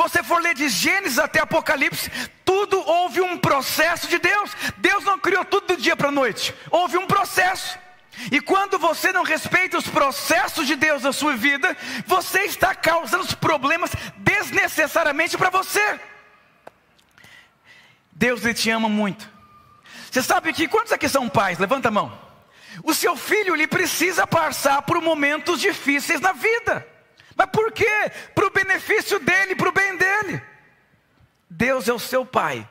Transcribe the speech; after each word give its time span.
você 0.00 0.22
for 0.22 0.40
ler 0.40 0.54
de 0.54 0.68
Gênesis 0.68 1.18
até 1.18 1.40
Apocalipse, 1.40 2.10
tudo 2.42 2.80
houve 2.80 3.20
um 3.20 3.36
processo 3.36 4.08
de 4.08 4.18
Deus. 4.18 4.50
Deus 4.78 5.04
não 5.04 5.18
criou 5.18 5.44
tudo 5.44 5.74
do 5.74 5.82
dia 5.82 5.94
para 5.94 6.08
a 6.08 6.12
noite, 6.12 6.54
houve 6.70 6.96
um 6.96 7.06
processo. 7.06 7.78
E 8.32 8.40
quando 8.40 8.78
você 8.78 9.12
não 9.12 9.22
respeita 9.22 9.76
os 9.76 9.86
processos 9.86 10.66
de 10.66 10.74
Deus 10.74 11.02
na 11.02 11.12
sua 11.12 11.36
vida, 11.36 11.76
você 12.06 12.40
está 12.44 12.74
causando 12.74 13.36
problemas 13.36 13.90
desnecessariamente 14.16 15.36
para 15.36 15.50
você. 15.50 16.00
Deus 18.10 18.44
ele 18.44 18.54
te 18.54 18.70
ama 18.70 18.88
muito. 18.88 19.28
Você 20.10 20.22
sabe 20.22 20.52
que 20.52 20.66
quantos 20.66 20.92
aqui 20.92 21.08
são 21.08 21.28
pais? 21.28 21.58
Levanta 21.58 21.88
a 21.88 21.92
mão. 21.92 22.18
O 22.82 22.94
seu 22.94 23.16
filho 23.16 23.54
ele 23.54 23.66
precisa 23.66 24.26
passar 24.26 24.82
por 24.82 25.00
momentos 25.00 25.60
difíceis 25.60 26.20
na 26.20 26.32
vida. 26.32 26.86
Mas 27.36 27.48
por 27.50 27.72
quê? 27.72 28.10
Para 28.34 28.46
o 28.46 28.50
benefício 28.50 29.18
dele, 29.20 29.54
para 29.54 29.68
o 29.68 29.72
bem 29.72 29.96
dele. 29.96 30.42
Deus 31.48 31.88
é 31.88 31.92
o 31.92 31.98
seu 31.98 32.24
pai. 32.24 32.68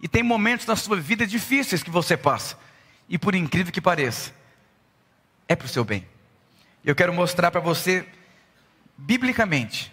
E 0.00 0.08
tem 0.08 0.22
momentos 0.22 0.66
na 0.66 0.76
sua 0.76 0.96
vida 0.96 1.26
difíceis 1.26 1.82
que 1.82 1.90
você 1.90 2.16
passa. 2.16 2.58
E 3.08 3.18
por 3.18 3.34
incrível 3.34 3.72
que 3.72 3.80
pareça, 3.80 4.32
é 5.48 5.56
para 5.56 5.66
o 5.66 5.68
seu 5.68 5.84
bem. 5.84 6.06
Eu 6.84 6.94
quero 6.94 7.12
mostrar 7.12 7.50
para 7.50 7.60
você, 7.60 8.06
biblicamente, 8.96 9.92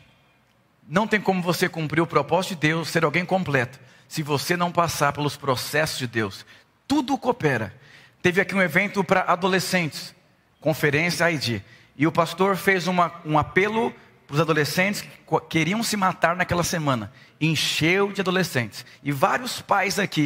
não 0.87 1.07
tem 1.07 1.19
como 1.19 1.41
você 1.41 1.67
cumprir 1.67 2.01
o 2.01 2.07
propósito 2.07 2.55
de 2.55 2.67
Deus, 2.67 2.89
ser 2.89 3.03
alguém 3.03 3.25
completo, 3.25 3.79
se 4.07 4.23
você 4.23 4.55
não 4.55 4.71
passar 4.71 5.11
pelos 5.11 5.35
processos 5.35 5.97
de 5.97 6.07
Deus. 6.07 6.45
Tudo 6.87 7.17
coopera. 7.17 7.75
Teve 8.21 8.39
aqui 8.39 8.55
um 8.55 8.61
evento 8.61 9.03
para 9.03 9.21
adolescentes, 9.21 10.15
conferência 10.61 11.29
ID, 11.29 11.61
e 11.97 12.05
o 12.05 12.11
pastor 12.11 12.55
fez 12.55 12.85
uma, 12.85 13.11
um 13.25 13.39
apelo 13.39 13.91
para 14.27 14.35
os 14.35 14.39
adolescentes 14.39 15.01
que 15.01 15.09
queriam 15.49 15.81
se 15.81 15.97
matar 15.97 16.35
naquela 16.35 16.63
semana. 16.63 17.11
Encheu 17.41 18.11
de 18.11 18.21
adolescentes. 18.21 18.85
E 19.01 19.11
vários 19.11 19.61
pais 19.61 19.97
aqui 19.97 20.25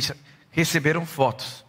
receberam 0.51 1.05
fotos. 1.05 1.63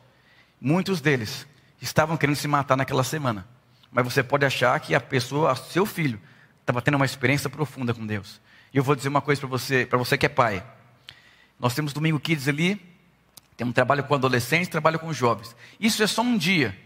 Muitos 0.61 1.01
deles 1.01 1.47
estavam 1.81 2.17
querendo 2.17 2.37
se 2.37 2.49
matar 2.49 2.77
naquela 2.77 3.05
semana. 3.05 3.47
Mas 3.93 4.05
você 4.05 4.23
pode 4.23 4.45
achar 4.45 4.79
que 4.81 4.95
a 4.95 5.01
pessoa, 5.01 5.55
seu 5.55 5.87
filho, 5.87 6.21
estava 6.61 6.83
tendo 6.83 6.97
uma 6.97 7.07
experiência 7.07 7.48
profunda 7.48 7.95
com 7.95 8.05
Deus. 8.05 8.41
E 8.75 8.79
eu 8.79 8.83
vou 8.83 8.97
dizer 8.97 9.09
uma 9.09 9.21
coisa 9.21 9.41
para 9.41 9.51
você, 9.51 9.87
para 9.87 9.98
você 9.98 10.19
que 10.19 10.27
é 10.27 10.29
pai. 10.29 10.65
Nós 11.61 11.75
temos 11.75 11.93
Domingo 11.93 12.19
Kids 12.19 12.48
ali, 12.48 12.81
temos 13.57 13.75
trabalho 13.75 14.03
com 14.03 14.15
adolescentes, 14.15 14.69
trabalho 14.69 14.98
com 14.98 15.13
jovens. 15.13 15.55
Isso 15.79 16.03
é 16.03 16.07
só 16.09 16.23
um 16.23 16.37
dia 16.37 16.77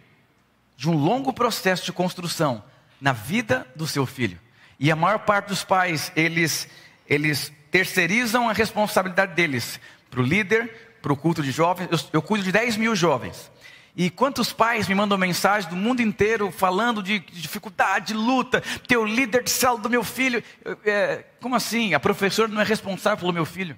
de 0.76 0.90
um 0.90 0.94
longo 0.94 1.32
processo 1.32 1.84
de 1.84 1.92
construção 1.92 2.62
na 3.00 3.12
vida 3.12 3.66
do 3.74 3.86
seu 3.86 4.06
filho. 4.06 4.38
E 4.78 4.90
a 4.90 4.96
maior 4.96 5.20
parte 5.20 5.48
dos 5.48 5.64
pais, 5.64 6.12
eles, 6.14 6.68
eles 7.08 7.52
terceirizam 7.70 8.48
a 8.48 8.52
responsabilidade 8.52 9.34
deles 9.34 9.80
para 10.10 10.20
o 10.20 10.22
líder, 10.22 10.98
para 11.02 11.12
o 11.12 11.16
culto 11.16 11.42
de 11.42 11.50
jovens. 11.50 11.88
Eu, 11.90 11.98
eu 12.14 12.22
cuido 12.22 12.44
de 12.44 12.52
10 12.52 12.76
mil 12.76 12.94
jovens. 12.94 13.50
E 13.96 14.10
quantos 14.10 14.52
pais 14.52 14.86
me 14.86 14.94
mandam 14.94 15.16
mensagem 15.16 15.70
do 15.70 15.76
mundo 15.76 16.02
inteiro 16.02 16.50
falando 16.50 17.02
de 17.02 17.18
dificuldade, 17.18 18.08
de 18.08 18.14
luta, 18.14 18.62
ter 18.86 18.98
o 18.98 19.06
líder 19.06 19.42
de 19.42 19.50
célula 19.50 19.80
do 19.80 19.88
meu 19.88 20.04
filho. 20.04 20.44
É, 20.84 21.24
como 21.40 21.54
assim? 21.54 21.94
A 21.94 22.00
professora 22.00 22.48
não 22.48 22.60
é 22.60 22.64
responsável 22.64 23.18
pelo 23.18 23.32
meu 23.32 23.46
filho. 23.46 23.76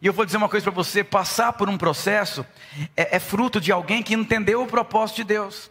E 0.00 0.06
eu 0.06 0.12
vou 0.12 0.24
dizer 0.24 0.36
uma 0.36 0.48
coisa 0.48 0.62
para 0.62 0.72
você: 0.72 1.02
passar 1.02 1.52
por 1.54 1.68
um 1.68 1.76
processo 1.76 2.46
é, 2.96 3.16
é 3.16 3.18
fruto 3.18 3.60
de 3.60 3.72
alguém 3.72 4.04
que 4.04 4.14
entendeu 4.14 4.62
o 4.62 4.68
propósito 4.68 5.16
de 5.16 5.24
Deus. 5.24 5.68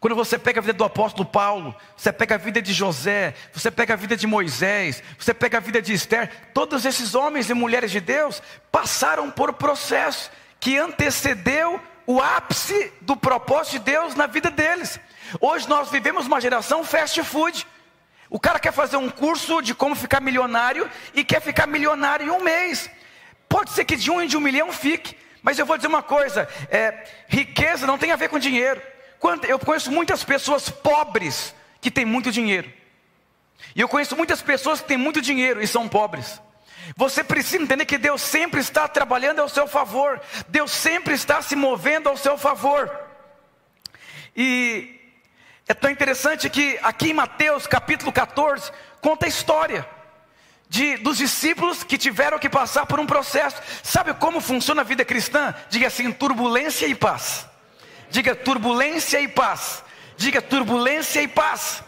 Quando 0.00 0.14
você 0.14 0.38
pega 0.38 0.60
a 0.60 0.62
vida 0.62 0.74
do 0.74 0.84
apóstolo 0.84 1.26
Paulo, 1.28 1.74
você 1.96 2.12
pega 2.12 2.34
a 2.34 2.38
vida 2.38 2.60
de 2.60 2.72
José, 2.72 3.34
você 3.52 3.70
pega 3.70 3.94
a 3.94 3.96
vida 3.96 4.16
de 4.16 4.26
Moisés, 4.26 5.02
você 5.18 5.32
pega 5.32 5.58
a 5.58 5.60
vida 5.60 5.80
de 5.80 5.92
Esther, 5.92 6.30
todos 6.52 6.84
esses 6.84 7.14
homens 7.14 7.48
e 7.48 7.54
mulheres 7.54 7.90
de 7.90 8.00
Deus 8.00 8.42
passaram 8.70 9.30
por 9.30 9.50
um 9.50 9.54
processo 9.54 10.30
que 10.60 10.76
antecedeu 10.76 11.80
o 12.06 12.20
ápice 12.20 12.92
do 13.00 13.16
propósito 13.16 13.72
de 13.72 13.78
Deus 13.80 14.14
na 14.14 14.26
vida 14.26 14.50
deles. 14.50 14.98
Hoje 15.40 15.68
nós 15.68 15.90
vivemos 15.90 16.26
uma 16.26 16.40
geração 16.40 16.84
fast 16.84 17.22
food. 17.22 17.66
O 18.28 18.40
cara 18.40 18.58
quer 18.58 18.72
fazer 18.72 18.96
um 18.96 19.08
curso 19.08 19.62
de 19.62 19.74
como 19.74 19.94
ficar 19.94 20.20
milionário 20.20 20.90
e 21.14 21.24
quer 21.24 21.40
ficar 21.40 21.66
milionário 21.66 22.26
em 22.26 22.30
um 22.30 22.42
mês. 22.42 22.90
Pode 23.48 23.70
ser 23.70 23.84
que 23.84 23.96
de 23.96 24.10
um 24.10 24.20
em 24.20 24.26
de 24.26 24.36
um 24.36 24.40
milhão 24.40 24.72
fique, 24.72 25.16
mas 25.42 25.58
eu 25.58 25.66
vou 25.66 25.76
dizer 25.76 25.88
uma 25.88 26.02
coisa: 26.02 26.48
é, 26.70 27.04
riqueza 27.28 27.86
não 27.86 27.98
tem 27.98 28.10
a 28.10 28.16
ver 28.16 28.28
com 28.28 28.38
dinheiro. 28.38 28.80
Eu 29.48 29.58
conheço 29.58 29.90
muitas 29.90 30.22
pessoas 30.22 30.68
pobres 30.68 31.54
que 31.80 31.90
têm 31.90 32.04
muito 32.04 32.30
dinheiro. 32.30 32.70
E 33.74 33.80
eu 33.80 33.88
conheço 33.88 34.16
muitas 34.16 34.42
pessoas 34.42 34.80
que 34.80 34.88
têm 34.88 34.96
muito 34.96 35.20
dinheiro 35.20 35.62
e 35.62 35.66
são 35.66 35.88
pobres. 35.88 36.40
Você 36.96 37.24
precisa 37.24 37.62
entender 37.62 37.86
que 37.86 37.96
Deus 37.96 38.20
sempre 38.20 38.60
está 38.60 38.86
trabalhando 38.86 39.40
ao 39.40 39.48
seu 39.48 39.66
favor. 39.66 40.20
Deus 40.48 40.70
sempre 40.70 41.14
está 41.14 41.40
se 41.40 41.56
movendo 41.56 42.08
ao 42.08 42.16
seu 42.16 42.36
favor. 42.36 42.90
E 44.36 45.00
é 45.66 45.72
tão 45.72 45.90
interessante 45.90 46.50
que 46.50 46.78
aqui 46.82 47.10
em 47.10 47.14
Mateus 47.14 47.66
capítulo 47.66 48.12
14 48.12 48.70
conta 49.00 49.26
a 49.26 49.28
história 49.28 49.88
de, 50.68 50.96
dos 50.98 51.16
discípulos 51.16 51.82
que 51.82 51.96
tiveram 51.96 52.38
que 52.38 52.48
passar 52.48 52.84
por 52.84 53.00
um 53.00 53.06
processo. 53.06 53.56
Sabe 53.82 54.12
como 54.14 54.40
funciona 54.40 54.82
a 54.82 54.84
vida 54.84 55.04
cristã? 55.04 55.54
Diga 55.70 55.86
assim: 55.86 56.12
turbulência 56.12 56.86
e 56.86 56.94
paz. 56.94 57.46
Diga 58.14 58.32
turbulência 58.32 59.20
e 59.20 59.26
paz. 59.26 59.82
Diga 60.16 60.40
turbulência 60.40 61.20
e 61.20 61.26
paz. 61.26 61.82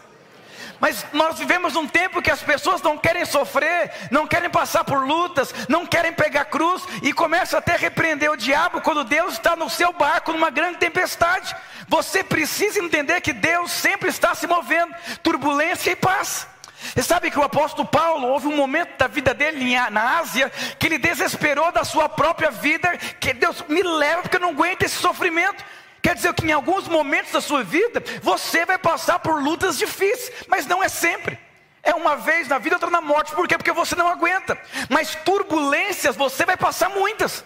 Mas 0.77 1.05
nós 1.13 1.39
vivemos 1.39 1.77
um 1.77 1.87
tempo 1.87 2.21
que 2.21 2.29
as 2.29 2.43
pessoas 2.43 2.81
não 2.81 2.97
querem 2.97 3.23
sofrer, 3.23 3.89
não 4.11 4.27
querem 4.27 4.49
passar 4.49 4.83
por 4.83 5.07
lutas, 5.07 5.55
não 5.69 5.85
querem 5.85 6.11
pegar 6.11 6.43
cruz 6.43 6.83
e 7.01 7.13
começam 7.13 7.57
até 7.57 7.75
a 7.75 7.77
repreender 7.77 8.29
o 8.29 8.35
diabo 8.35 8.81
quando 8.81 9.05
Deus 9.05 9.35
está 9.35 9.55
no 9.55 9.69
seu 9.69 9.93
barco 9.93 10.33
numa 10.33 10.49
grande 10.49 10.79
tempestade. 10.79 11.55
Você 11.87 12.21
precisa 12.25 12.77
entender 12.79 13.21
que 13.21 13.31
Deus 13.31 13.71
sempre 13.71 14.09
está 14.09 14.35
se 14.35 14.45
movendo, 14.47 14.93
turbulência 15.23 15.91
e 15.91 15.95
paz. 15.95 16.45
Você 16.93 17.03
sabe 17.03 17.31
que 17.31 17.39
o 17.39 17.43
apóstolo 17.43 17.87
Paulo, 17.87 18.27
houve 18.27 18.47
um 18.47 18.55
momento 18.57 18.97
da 18.97 19.07
vida 19.07 19.33
dele 19.33 19.79
na 19.91 20.19
Ásia, 20.19 20.51
que 20.77 20.87
ele 20.87 20.97
desesperou 20.97 21.71
da 21.71 21.85
sua 21.85 22.09
própria 22.09 22.51
vida, 22.51 22.97
que 23.17 23.31
Deus 23.31 23.63
me 23.69 23.81
leva 23.81 24.23
porque 24.23 24.35
eu 24.35 24.41
não 24.41 24.49
aguento 24.49 24.83
esse 24.83 24.97
sofrimento. 24.97 25.63
Quer 26.07 26.15
dizer 26.15 26.33
que 26.35 26.47
em 26.47 26.53
alguns 26.53 26.87
momentos 26.87 27.33
da 27.33 27.41
sua 27.41 27.65
vida, 27.65 28.01
você 28.21 28.65
vai 28.65 28.77
passar 28.77 29.19
por 29.19 29.43
lutas 29.43 29.77
difíceis, 29.77 30.31
mas 30.47 30.65
não 30.65 30.81
é 30.81 30.87
sempre. 30.87 31.37
É 31.83 31.93
uma 31.93 32.15
vez 32.15 32.47
na 32.47 32.57
vida, 32.57 32.77
outra 32.77 32.89
na 32.89 33.01
morte. 33.01 33.35
Por 33.35 33.45
quê? 33.45 33.57
Porque 33.57 33.73
você 33.73 33.93
não 33.93 34.07
aguenta. 34.07 34.57
Mas 34.87 35.15
turbulências 35.15 36.15
você 36.15 36.45
vai 36.45 36.55
passar 36.55 36.87
muitas. 36.91 37.43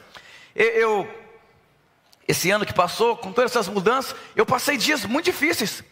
Eu, 0.53 1.09
esse 2.27 2.51
ano 2.51 2.63
que 2.63 2.71
passou, 2.71 3.17
com 3.17 3.33
todas 3.33 3.49
essas 3.49 3.67
mudanças, 3.67 4.15
eu 4.35 4.45
passei 4.45 4.77
dias 4.77 5.05
muito 5.05 5.25
difíceis. 5.25 5.83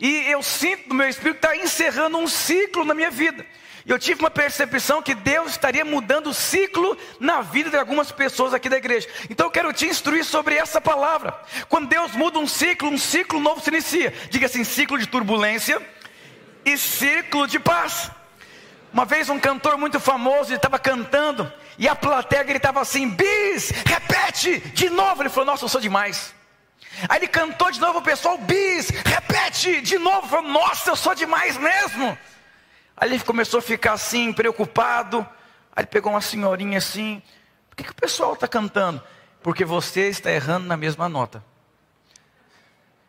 E 0.00 0.24
eu 0.30 0.42
sinto 0.42 0.94
meu 0.94 1.06
espírito 1.06 1.36
está 1.44 1.54
encerrando 1.54 2.16
um 2.16 2.26
ciclo 2.26 2.86
na 2.86 2.94
minha 2.94 3.10
vida. 3.10 3.44
E 3.86 3.90
eu 3.90 3.98
tive 3.98 4.20
uma 4.20 4.30
percepção 4.30 5.02
que 5.02 5.14
Deus 5.14 5.50
estaria 5.50 5.84
mudando 5.84 6.28
o 6.28 6.34
ciclo 6.34 6.96
na 7.20 7.42
vida 7.42 7.68
de 7.68 7.76
algumas 7.76 8.10
pessoas 8.10 8.54
aqui 8.54 8.68
da 8.68 8.78
igreja. 8.78 9.06
Então 9.28 9.46
eu 9.46 9.50
quero 9.50 9.72
te 9.74 9.86
instruir 9.86 10.24
sobre 10.24 10.56
essa 10.56 10.80
palavra. 10.80 11.38
Quando 11.68 11.88
Deus 11.88 12.12
muda 12.12 12.38
um 12.38 12.46
ciclo, 12.46 12.88
um 12.88 12.96
ciclo 12.96 13.38
novo 13.38 13.60
se 13.60 13.68
inicia. 13.68 14.14
Diga 14.30 14.46
assim: 14.46 14.64
ciclo 14.64 14.98
de 14.98 15.06
turbulência 15.06 15.80
e 16.64 16.78
ciclo 16.78 17.46
de 17.46 17.58
paz. 17.58 18.10
Uma 18.90 19.04
vez 19.04 19.28
um 19.28 19.38
cantor 19.38 19.76
muito 19.76 20.00
famoso 20.00 20.54
estava 20.54 20.78
cantando 20.78 21.52
e 21.76 21.86
a 21.86 21.94
plateia 21.94 22.42
gritava 22.42 22.80
assim: 22.80 23.10
bis, 23.10 23.70
repete 23.84 24.60
de 24.60 24.88
novo. 24.88 25.20
Ele 25.20 25.28
falou: 25.28 25.44
Nossa, 25.44 25.66
eu 25.66 25.68
sou 25.68 25.80
demais. 25.80 26.34
Aí 27.06 27.18
ele 27.18 27.28
cantou 27.28 27.70
de 27.70 27.80
novo, 27.80 27.98
o 27.98 28.02
pessoal, 28.02 28.38
bis, 28.38 28.88
repete 28.88 29.82
de 29.82 29.98
novo. 29.98 30.20
Ele 30.20 30.28
falou: 30.28 30.50
Nossa, 30.50 30.90
eu 30.90 30.96
sou 30.96 31.14
demais 31.14 31.58
mesmo. 31.58 32.16
Aí 32.96 33.10
ele 33.10 33.20
começou 33.20 33.58
a 33.58 33.62
ficar 33.62 33.92
assim, 33.94 34.32
preocupado. 34.32 35.26
Aí 35.74 35.82
ele 35.82 35.86
pegou 35.86 36.12
uma 36.12 36.20
senhorinha 36.20 36.78
assim: 36.78 37.22
Por 37.68 37.76
que, 37.76 37.84
que 37.84 37.90
o 37.90 37.94
pessoal 37.94 38.34
está 38.34 38.46
cantando? 38.46 39.02
Porque 39.42 39.64
você 39.64 40.08
está 40.08 40.30
errando 40.30 40.66
na 40.66 40.76
mesma 40.76 41.08
nota. 41.08 41.44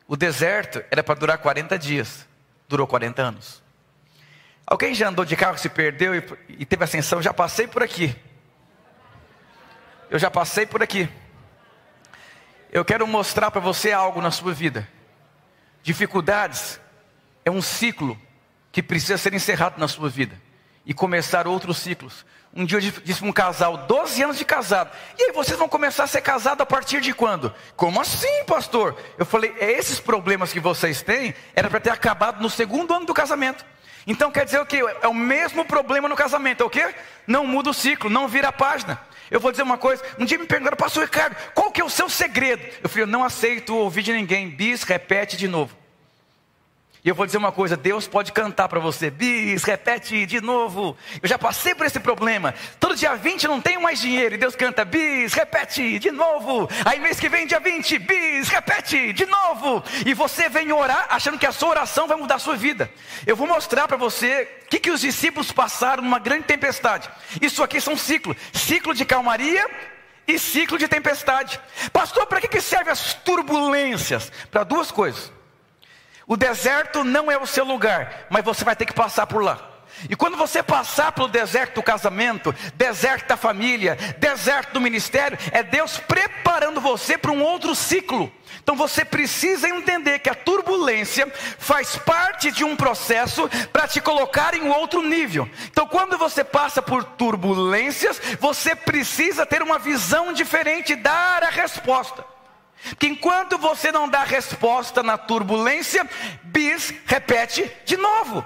O 0.08 0.16
deserto 0.16 0.84
era 0.92 1.04
para 1.04 1.16
durar 1.16 1.38
40 1.38 1.78
dias, 1.80 2.28
durou 2.68 2.86
40 2.86 3.22
anos. 3.22 3.64
Alguém 4.68 4.94
já 4.96 5.10
andou 5.10 5.24
de 5.24 5.36
carro, 5.36 5.58
se 5.58 5.70
perdeu 5.70 6.16
e, 6.16 6.24
e 6.50 6.66
teve 6.66 6.84
ascensão? 6.84 7.22
Já 7.22 7.34
passei 7.34 7.68
por 7.68 7.84
aqui. 7.84 8.16
Eu 10.10 10.18
já 10.18 10.30
passei 10.30 10.66
por 10.66 10.82
aqui. 10.82 11.10
Eu 12.72 12.84
quero 12.84 13.08
mostrar 13.08 13.52
para 13.52 13.62
você 13.62 13.92
algo 13.92 14.22
na 14.22 14.32
sua 14.32 14.54
vida. 14.54 14.88
Dificuldades 15.84 16.80
é 17.44 17.52
um 17.52 17.62
ciclo 17.62 18.20
que 18.76 18.84
precisa 18.84 19.18
ser 19.18 19.34
encerrado 19.34 19.80
na 19.80 19.88
sua 19.88 20.10
vida 20.10 20.38
e 20.86 20.94
começar 20.94 21.48
outros 21.48 21.78
ciclos. 21.78 22.26
Um 22.54 22.66
dia 22.66 22.78
eu 22.78 22.82
disse 22.82 23.22
para 23.22 23.30
um 23.30 23.32
casal, 23.32 23.78
12 23.78 24.22
anos 24.22 24.38
de 24.38 24.44
casado, 24.44 24.92
e 25.18 25.24
aí 25.24 25.32
vocês 25.32 25.58
vão 25.58 25.70
começar 25.70 26.04
a 26.04 26.08
ser 26.08 26.20
casados 26.20 26.60
a 26.60 26.66
partir 26.66 27.00
de 27.00 27.14
quando? 27.14 27.56
Como 27.78 28.02
assim, 28.02 28.44
pastor? 28.44 28.94
Eu 29.18 29.26
falei, 29.26 29.56
é 29.62 29.72
esses 29.72 29.98
problemas 29.98 30.52
que 30.52 30.60
vocês 30.60 31.02
têm, 31.02 31.34
era 31.56 31.70
para 31.70 31.80
ter 31.80 31.90
acabado 31.90 32.42
no 32.42 32.50
segundo 32.50 32.94
ano 32.94 33.06
do 33.06 33.14
casamento. 33.14 33.66
Então 34.06 34.30
quer 34.30 34.44
dizer 34.44 34.60
o 34.60 34.66
que? 34.66 34.82
É 35.02 35.08
o 35.08 35.14
mesmo 35.14 35.64
problema 35.64 36.10
no 36.10 36.16
casamento, 36.18 36.62
é 36.62 36.66
o 36.66 36.70
que? 36.70 36.86
Não 37.26 37.48
muda 37.48 37.70
o 37.70 37.74
ciclo, 37.74 38.10
não 38.10 38.28
vira 38.28 38.50
a 38.50 38.52
página. 38.52 39.00
Eu 39.32 39.40
vou 39.40 39.52
dizer 39.52 39.64
uma 39.64 39.78
coisa, 39.78 40.04
um 40.20 40.26
dia 40.26 40.38
me 40.38 40.48
perguntaram, 40.48 40.76
pastor 40.76 41.06
Ricardo, 41.06 41.38
qual 41.54 41.72
que 41.72 41.80
é 41.80 41.86
o 41.86 41.90
seu 41.90 42.10
segredo? 42.10 42.62
Eu 42.84 42.90
falei, 42.90 43.04
eu 43.04 43.08
não 43.08 43.24
aceito 43.24 43.74
ouvir 43.74 44.02
de 44.02 44.12
ninguém, 44.12 44.50
bis, 44.50 44.84
repete 44.84 45.38
de 45.38 45.48
novo. 45.48 45.85
E 47.06 47.10
eu 47.10 47.14
vou 47.14 47.28
dizer 47.28 47.38
uma 47.38 47.52
coisa: 47.52 47.78
Deus 47.78 48.08
pode 48.08 48.32
cantar 48.32 48.68
para 48.68 48.80
você, 48.80 49.12
bis, 49.12 49.64
repete 49.64 50.26
de 50.26 50.42
novo. 50.42 50.98
Eu 51.22 51.30
já 51.30 51.38
passei 51.38 51.76
por 51.76 51.86
esse 51.86 52.00
problema. 52.00 52.56
Todo 52.80 52.96
dia 52.96 53.16
20 53.16 53.44
eu 53.44 53.52
não 53.52 53.62
tenho 53.62 53.80
mais 53.80 54.02
dinheiro. 54.02 54.34
E 54.34 54.38
Deus 54.40 54.56
canta, 54.56 54.84
bis, 54.84 55.32
repete 55.32 56.00
de 56.00 56.10
novo. 56.10 56.68
Aí 56.84 57.00
mês 57.00 57.20
que 57.20 57.30
vem, 57.30 57.46
dia 57.46 57.60
20, 57.60 58.00
bis, 58.00 58.50
repete 58.50 59.14
de 59.14 59.28
novo. 59.28 59.84
E 60.04 60.16
você 60.16 60.50
vem 60.50 60.72
orar 60.72 61.06
achando 61.12 61.38
que 61.38 61.46
a 61.46 61.52
sua 61.52 61.70
oração 61.70 62.08
vai 62.08 62.18
mudar 62.18 62.36
a 62.36 62.40
sua 62.40 62.56
vida. 62.56 62.90
Eu 63.28 63.36
vou 63.36 63.46
mostrar 63.46 63.88
para 63.88 63.98
você 63.98 64.50
o 64.66 64.70
que, 64.70 64.80
que 64.80 64.90
os 64.90 65.02
discípulos 65.02 65.52
passaram 65.52 66.02
numa 66.02 66.18
grande 66.18 66.46
tempestade. 66.46 67.08
Isso 67.40 67.62
aqui 67.62 67.80
são 67.80 67.96
ciclos: 67.96 68.36
ciclo 68.52 68.96
de 68.96 69.06
calmaria 69.06 69.70
e 70.28 70.40
ciclo 70.40 70.80
de 70.80 70.88
tempestade. 70.88 71.60
Pastor, 71.94 72.26
para 72.26 72.42
que, 72.42 72.48
que 72.48 72.62
servem 72.62 72.92
as 72.92 73.14
turbulências? 73.14 74.32
Para 74.50 74.64
duas 74.64 74.90
coisas. 74.90 75.35
O 76.28 76.36
deserto 76.36 77.04
não 77.04 77.32
é 77.32 77.38
o 77.38 77.46
seu 77.46 77.64
lugar, 77.64 78.26
mas 78.30 78.44
você 78.44 78.64
vai 78.64 78.76
ter 78.76 78.86
que 78.86 78.94
passar 78.94 79.28
por 79.28 79.44
lá. 79.44 79.76
E 80.10 80.16
quando 80.16 80.36
você 80.36 80.62
passar 80.62 81.12
pelo 81.12 81.28
deserto 81.28 81.76
do 81.76 81.84
casamento, 81.84 82.54
deserto 82.76 83.28
da 83.28 83.38
família, 83.38 83.96
deserto 84.18 84.74
do 84.74 84.82
ministério, 84.82 85.38
é 85.52 85.64
Deus 85.64 85.98
preparando 85.98 86.82
você 86.82 87.18
para 87.18 87.32
um 87.32 87.42
outro 87.42 87.74
ciclo. 87.74 88.32
Então 88.62 88.76
você 88.76 89.06
precisa 89.06 89.70
entender 89.70 90.20
que 90.20 90.30
a 90.30 90.36
turbulência 90.36 91.32
faz 91.58 91.96
parte 91.98 92.52
de 92.52 92.64
um 92.64 92.76
processo 92.76 93.50
para 93.72 93.88
te 93.88 94.02
colocar 94.02 94.54
em 94.54 94.68
outro 94.70 95.02
nível. 95.02 95.50
Então 95.68 95.88
quando 95.88 96.18
você 96.18 96.44
passa 96.44 96.82
por 96.82 97.04
turbulências, 97.04 98.20
você 98.40 98.76
precisa 98.76 99.46
ter 99.46 99.62
uma 99.62 99.80
visão 99.80 100.34
diferente, 100.34 100.96
dar 100.96 101.44
a 101.44 101.50
resposta. 101.50 102.35
Que 103.00 103.08
enquanto 103.08 103.58
você 103.58 103.92
não 103.92 104.08
dá 104.08 104.24
resposta 104.24 105.02
na 105.02 105.18
turbulência, 105.18 106.08
bis 106.44 106.94
repete 107.06 107.72
de 107.86 107.98
novo. 107.98 108.46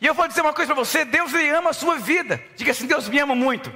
E 0.00 0.06
eu 0.06 0.14
vou 0.14 0.26
dizer 0.26 0.40
uma 0.40 0.52
coisa 0.52 0.74
para 0.74 0.84
você: 0.84 1.04
Deus 1.04 1.32
lhe 1.32 1.48
ama 1.48 1.70
a 1.70 1.74
sua 1.74 1.96
vida. 1.96 2.42
Diga 2.56 2.72
assim: 2.72 2.86
Deus 2.86 3.08
me 3.08 3.18
ama 3.18 3.34
muito. 3.34 3.72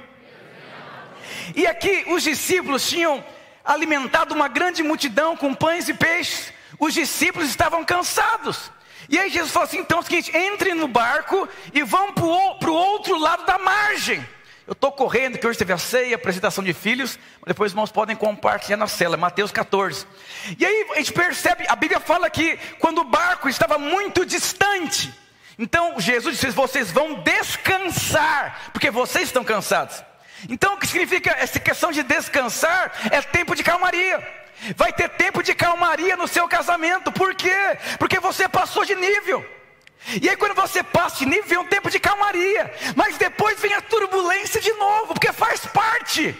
E 1.55 1.67
aqui 1.67 2.05
os 2.07 2.23
discípulos 2.23 2.87
tinham 2.87 3.23
alimentado 3.63 4.33
uma 4.33 4.47
grande 4.47 4.81
multidão 4.81 5.35
com 5.35 5.53
pães 5.53 5.87
e 5.89 5.93
peixes. 5.93 6.53
Os 6.79 6.93
discípulos 6.93 7.49
estavam 7.49 7.83
cansados. 7.83 8.71
E 9.09 9.19
aí 9.19 9.29
Jesus 9.29 9.51
falou 9.51 9.67
assim: 9.67 9.79
então 9.79 9.99
é 9.99 10.01
o 10.01 10.03
seguinte, 10.03 10.35
entre 10.35 10.73
no 10.73 10.87
barco 10.87 11.47
e 11.73 11.83
vão 11.83 12.13
para 12.13 12.25
o 12.25 12.73
outro 12.73 13.17
lado 13.17 13.45
da 13.45 13.57
margem. 13.57 14.25
Eu 14.67 14.73
estou 14.73 14.91
correndo, 14.91 15.37
que 15.37 15.45
hoje 15.45 15.59
teve 15.59 15.71
a 15.71 15.77
ceia, 15.77 16.15
apresentação 16.15 16.63
de 16.63 16.73
filhos, 16.73 17.19
depois 17.45 17.69
os 17.69 17.73
irmãos 17.73 17.91
podem 17.91 18.15
compartilhar 18.15 18.77
na 18.77 18.87
cela, 18.87 19.15
Mateus 19.15 19.51
14. 19.51 20.07
E 20.57 20.65
aí 20.65 20.87
a 20.91 20.95
gente 20.95 21.13
percebe, 21.13 21.65
a 21.67 21.75
Bíblia 21.75 21.99
fala 21.99 22.27
que 22.31 22.57
quando 22.79 23.01
o 23.01 23.03
barco 23.03 23.47
estava 23.47 23.77
muito 23.77 24.25
distante, 24.25 25.13
então 25.59 25.99
Jesus 25.99 26.39
disse: 26.39 26.55
vocês 26.55 26.91
vão 26.91 27.21
descansar, 27.21 28.71
porque 28.73 28.89
vocês 28.89 29.25
estão 29.25 29.43
cansados. 29.43 30.03
Então 30.49 30.73
o 30.73 30.77
que 30.77 30.87
significa 30.87 31.29
essa 31.31 31.59
questão 31.59 31.91
de 31.91 32.01
descansar? 32.01 32.91
É 33.11 33.21
tempo 33.21 33.55
de 33.55 33.63
calmaria. 33.63 34.45
Vai 34.75 34.91
ter 34.91 35.09
tempo 35.09 35.43
de 35.43 35.53
calmaria 35.53 36.17
no 36.17 36.27
seu 36.27 36.47
casamento, 36.47 37.11
por 37.11 37.35
quê? 37.35 37.77
Porque 37.99 38.19
você 38.19 38.49
passou 38.49 38.83
de 38.83 38.95
nível. 38.95 39.45
E 40.21 40.29
aí, 40.29 40.37
quando 40.37 40.53
você 40.53 40.83
passa 40.83 41.17
de 41.17 41.25
nível, 41.25 41.45
vem 41.45 41.57
um 41.57 41.65
tempo 41.65 41.89
de 41.89 41.99
calmaria, 41.99 42.71
mas 42.95 43.17
depois 43.17 43.59
vem 43.59 43.73
a 43.73 43.81
turbulência 43.81 44.61
de 44.61 44.71
novo, 44.73 45.13
porque 45.13 45.33
faz 45.33 45.65
parte, 45.65 46.35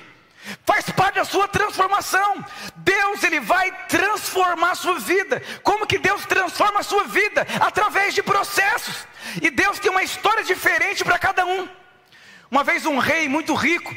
faz 0.63 0.89
parte 0.91 1.15
da 1.15 1.25
sua 1.25 1.47
transformação. 1.47 2.45
Deus, 2.75 3.23
Ele 3.23 3.39
vai 3.39 3.71
transformar 3.87 4.71
a 4.71 4.75
sua 4.75 4.99
vida. 4.99 5.41
Como 5.63 5.87
que 5.87 5.97
Deus 5.97 6.25
transforma 6.25 6.81
a 6.81 6.83
sua 6.83 7.05
vida? 7.05 7.45
Através 7.59 8.13
de 8.13 8.21
processos. 8.21 9.07
E 9.41 9.49
Deus 9.49 9.79
tem 9.79 9.89
uma 9.89 10.03
história 10.03 10.43
diferente 10.43 11.03
para 11.03 11.17
cada 11.17 11.43
um. 11.45 11.67
Uma 12.51 12.63
vez, 12.63 12.85
um 12.85 12.99
rei 12.99 13.27
muito 13.27 13.55
rico, 13.55 13.91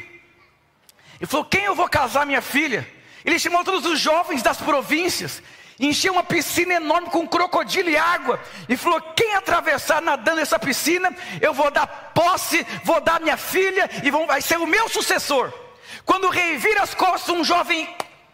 ele 1.19 1.27
falou: 1.27 1.45
Quem 1.45 1.65
eu 1.65 1.75
vou 1.75 1.87
casar 1.87 2.25
minha 2.25 2.41
filha? 2.41 2.87
Ele 3.23 3.37
chamou 3.37 3.63
todos 3.63 3.85
os 3.85 3.99
jovens 3.99 4.41
das 4.41 4.57
províncias 4.57 5.43
encheu 5.87 6.13
uma 6.13 6.23
piscina 6.23 6.73
enorme 6.73 7.09
com 7.09 7.27
crocodilo 7.27 7.89
e 7.89 7.97
água, 7.97 8.39
e 8.67 8.75
falou: 8.75 9.01
quem 9.15 9.35
atravessar 9.35 10.01
nadando 10.01 10.41
essa 10.41 10.59
piscina, 10.59 11.15
eu 11.39 11.53
vou 11.53 11.71
dar 11.71 11.87
posse, 12.13 12.65
vou 12.83 12.99
dar 12.99 13.21
minha 13.21 13.37
filha, 13.37 13.89
e 14.03 14.11
vão, 14.11 14.27
vai 14.27 14.41
ser 14.41 14.57
o 14.57 14.67
meu 14.67 14.89
sucessor. 14.89 15.53
Quando 16.05 16.25
o 16.25 16.29
rei 16.29 16.57
vira 16.57 16.83
as 16.83 16.93
costas, 16.93 17.33
um 17.33 17.43
jovem 17.43 17.87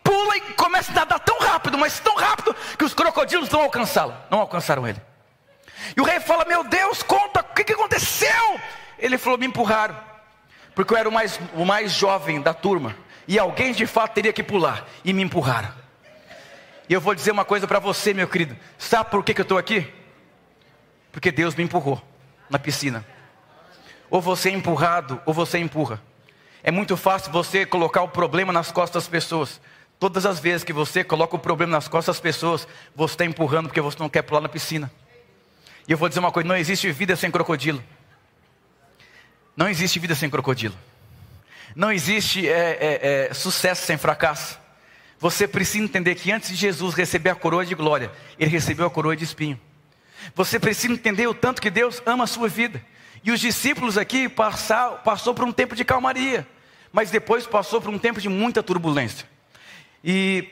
pula 0.03 0.37
e 0.37 0.41
começa 0.53 0.91
a 0.91 0.95
nadar 0.95 1.19
tão 1.19 1.37
rápido, 1.39 1.77
mas 1.77 1.99
tão 1.99 2.15
rápido, 2.15 2.55
que 2.77 2.83
os 2.83 2.93
crocodilos 2.93 3.49
não 3.49 3.61
alcançá-lo, 3.61 4.15
não 4.29 4.39
alcançaram 4.39 4.87
ele. 4.87 5.01
E 5.95 6.01
o 6.01 6.03
rei 6.03 6.19
fala: 6.19 6.45
Meu 6.45 6.63
Deus, 6.63 7.03
conta, 7.03 7.41
o 7.41 7.53
que, 7.53 7.63
que 7.63 7.73
aconteceu? 7.73 8.59
Ele 8.97 9.17
falou: 9.17 9.37
Me 9.37 9.45
empurraram, 9.45 9.95
porque 10.73 10.93
eu 10.93 10.97
era 10.97 11.09
o 11.09 11.11
mais, 11.11 11.39
o 11.53 11.65
mais 11.65 11.91
jovem 11.91 12.41
da 12.41 12.53
turma, 12.53 12.95
e 13.27 13.37
alguém 13.37 13.71
de 13.71 13.85
fato 13.85 14.13
teria 14.13 14.33
que 14.33 14.43
pular, 14.43 14.85
e 15.03 15.13
me 15.13 15.21
empurraram. 15.21 15.84
E 16.87 16.93
eu 16.93 17.01
vou 17.01 17.15
dizer 17.15 17.31
uma 17.31 17.45
coisa 17.45 17.67
para 17.67 17.79
você, 17.79 18.13
meu 18.13 18.27
querido. 18.27 18.55
Sabe 18.77 19.09
por 19.09 19.23
que, 19.23 19.33
que 19.33 19.41
eu 19.41 19.43
estou 19.43 19.57
aqui? 19.57 19.91
Porque 21.11 21.31
Deus 21.31 21.55
me 21.55 21.63
empurrou 21.63 22.01
na 22.49 22.59
piscina. 22.59 23.05
Ou 24.09 24.21
você 24.21 24.49
é 24.49 24.53
empurrado, 24.53 25.19
ou 25.25 25.33
você 25.33 25.57
empurra. 25.57 26.01
É 26.63 26.71
muito 26.71 26.95
fácil 26.97 27.31
você 27.31 27.65
colocar 27.65 28.01
o 28.01 28.07
problema 28.07 28.51
nas 28.53 28.71
costas 28.71 29.03
das 29.03 29.09
pessoas. 29.09 29.59
Todas 29.99 30.25
as 30.25 30.39
vezes 30.39 30.63
que 30.63 30.73
você 30.73 31.03
coloca 31.03 31.35
o 31.35 31.39
problema 31.39 31.71
nas 31.71 31.87
costas 31.87 32.15
das 32.15 32.21
pessoas, 32.21 32.67
você 32.95 33.13
está 33.13 33.25
empurrando 33.25 33.67
porque 33.67 33.81
você 33.81 33.97
não 33.99 34.09
quer 34.09 34.21
pular 34.21 34.41
na 34.41 34.49
piscina. 34.49 34.91
E 35.87 35.91
eu 35.91 35.97
vou 35.97 36.09
dizer 36.09 36.19
uma 36.19 36.31
coisa: 36.31 36.47
não 36.47 36.55
existe 36.55 36.91
vida 36.91 37.15
sem 37.15 37.31
crocodilo. 37.31 37.83
Não 39.55 39.69
existe 39.69 39.99
vida 39.99 40.13
sem 40.15 40.29
crocodilo. 40.29 40.75
Não 41.75 41.91
existe 41.91 42.47
é, 42.47 42.77
é, 42.79 43.27
é, 43.29 43.33
sucesso 43.33 43.85
sem 43.85 43.97
fracasso. 43.97 44.59
Você 45.25 45.47
precisa 45.47 45.83
entender 45.83 46.13
que 46.13 46.31
antes 46.31 46.49
de 46.49 46.55
Jesus 46.55 46.93
receber 46.93 47.31
a 47.31 47.35
coroa 47.35 47.65
de 47.65 47.73
glória, 47.73 48.11
ele 48.37 48.51
recebeu 48.51 48.85
a 48.85 48.91
coroa 48.91 49.15
de 49.15 49.23
espinho. 49.23 49.59
Você 50.35 50.59
precisa 50.59 50.93
entender 50.93 51.25
o 51.25 51.33
tanto 51.33 51.59
que 51.59 51.71
Deus 51.71 51.99
ama 52.05 52.25
a 52.25 52.27
sua 52.27 52.47
vida. 52.47 52.79
E 53.23 53.31
os 53.31 53.39
discípulos 53.39 53.97
aqui 53.97 54.29
passar, 54.29 55.01
passou 55.03 55.33
por 55.33 55.43
um 55.43 55.51
tempo 55.51 55.75
de 55.75 55.83
calmaria, 55.83 56.47
mas 56.93 57.09
depois 57.09 57.47
passou 57.47 57.81
por 57.81 57.89
um 57.89 57.97
tempo 57.97 58.21
de 58.21 58.29
muita 58.29 58.61
turbulência. 58.61 59.27
E 60.03 60.47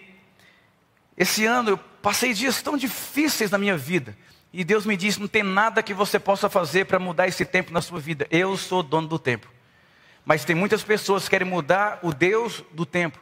esse 1.15 1.45
ano 1.45 1.69
eu 1.69 1.77
passei 1.77 2.33
dias 2.33 2.59
tão 2.59 2.75
difíceis 2.75 3.51
na 3.51 3.59
minha 3.59 3.77
vida. 3.77 4.17
E 4.51 4.63
Deus 4.63 4.88
me 4.88 4.97
disse: 4.97 5.19
não 5.19 5.27
tem 5.27 5.43
nada 5.43 5.83
que 5.83 5.93
você 5.93 6.17
possa 6.17 6.50
fazer 6.50 6.86
para 6.86 6.97
mudar 6.97 7.27
esse 7.27 7.45
tempo 7.45 7.71
na 7.71 7.79
sua 7.79 8.00
vida. 8.00 8.25
Eu 8.31 8.57
sou 8.57 8.81
dono 8.81 9.07
do 9.07 9.19
tempo. 9.19 9.47
Mas 10.25 10.43
tem 10.43 10.55
muitas 10.55 10.81
pessoas 10.81 11.25
que 11.25 11.29
querem 11.29 11.47
mudar 11.47 12.00
o 12.01 12.12
Deus 12.12 12.63
do 12.71 12.88
tempo. 12.88 13.19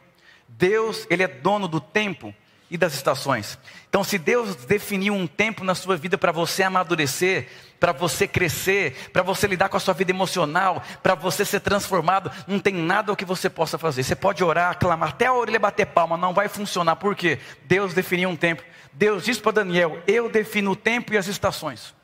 Deus, 0.56 1.06
ele 1.10 1.22
é 1.22 1.28
dono 1.28 1.66
do 1.66 1.80
tempo 1.80 2.34
e 2.70 2.78
das 2.78 2.94
estações. 2.94 3.58
Então, 3.88 4.02
se 4.02 4.16
Deus 4.16 4.56
definiu 4.56 5.12
um 5.12 5.26
tempo 5.26 5.62
na 5.62 5.74
sua 5.74 5.94
vida 5.94 6.16
para 6.16 6.32
você 6.32 6.62
amadurecer, 6.62 7.48
para 7.78 7.92
você 7.92 8.26
crescer, 8.26 9.10
para 9.12 9.22
você 9.22 9.46
lidar 9.46 9.68
com 9.68 9.76
a 9.76 9.80
sua 9.80 9.92
vida 9.92 10.10
emocional, 10.10 10.82
para 11.02 11.14
você 11.14 11.44
ser 11.44 11.60
transformado, 11.60 12.32
não 12.46 12.58
tem 12.58 12.72
nada 12.72 13.12
o 13.12 13.16
que 13.16 13.26
você 13.26 13.50
possa 13.50 13.76
fazer. 13.76 14.02
Você 14.02 14.16
pode 14.16 14.42
orar, 14.42 14.78
clamar, 14.78 15.10
até 15.10 15.26
a 15.26 15.34
orelha 15.34 15.58
bater 15.58 15.86
palma, 15.86 16.16
não 16.16 16.32
vai 16.32 16.48
funcionar. 16.48 16.96
Por 16.96 17.14
quê? 17.14 17.38
Deus 17.64 17.92
definiu 17.92 18.30
um 18.30 18.36
tempo. 18.36 18.62
Deus 18.92 19.24
disse 19.24 19.40
para 19.40 19.52
Daniel: 19.52 20.02
Eu 20.06 20.30
defino 20.30 20.70
o 20.70 20.76
tempo 20.76 21.12
e 21.12 21.18
as 21.18 21.26
estações. 21.26 21.94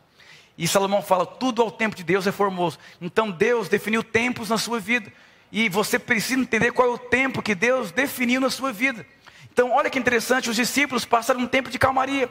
E 0.59 0.67
Salomão 0.67 1.01
fala: 1.01 1.25
tudo 1.25 1.63
ao 1.63 1.71
tempo 1.71 1.97
de 1.97 2.03
Deus 2.03 2.27
é 2.27 2.33
formoso. 2.33 2.79
Então 3.01 3.31
Deus 3.31 3.69
definiu 3.69 4.03
tempos 4.03 4.51
na 4.51 4.59
sua 4.59 4.81
vida. 4.81 5.11
E 5.51 5.69
você 5.69 5.99
precisa 5.99 6.41
entender 6.41 6.73
qual 6.73 6.89
é 6.89 6.91
o 6.91 6.99
tempo 6.99 7.43
que 7.43 7.55
Deus 7.55 7.91
definiu 7.91 8.41
na 8.41 8.51
sua 8.51 8.73
vida. 8.73 9.07
Então, 9.53 9.73
olha 9.73 9.91
que 9.91 9.99
interessante, 9.99 10.51
os 10.51 10.57
discípulos 10.57 11.05
passaram 11.05 11.41
um 11.41 11.47
tempo 11.47 11.71
de 11.71 11.79
calmaria. 11.79 12.31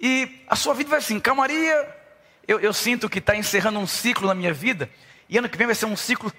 E 0.00 0.42
a 0.48 0.56
sua 0.56 0.74
vida 0.74 0.90
vai 0.90 0.98
assim, 0.98 1.18
calmaria, 1.18 1.96
eu, 2.46 2.60
eu 2.60 2.72
sinto 2.72 3.08
que 3.08 3.18
está 3.18 3.36
encerrando 3.36 3.78
um 3.78 3.86
ciclo 3.86 4.28
na 4.28 4.34
minha 4.34 4.52
vida, 4.52 4.90
e 5.28 5.38
ano 5.38 5.48
que 5.48 5.56
vem 5.56 5.66
vai 5.66 5.74
ser 5.74 5.86
um 5.86 5.96
ciclo 5.96 6.32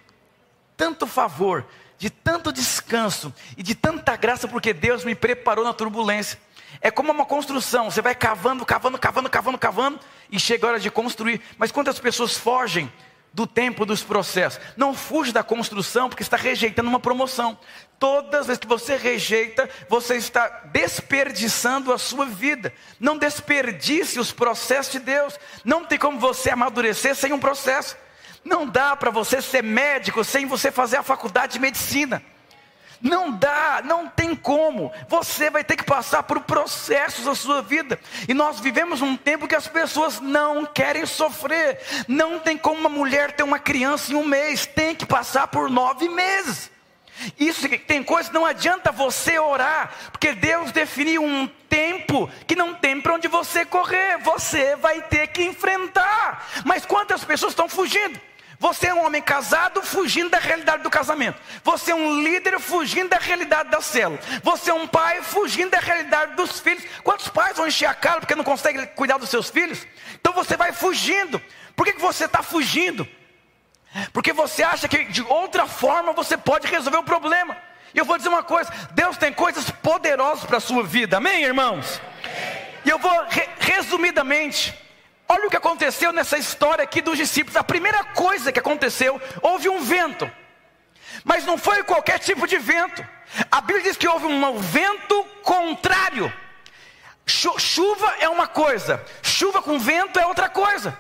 tanto 0.76 1.06
favor, 1.06 1.66
de 1.98 2.10
tanto 2.10 2.52
descanso 2.52 3.34
e 3.56 3.62
de 3.62 3.76
tanta 3.76 4.16
graça, 4.16 4.48
porque 4.48 4.74
Deus 4.74 5.06
me 5.06 5.14
preparou 5.14 5.64
na 5.64 5.74
turbulência. 5.74 6.40
É 6.80 6.90
como 6.90 7.12
uma 7.12 7.26
construção, 7.26 7.92
você 7.92 8.02
vai 8.02 8.16
cavando, 8.16 8.66
cavando, 8.66 8.98
cavando, 8.98 9.30
cavando, 9.30 9.58
cavando, 9.58 10.00
e 10.32 10.40
chega 10.40 10.66
a 10.66 10.70
hora 10.72 10.80
de 10.80 10.90
construir. 10.90 11.42
Mas 11.58 11.72
quantas 11.72 12.00
pessoas 12.00 12.36
fogem 12.36 12.92
do 13.34 13.48
tempo 13.48 13.86
dos 13.86 14.04
processos. 14.04 14.60
Não 14.76 14.94
fuja 14.94 15.32
da 15.32 15.44
construção 15.44 16.10
porque 16.10 16.24
está 16.24 16.38
rejeitando 16.38 16.90
uma 16.90 17.00
promoção. 17.00 17.58
Todas 17.98 18.42
as 18.42 18.48
vezes 18.48 18.60
que 18.60 18.68
você 18.68 18.96
rejeita, 18.98 19.70
você 19.88 20.16
está 20.16 20.48
desperdiçando 20.72 21.94
a 21.94 21.98
sua 21.98 22.26
vida. 22.26 22.74
Não 23.00 23.18
desperdice 23.18 24.20
os 24.20 24.32
processos 24.32 24.94
de 24.94 25.00
Deus. 25.00 25.40
Não 25.64 25.86
tem 25.86 25.98
como 25.98 26.20
você 26.20 26.50
amadurecer 26.50 27.16
sem 27.16 27.32
um 27.32 27.40
processo. 27.40 27.96
Não 28.44 28.68
dá 28.68 28.96
para 28.96 29.12
você 29.12 29.42
ser 29.42 29.64
médico 29.64 30.24
sem 30.24 30.46
você 30.46 30.72
fazer 30.72 30.98
a 30.98 31.04
faculdade 31.04 31.54
de 31.54 31.60
medicina. 31.60 32.22
Não 33.02 33.32
dá, 33.32 33.82
não 33.84 34.08
tem 34.08 34.36
como. 34.36 34.92
Você 35.08 35.50
vai 35.50 35.64
ter 35.64 35.76
que 35.76 35.84
passar 35.84 36.24
por 36.24 36.42
processos 36.42 37.26
da 37.26 37.34
sua 37.34 37.62
vida. 37.62 38.00
E 38.28 38.34
nós 38.34 38.60
vivemos 38.60 39.02
um 39.02 39.18
tempo 39.18 39.48
que 39.48 39.56
as 39.56 39.68
pessoas 39.68 40.20
não 40.20 40.66
querem 40.66 41.06
sofrer. 41.06 41.80
Não 42.08 42.40
tem 42.40 42.58
como 42.58 42.80
uma 42.80 42.90
mulher 42.90 43.32
ter 43.32 43.44
uma 43.44 43.60
criança 43.60 44.12
em 44.12 44.16
um 44.16 44.26
mês. 44.26 44.66
Tem 44.66 44.96
que 44.96 45.06
passar 45.06 45.48
por 45.48 45.70
nove 45.70 46.08
meses. 46.10 46.70
Isso 47.40 47.68
tem 47.88 48.04
coisa 48.04 48.32
não 48.32 48.46
adianta 48.46 48.92
você 48.92 49.38
orar, 49.38 49.94
porque 50.12 50.34
Deus 50.34 50.72
definiu 50.72 51.24
um 51.24 51.48
tempo 51.70 52.28
que 52.48 52.56
não 52.56 52.74
tem 52.74 53.00
para 53.00 53.14
onde 53.14 53.28
você 53.28 53.66
correr. 53.66 54.18
Você 54.20 54.76
vai 54.76 55.02
ter 55.04 55.28
que 55.28 55.44
enfrentar. 55.44 56.48
Mas 56.66 56.86
quantas 56.86 57.24
pessoas 57.24 57.52
estão 57.52 57.70
fugindo? 57.70 58.20
Você 58.62 58.86
é 58.90 58.94
um 58.94 59.04
homem 59.04 59.24
casado 59.24 59.82
fugindo 59.82 60.30
da 60.30 60.38
realidade 60.38 60.84
do 60.84 60.90
casamento. 60.92 61.42
Você 61.64 61.92
é 61.92 61.96
um 61.96 62.22
líder 62.22 62.60
fugindo 62.60 63.10
da 63.10 63.18
realidade 63.18 63.72
da 63.72 63.82
célula. 63.82 64.20
Você 64.44 64.70
é 64.70 64.74
um 64.76 64.88
pai 64.88 65.24
fugindo 65.24 65.72
da 65.72 65.80
realidade 65.80 66.36
dos 66.36 66.60
filhos. 66.60 66.84
Quantos 67.04 67.28
pais 67.28 67.58
vão 67.58 67.66
encher 67.66 67.88
a 67.88 67.96
cara 67.96 68.20
porque 68.20 68.36
não 68.36 68.44
conseguem 68.44 68.86
cuidar 68.86 69.18
dos 69.18 69.32
seus 69.32 69.50
filhos? 69.50 69.84
Então 70.14 70.32
você 70.32 70.56
vai 70.56 70.72
fugindo. 70.72 71.42
Por 71.76 71.88
que, 71.88 71.94
que 71.94 72.00
você 72.02 72.26
está 72.26 72.44
fugindo? 72.44 73.08
Porque 74.14 74.32
você 74.32 74.62
acha 74.62 74.88
que 74.88 75.06
de 75.06 75.24
outra 75.24 75.66
forma 75.66 76.14
você 76.14 76.38
pode 76.38 76.68
resolver 76.68 77.00
o 77.00 77.04
problema. 77.04 77.58
E 77.96 77.98
eu 77.98 78.06
vou 78.06 78.16
dizer 78.16 78.30
uma 78.30 78.44
coisa: 78.44 78.72
Deus 78.92 79.18
tem 79.18 79.34
coisas 79.34 79.72
poderosas 79.72 80.46
para 80.46 80.58
a 80.58 80.62
sua 80.62 80.84
vida, 80.84 81.18
amém, 81.18 81.42
irmãos? 81.42 82.00
E 82.86 82.90
eu 82.92 83.00
vou 83.00 83.26
re 83.28 83.50
resumidamente 83.60 84.72
Olha 85.34 85.48
o 85.48 85.50
que 85.50 85.56
aconteceu 85.56 86.12
nessa 86.12 86.38
história 86.38 86.84
aqui 86.84 87.02
dos 87.02 87.16
discípulos. 87.16 87.56
A 87.56 87.64
primeira 87.64 88.04
coisa 88.04 88.52
que 88.52 88.60
aconteceu, 88.60 89.22
houve 89.42 89.70
um 89.70 89.82
vento. 89.82 90.30
Mas 91.24 91.46
não 91.46 91.58
foi 91.58 91.84
qualquer 91.84 92.20
tipo 92.20 92.46
de 92.46 92.58
vento. 92.58 93.02
A 93.50 93.62
Bíblia 93.62 93.84
diz 93.84 93.96
que 93.96 94.10
houve 94.10 94.26
um 94.26 94.60
vento 94.60 95.24
contrário. 95.42 96.32
Chuva 97.26 98.14
é 98.20 98.28
uma 98.28 98.46
coisa, 98.46 99.02
chuva 99.24 99.62
com 99.62 99.80
vento 99.80 100.20
é 100.20 100.26
outra 100.26 100.50
coisa. 100.50 100.98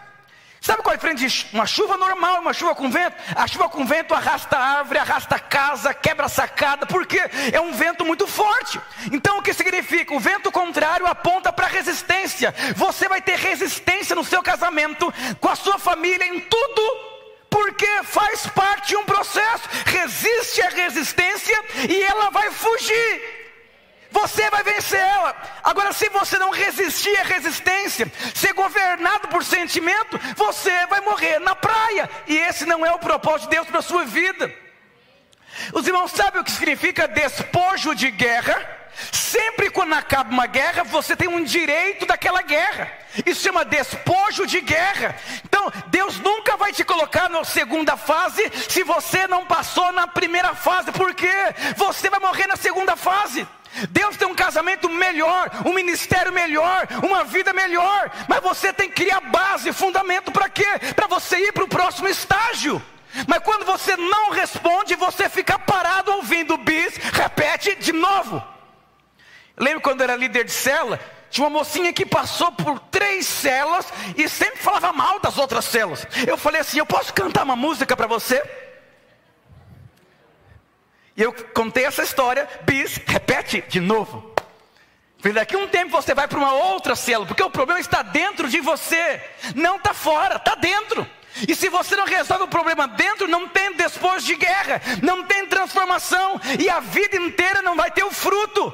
Sabe 0.64 0.84
qual 0.84 0.94
é 0.94 0.96
a 0.96 0.98
diferença 0.98 1.28
de 1.28 1.56
uma 1.56 1.66
chuva 1.66 1.98
normal 1.98 2.36
e 2.36 2.40
uma 2.40 2.54
chuva 2.54 2.76
com 2.76 2.88
vento? 2.88 3.16
A 3.36 3.48
chuva 3.48 3.68
com 3.68 3.84
vento 3.84 4.14
arrasta 4.14 4.56
árvore, 4.56 5.00
arrasta 5.00 5.40
casa, 5.40 5.92
quebra 5.92 6.30
sacada, 6.30 6.86
porque 6.86 7.20
é 7.52 7.60
um 7.60 7.74
vento 7.74 8.06
muito 8.06 8.28
forte. 8.28 8.80
Então 9.12 9.40
o 9.40 9.42
que 9.42 9.56
significa? 9.56 10.14
O 10.14 10.20
vento 10.20 10.52
contrário 10.52 11.08
aponta 11.08 11.52
para 11.52 11.66
resistência. 11.66 12.54
Você 12.76 13.10
vai 13.10 13.20
ter 13.20 13.40
resistência 13.40 14.16
no 14.16 14.24
seu 14.24 14.44
casamento, 14.44 15.12
com 15.40 15.50
a 15.50 15.56
sua 15.56 15.80
família, 15.80 16.28
em 16.28 16.40
tudo 16.40 16.82
porque 17.50 18.04
faz 18.04 18.46
parte 18.46 18.90
de 18.90 18.98
um 18.98 19.04
processo. 19.04 19.68
Resiste 19.88 20.62
à 20.62 20.70
resistência 20.70 21.60
e 21.90 22.04
ela 22.04 22.30
vai 22.30 22.52
fugir 22.52 23.41
você 24.12 24.50
vai 24.50 24.62
vencer 24.64 25.00
ela. 25.00 25.36
Agora, 25.64 25.94
se 25.94 26.10
você 26.10 26.38
não 26.38 26.52
resistir 26.52 27.16
à 27.18 27.24
resistência, 27.24 28.12
ser 28.36 28.54
governado 28.54 29.30
por 29.30 29.44
sentimento, 29.44 30.20
você 30.36 30.86
vai 30.88 31.02
morrer 31.02 31.40
na 31.40 31.56
praia. 31.56 32.10
E 32.28 32.38
esse 32.38 32.66
não 32.66 32.86
é 32.86 32.92
o 32.92 33.00
propósito 33.00 33.50
de 33.50 33.56
Deus 33.56 33.68
para 33.68 33.80
a 33.80 33.84
sua 33.84 34.06
vida. 34.06 34.54
Os 35.74 35.88
irmãos 35.88 36.12
sabem 36.12 36.42
o 36.42 36.44
que 36.44 36.52
significa 36.52 37.08
despojo 37.08 37.96
de 37.96 38.12
guerra? 38.12 38.80
Sempre 39.12 39.70
quando 39.70 39.94
acaba 39.94 40.30
uma 40.30 40.46
guerra, 40.46 40.84
você 40.84 41.16
tem 41.16 41.28
um 41.28 41.44
direito 41.44 42.06
daquela 42.06 42.42
guerra. 42.42 42.92
Isso 43.26 43.42
chama 43.42 43.64
despojo 43.64 44.46
de 44.46 44.60
guerra. 44.62 45.16
Então, 45.46 45.72
Deus 45.88 46.20
nunca 46.20 46.58
vai 46.58 46.74
te 46.74 46.84
colocar 46.84 47.30
na 47.30 47.44
segunda 47.44 47.96
fase 47.96 48.52
se 48.70 48.84
você 48.84 49.28
não 49.28 49.46
passou 49.46 49.92
na 49.94 50.08
primeira 50.08 50.54
fase, 50.54 50.92
porque 50.92 51.32
você 51.78 52.10
vai 52.10 52.20
morrer 52.20 52.48
na 52.48 52.56
segunda 52.56 52.96
fase. 52.96 53.48
Deus 53.90 54.18
tem 54.18 54.28
um 54.28 54.36
casamento 54.36 54.90
melhor, 54.90 55.50
um 55.66 55.74
ministério 55.74 56.32
melhor, 56.32 56.88
uma 57.04 57.24
vida 57.24 57.54
melhor, 57.54 58.12
mas 58.28 58.42
você 58.42 58.74
tem 58.74 58.90
que 58.90 59.04
criar 59.04 59.22
base, 59.22 59.72
fundamento 59.72 60.32
para 60.32 60.50
quê? 60.50 60.68
Para 60.96 61.08
você 61.08 61.38
ir 61.38 61.54
para 61.54 61.64
o 61.64 61.70
próximo 61.70 62.08
estágio. 62.08 62.82
Mas 63.28 63.40
quando 63.44 63.66
você 63.66 63.96
não 63.98 64.32
responde, 64.32 64.96
você 64.96 65.30
fica 65.30 65.60
parado 65.60 66.12
ouvindo 66.14 66.58
bis, 66.58 66.96
repete 66.96 67.76
de 67.76 67.92
novo. 67.92 68.42
Lembro 69.58 69.82
quando 69.82 70.02
eu 70.02 70.06
era 70.06 70.16
líder 70.16 70.46
de 70.46 70.52
cela, 70.52 71.00
tinha 71.30 71.46
uma 71.46 71.60
mocinha 71.60 71.94
que 71.94 72.06
passou 72.06 72.52
por 72.52 72.80
três 72.80 73.26
celas 73.26 73.92
e 74.18 74.28
sempre 74.28 74.60
falava 74.60 74.92
mal 74.92 75.20
das 75.20 75.38
outras 75.38 75.66
celas. 75.66 76.06
Eu 76.28 76.38
falei 76.38 76.62
assim: 76.62 76.80
Eu 76.80 76.86
posso 76.86 77.14
cantar 77.14 77.44
uma 77.44 77.56
música 77.56 77.96
para 77.96 78.08
você? 78.08 78.42
E 81.16 81.22
eu 81.22 81.34
contei 81.54 81.86
essa 81.86 82.04
história, 82.04 82.48
bis, 82.64 83.00
repete 83.06 83.64
de 83.68 83.80
novo. 83.80 84.32
Daqui 85.34 85.56
a 85.56 85.60
um 85.60 85.68
tempo 85.68 85.92
você 85.92 86.16
vai 86.16 86.28
para 86.28 86.38
uma 86.38 86.54
outra 86.54 86.96
célula, 86.96 87.28
porque 87.28 87.44
o 87.44 87.50
problema 87.50 87.80
está 87.80 88.02
dentro 88.02 88.50
de 88.50 88.60
você, 88.60 89.22
não 89.56 89.76
está 89.76 89.94
fora, 89.94 90.38
está 90.38 90.56
dentro. 90.56 91.08
E 91.48 91.56
se 91.56 91.70
você 91.70 91.96
não 91.96 92.06
resolve 92.06 92.46
o 92.46 92.48
problema 92.48 92.88
dentro, 92.88 93.28
não 93.28 93.48
tem 93.48 93.74
depois 93.74 94.24
de 94.24 94.36
guerra, 94.36 94.82
não 95.02 95.24
tem 95.24 95.46
transformação, 95.46 96.42
e 96.60 96.70
a 96.70 96.80
vida 96.80 97.18
inteira 97.18 97.62
não 97.62 97.76
vai 97.76 97.92
ter 97.92 98.04
o 98.04 98.12
fruto. 98.12 98.74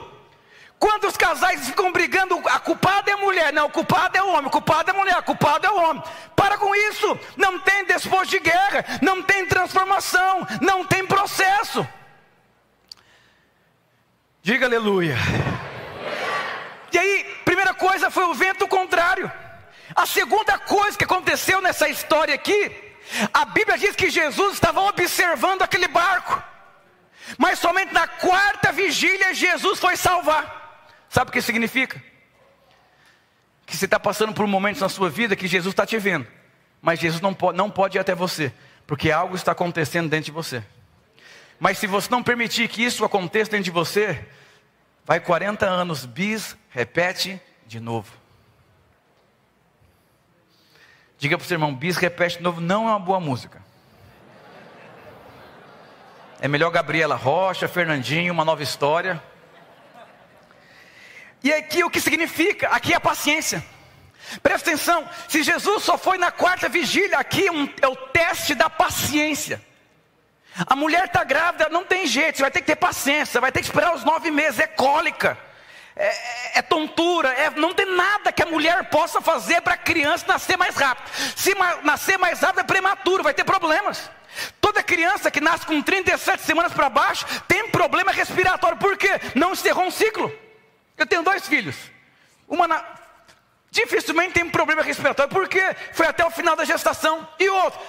Quantos 0.79 1.17
casais 1.17 1.67
ficam 1.67 1.91
brigando? 1.91 2.41
A 2.45 2.59
culpada 2.59 3.09
é 3.09 3.13
a 3.13 3.17
mulher, 3.17 3.51
não, 3.51 3.65
o 3.65 3.69
culpado 3.69 4.17
é 4.17 4.21
o 4.21 4.29
homem, 4.29 4.45
o 4.45 4.51
culpado 4.51 4.89
é 4.89 4.93
a 4.93 4.97
mulher, 4.97 5.15
a 5.15 5.21
culpado 5.21 5.65
é 5.65 5.69
o 5.69 5.75
homem. 5.75 6.03
Para 6.35 6.57
com 6.57 6.73
isso, 6.75 7.19
não 7.35 7.59
tem 7.59 7.83
depois 7.85 8.29
de 8.29 8.39
guerra, 8.39 8.85
não 9.01 9.21
tem 9.23 9.45
transformação, 9.47 10.47
não 10.61 10.85
tem 10.85 11.05
processo. 11.05 11.85
Diga 14.47 14.65
aleluia. 14.65 15.17
E 16.93 16.97
aí, 16.97 17.25
primeira 17.43 17.73
coisa 17.73 18.09
foi 18.09 18.23
o 18.23 18.33
vento 18.33 18.65
contrário. 18.65 19.29
A 19.93 20.05
segunda 20.05 20.57
coisa 20.57 20.97
que 20.97 21.03
aconteceu 21.03 21.59
nessa 21.59 21.89
história 21.89 22.33
aqui, 22.33 22.71
a 23.33 23.43
Bíblia 23.43 23.77
diz 23.77 23.93
que 23.93 24.09
Jesus 24.09 24.53
estava 24.53 24.79
observando 24.83 25.63
aquele 25.63 25.89
barco. 25.89 26.41
Mas 27.37 27.59
somente 27.59 27.93
na 27.93 28.07
quarta 28.07 28.71
vigília 28.71 29.33
Jesus 29.33 29.79
foi 29.79 29.97
salvar. 29.97 30.95
Sabe 31.09 31.27
o 31.27 31.33
que 31.33 31.41
significa? 31.41 32.01
Que 33.65 33.75
você 33.75 33.83
está 33.83 33.99
passando 33.99 34.33
por 34.33 34.47
momentos 34.47 34.81
na 34.81 34.87
sua 34.87 35.09
vida 35.09 35.35
que 35.35 35.45
Jesus 35.45 35.73
está 35.73 35.85
te 35.85 35.97
vendo. 35.97 36.25
Mas 36.81 37.01
Jesus 37.01 37.19
não 37.19 37.33
pode, 37.33 37.57
não 37.57 37.69
pode 37.69 37.97
ir 37.97 37.99
até 37.99 38.15
você. 38.15 38.53
Porque 38.87 39.11
algo 39.11 39.35
está 39.35 39.51
acontecendo 39.51 40.07
dentro 40.07 40.27
de 40.27 40.31
você. 40.31 40.63
Mas 41.59 41.79
se 41.79 41.85
você 41.85 42.09
não 42.09 42.23
permitir 42.23 42.69
que 42.69 42.81
isso 42.81 43.03
aconteça 43.03 43.51
dentro 43.51 43.65
de 43.65 43.71
você, 43.71 44.25
vai 45.07 45.21
40 45.21 45.65
anos, 45.65 46.05
bis, 46.05 46.57
repete 46.69 47.41
de 47.65 47.79
novo. 47.79 48.11
Diga 51.17 51.37
para 51.37 51.45
o 51.45 51.47
seu 51.47 51.55
irmão, 51.55 51.73
bis, 51.73 51.95
repete 51.95 52.37
de 52.37 52.43
novo, 52.43 52.59
não 52.59 52.87
é 52.89 52.91
uma 52.91 52.99
boa 52.99 53.19
música. 53.21 53.65
É 56.41 56.47
melhor 56.49 56.69
Gabriela 56.71 57.15
Rocha, 57.15 57.69
Fernandinho, 57.69 58.33
uma 58.33 58.43
nova 58.43 58.61
história. 58.61 59.23
E 61.41 61.53
aqui 61.53 61.85
o 61.85 61.89
que 61.89 62.01
significa? 62.01 62.67
Aqui 62.67 62.91
é 62.91 62.97
a 62.97 62.99
paciência. 62.99 63.65
Presta 64.43 64.69
atenção, 64.69 65.09
se 65.29 65.41
Jesus 65.41 65.83
só 65.83 65.97
foi 65.97 66.17
na 66.17 66.31
quarta 66.31 66.67
vigília, 66.67 67.17
aqui 67.17 67.47
é, 67.47 67.51
um, 67.51 67.69
é 67.81 67.87
o 67.87 67.95
teste 67.95 68.53
da 68.53 68.69
paciência. 68.69 69.65
A 70.65 70.75
mulher 70.75 71.05
está 71.05 71.23
grávida, 71.23 71.69
não 71.69 71.83
tem 71.83 72.07
jeito, 72.07 72.37
você 72.37 72.41
vai 72.41 72.51
ter 72.51 72.61
que 72.61 72.67
ter 72.67 72.75
paciência, 72.75 73.39
vai 73.39 73.51
ter 73.51 73.59
que 73.59 73.65
esperar 73.65 73.93
os 73.93 74.03
nove 74.03 74.31
meses, 74.31 74.59
é 74.59 74.65
cólica, 74.65 75.37
é, 75.95 76.07
é, 76.07 76.59
é 76.59 76.61
tontura, 76.63 77.29
é, 77.29 77.51
não 77.51 77.73
tem 77.73 77.85
nada 77.85 78.31
que 78.31 78.41
a 78.41 78.45
mulher 78.45 78.85
possa 78.85 79.21
fazer 79.21 79.61
para 79.61 79.75
a 79.75 79.77
criança 79.77 80.25
nascer 80.27 80.57
mais 80.57 80.75
rápido. 80.75 81.09
Se 81.35 81.53
nascer 81.83 82.17
mais 82.17 82.39
rápido 82.39 82.61
é 82.61 82.63
prematuro, 82.63 83.23
vai 83.23 83.33
ter 83.33 83.43
problemas. 83.43 84.09
Toda 84.59 84.81
criança 84.81 85.29
que 85.29 85.41
nasce 85.41 85.65
com 85.65 85.81
37 85.81 86.43
semanas 86.43 86.73
para 86.73 86.89
baixo 86.89 87.25
tem 87.47 87.69
problema 87.69 88.11
respiratório, 88.11 88.77
por 88.77 88.97
quê? 88.97 89.19
Não 89.35 89.53
encerrou 89.53 89.85
um 89.85 89.91
ciclo. 89.91 90.31
Eu 90.97 91.05
tenho 91.05 91.21
dois 91.21 91.47
filhos, 91.47 91.75
uma 92.47 92.67
na... 92.67 92.83
dificilmente 93.69 94.33
tem 94.33 94.49
problema 94.49 94.81
respiratório, 94.81 95.31
porque 95.31 95.61
foi 95.93 96.07
até 96.07 96.25
o 96.25 96.31
final 96.31 96.55
da 96.55 96.65
gestação, 96.65 97.27
e 97.39 97.47
outro 97.49 97.79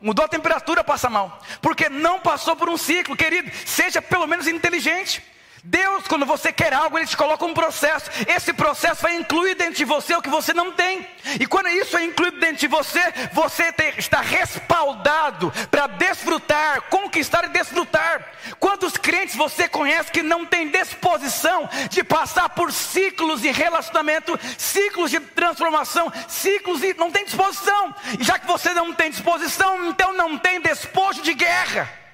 Mudou 0.00 0.24
a 0.24 0.28
temperatura, 0.28 0.84
passa 0.84 1.08
mal. 1.08 1.40
Porque 1.60 1.88
não 1.88 2.20
passou 2.20 2.54
por 2.54 2.68
um 2.68 2.76
ciclo, 2.76 3.16
querido. 3.16 3.50
Seja 3.64 4.02
pelo 4.02 4.26
menos 4.26 4.46
inteligente. 4.46 5.22
Deus, 5.68 6.06
quando 6.06 6.24
você 6.24 6.52
quer 6.52 6.72
algo, 6.72 6.96
Ele 6.96 7.06
te 7.06 7.16
coloca 7.16 7.44
um 7.44 7.52
processo. 7.52 8.08
Esse 8.28 8.52
processo 8.52 9.02
vai 9.02 9.16
incluir 9.16 9.56
dentro 9.56 9.74
de 9.74 9.84
você 9.84 10.14
o 10.14 10.22
que 10.22 10.28
você 10.28 10.54
não 10.54 10.70
tem. 10.70 11.06
E 11.40 11.46
quando 11.46 11.68
isso 11.68 11.96
é 11.96 12.04
incluído 12.04 12.38
dentro 12.38 12.58
de 12.58 12.68
você, 12.68 13.00
você 13.32 13.74
está 13.98 14.20
respaldado 14.20 15.52
para 15.68 15.88
desfrutar, 15.88 16.82
conquistar 16.82 17.46
e 17.46 17.48
desfrutar. 17.48 18.32
Quantos 18.60 18.96
crentes 18.96 19.34
você 19.34 19.68
conhece 19.68 20.12
que 20.12 20.22
não 20.22 20.46
tem 20.46 20.70
disposição 20.70 21.68
de 21.90 22.04
passar 22.04 22.48
por 22.50 22.72
ciclos 22.72 23.40
de 23.40 23.50
relacionamento, 23.50 24.38
ciclos 24.56 25.10
de 25.10 25.18
transformação, 25.18 26.12
ciclos 26.28 26.80
e 26.84 26.94
não 26.94 27.10
tem 27.10 27.24
disposição? 27.24 27.92
E 28.20 28.22
já 28.22 28.38
que 28.38 28.46
você 28.46 28.72
não 28.72 28.94
tem 28.94 29.10
disposição, 29.10 29.88
então 29.88 30.12
não 30.14 30.38
tem 30.38 30.60
despojo 30.60 31.22
de 31.22 31.34
guerra. 31.34 32.05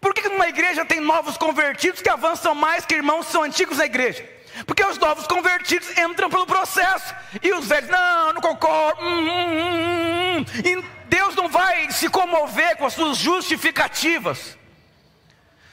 Por 0.00 0.14
que 0.14 0.28
numa 0.28 0.48
igreja 0.48 0.84
tem 0.84 1.00
novos 1.00 1.36
convertidos 1.36 2.00
que 2.00 2.08
avançam 2.08 2.54
mais 2.54 2.86
que 2.86 2.94
irmãos 2.94 3.26
que 3.26 3.32
são 3.32 3.42
antigos 3.42 3.78
na 3.78 3.86
igreja? 3.86 4.28
Porque 4.66 4.84
os 4.84 4.98
novos 4.98 5.26
convertidos 5.26 5.96
entram 5.98 6.30
pelo 6.30 6.46
processo. 6.46 7.14
E 7.42 7.52
os 7.52 7.66
velhos, 7.66 7.90
não, 7.90 8.32
não 8.34 8.40
concordo. 8.40 9.02
Hum, 9.02 9.28
hum, 9.28 9.28
hum, 9.28 10.40
hum. 10.40 10.46
e 10.64 10.84
Deus 11.06 11.34
não 11.34 11.48
vai 11.48 11.90
se 11.90 12.08
comover 12.08 12.76
com 12.76 12.86
as 12.86 12.92
suas 12.92 13.16
justificativas. 13.16 14.56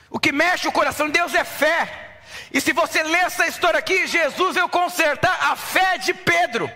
O 0.10 0.20
que 0.20 0.32
mexe 0.32 0.67
o 0.67 0.72
coração 0.72 1.08
de 1.08 1.13
Deus 1.13 1.34
é 1.34 1.44
fé. 1.44 2.05
E 2.51 2.62
se 2.62 2.74
você 2.74 3.03
ler 3.03 3.25
essa 3.25 3.48
história 3.48 3.79
aqui, 3.79 4.08
Jesus 4.08 4.55
veio 4.55 4.70
consertar 4.70 5.38
a 5.51 5.55
fé 5.55 5.98
de 5.98 6.13
Pedro. 6.13 6.72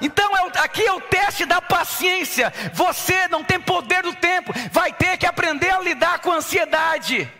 Então 0.00 0.36
é 0.36 0.58
aqui 0.60 0.84
é 0.86 0.92
o 0.92 1.00
teste 1.00 1.44
da 1.44 1.60
paciência. 1.60 2.52
Você 2.72 3.28
não 3.28 3.42
tem 3.42 3.60
poder 3.60 4.02
do 4.02 4.14
tempo, 4.14 4.52
vai 4.70 4.92
ter 4.92 5.15
lidar 5.82 6.20
com 6.20 6.32
ansiedade. 6.32 7.30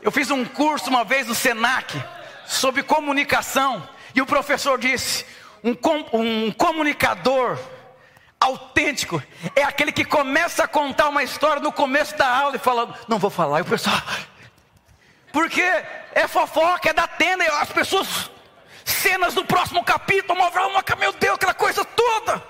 Eu 0.00 0.10
fiz 0.10 0.30
um 0.30 0.44
curso 0.44 0.90
uma 0.90 1.04
vez 1.04 1.26
no 1.26 1.34
Senac 1.34 2.02
sobre 2.46 2.82
comunicação 2.82 3.88
e 4.14 4.20
o 4.20 4.26
professor 4.26 4.78
disse: 4.78 5.24
um, 5.62 5.74
com, 5.74 6.04
um 6.12 6.50
comunicador 6.52 7.58
autêntico 8.40 9.22
é 9.54 9.62
aquele 9.62 9.92
que 9.92 10.04
começa 10.04 10.64
a 10.64 10.68
contar 10.68 11.08
uma 11.08 11.22
história 11.22 11.62
no 11.62 11.72
começo 11.72 12.16
da 12.16 12.28
aula 12.28 12.56
e 12.56 12.58
falando, 12.58 12.94
não 13.06 13.18
vou 13.18 13.30
falar, 13.30 13.60
e 13.60 13.62
o 13.62 13.64
pessoal, 13.64 14.02
porque 15.32 15.62
é 15.62 16.26
fofoca, 16.28 16.90
é 16.90 16.92
da 16.92 17.06
tenda, 17.06 17.44
as 17.60 17.70
pessoas 17.70 18.30
cenas 18.84 19.34
do 19.34 19.44
próximo 19.44 19.82
capítulo, 19.84 20.38
uma, 20.38 20.84
meu 20.98 21.12
Deus, 21.12 21.36
aquela 21.36 21.54
coisa 21.54 21.84
toda. 21.84 22.42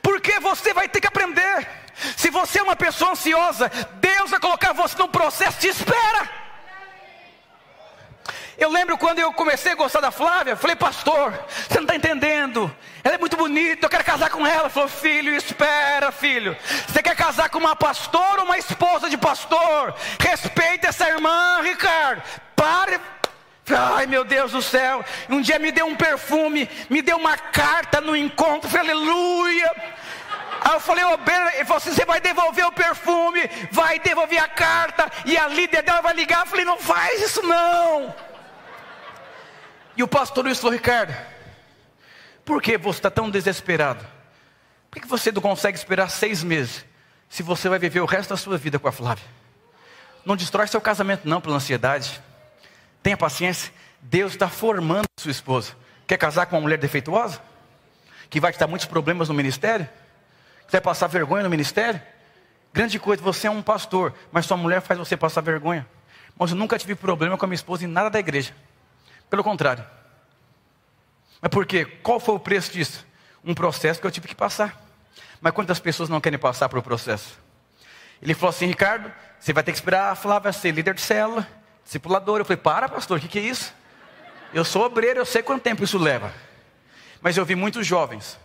Porque 0.00 0.38
você 0.38 0.72
vai 0.72 0.88
ter 0.88 1.00
que 1.00 1.06
aprender. 1.06 1.68
Se 2.16 2.30
você 2.30 2.60
é 2.60 2.62
uma 2.62 2.76
pessoa 2.76 3.12
ansiosa, 3.12 3.70
Deus 4.00 4.30
vai 4.30 4.40
colocar 4.40 4.72
você 4.72 4.96
num 4.98 5.08
processo 5.08 5.60
de 5.60 5.68
espera. 5.68 6.40
Eu 8.60 8.70
lembro 8.70 8.98
quando 8.98 9.18
eu 9.18 9.32
comecei 9.32 9.72
a 9.72 9.74
gostar 9.74 10.00
da 10.00 10.10
Flávia, 10.10 10.54
falei, 10.54 10.76
pastor, 10.76 11.32
você 11.48 11.76
não 11.76 11.84
está 11.84 11.96
entendendo. 11.96 12.70
Ela 13.02 13.14
é 13.14 13.18
muito 13.18 13.34
bonita, 13.34 13.86
eu 13.86 13.90
quero 13.90 14.04
casar 14.04 14.28
com 14.28 14.46
ela. 14.46 14.68
Falou, 14.68 14.86
filho, 14.86 15.34
espera, 15.34 16.12
filho. 16.12 16.54
Você 16.86 17.02
quer 17.02 17.16
casar 17.16 17.48
com 17.48 17.58
uma 17.58 17.74
pastora 17.74 18.40
ou 18.40 18.44
uma 18.44 18.58
esposa 18.58 19.08
de 19.08 19.16
pastor? 19.16 19.94
Respeita 20.20 20.88
essa 20.88 21.08
irmã, 21.08 21.62
Ricardo. 21.62 22.22
Pare 22.54 23.00
Ai 23.72 24.06
meu 24.06 24.24
Deus 24.24 24.52
do 24.52 24.60
céu, 24.60 25.04
um 25.28 25.40
dia 25.40 25.58
me 25.58 25.70
deu 25.70 25.86
um 25.86 25.94
perfume, 25.94 26.68
me 26.88 27.00
deu 27.02 27.16
uma 27.16 27.36
carta 27.36 28.00
no 28.00 28.16
encontro, 28.16 28.68
falei, 28.68 28.90
aleluia. 28.90 29.99
Aí 30.60 30.74
eu 30.74 30.80
falei, 30.80 31.04
ô 31.04 31.18
assim, 31.74 31.92
você 31.92 32.04
vai 32.04 32.20
devolver 32.20 32.66
o 32.66 32.72
perfume, 32.72 33.40
vai 33.72 33.98
devolver 33.98 34.42
a 34.42 34.48
carta, 34.48 35.10
e 35.24 35.36
a 35.36 35.48
líder 35.48 35.82
dela 35.82 36.02
vai 36.02 36.12
ligar. 36.12 36.40
Eu 36.40 36.46
falei, 36.46 36.64
não 36.64 36.78
faz 36.78 37.22
isso 37.22 37.42
não. 37.42 38.14
E 39.96 40.02
o 40.02 40.08
pastor 40.08 40.44
Luiz 40.44 40.58
falou, 40.58 40.72
Ricardo, 40.72 41.14
por 42.44 42.60
que 42.60 42.76
você 42.76 42.98
está 42.98 43.10
tão 43.10 43.30
desesperado? 43.30 44.04
Por 44.90 45.00
que 45.00 45.08
você 45.08 45.32
não 45.32 45.40
consegue 45.40 45.78
esperar 45.78 46.10
seis 46.10 46.42
meses, 46.42 46.84
se 47.28 47.42
você 47.42 47.68
vai 47.68 47.78
viver 47.78 48.00
o 48.00 48.06
resto 48.06 48.30
da 48.30 48.36
sua 48.36 48.58
vida 48.58 48.78
com 48.78 48.88
a 48.88 48.92
Flávia? 48.92 49.24
Não 50.24 50.36
destrói 50.36 50.66
seu 50.66 50.80
casamento 50.80 51.26
não 51.28 51.40
pela 51.40 51.56
ansiedade. 51.56 52.20
Tenha 53.02 53.16
paciência. 53.16 53.72
Deus 54.02 54.32
está 54.32 54.48
formando 54.48 55.06
sua 55.18 55.30
esposa. 55.30 55.72
Quer 56.06 56.18
casar 56.18 56.46
com 56.46 56.56
uma 56.56 56.62
mulher 56.62 56.78
defeituosa? 56.78 57.40
Que 58.28 58.40
vai 58.40 58.52
te 58.52 58.58
dar 58.58 58.66
muitos 58.66 58.86
problemas 58.86 59.28
no 59.28 59.34
ministério? 59.34 59.88
Que 60.70 60.76
vai 60.76 60.80
passar 60.80 61.08
vergonha 61.08 61.42
no 61.42 61.50
ministério? 61.50 62.00
Grande 62.72 62.96
coisa, 63.00 63.20
você 63.20 63.48
é 63.48 63.50
um 63.50 63.60
pastor, 63.60 64.14
mas 64.30 64.46
sua 64.46 64.56
mulher 64.56 64.80
faz 64.80 64.96
você 64.96 65.16
passar 65.16 65.40
vergonha. 65.40 65.84
Mas 66.38 66.52
eu 66.52 66.56
nunca 66.56 66.78
tive 66.78 66.94
problema 66.94 67.36
com 67.36 67.44
a 67.44 67.48
minha 67.48 67.56
esposa 67.56 67.84
em 67.84 67.88
nada 67.88 68.08
da 68.08 68.20
igreja. 68.20 68.54
Pelo 69.28 69.42
contrário. 69.42 69.84
Mas 71.42 71.50
por 71.50 71.66
quê? 71.66 71.84
Qual 71.84 72.20
foi 72.20 72.36
o 72.36 72.38
preço 72.38 72.70
disso? 72.70 73.04
Um 73.44 73.52
processo 73.52 74.00
que 74.00 74.06
eu 74.06 74.12
tive 74.12 74.28
que 74.28 74.34
passar. 74.34 74.80
Mas 75.40 75.52
quantas 75.52 75.80
pessoas 75.80 76.08
não 76.08 76.20
querem 76.20 76.38
passar 76.38 76.68
por 76.68 76.78
o 76.78 76.82
processo? 76.82 77.36
Ele 78.22 78.32
falou 78.32 78.50
assim, 78.50 78.66
Ricardo, 78.66 79.10
você 79.40 79.52
vai 79.52 79.64
ter 79.64 79.72
que 79.72 79.78
esperar 79.78 80.12
a 80.12 80.14
Flávia 80.14 80.52
ser 80.52 80.70
líder 80.70 80.94
de 80.94 81.00
célula 81.00 81.44
discipulador. 81.82 82.38
Eu 82.38 82.44
falei, 82.44 82.58
para, 82.58 82.88
pastor, 82.88 83.18
o 83.18 83.20
que, 83.20 83.26
que 83.26 83.40
é 83.40 83.42
isso? 83.42 83.74
Eu 84.54 84.64
sou 84.64 84.84
obreiro, 84.84 85.18
eu 85.18 85.26
sei 85.26 85.42
quanto 85.42 85.62
tempo 85.62 85.82
isso 85.82 85.98
leva. 85.98 86.32
Mas 87.20 87.36
eu 87.36 87.44
vi 87.44 87.56
muitos 87.56 87.84
jovens 87.84 88.38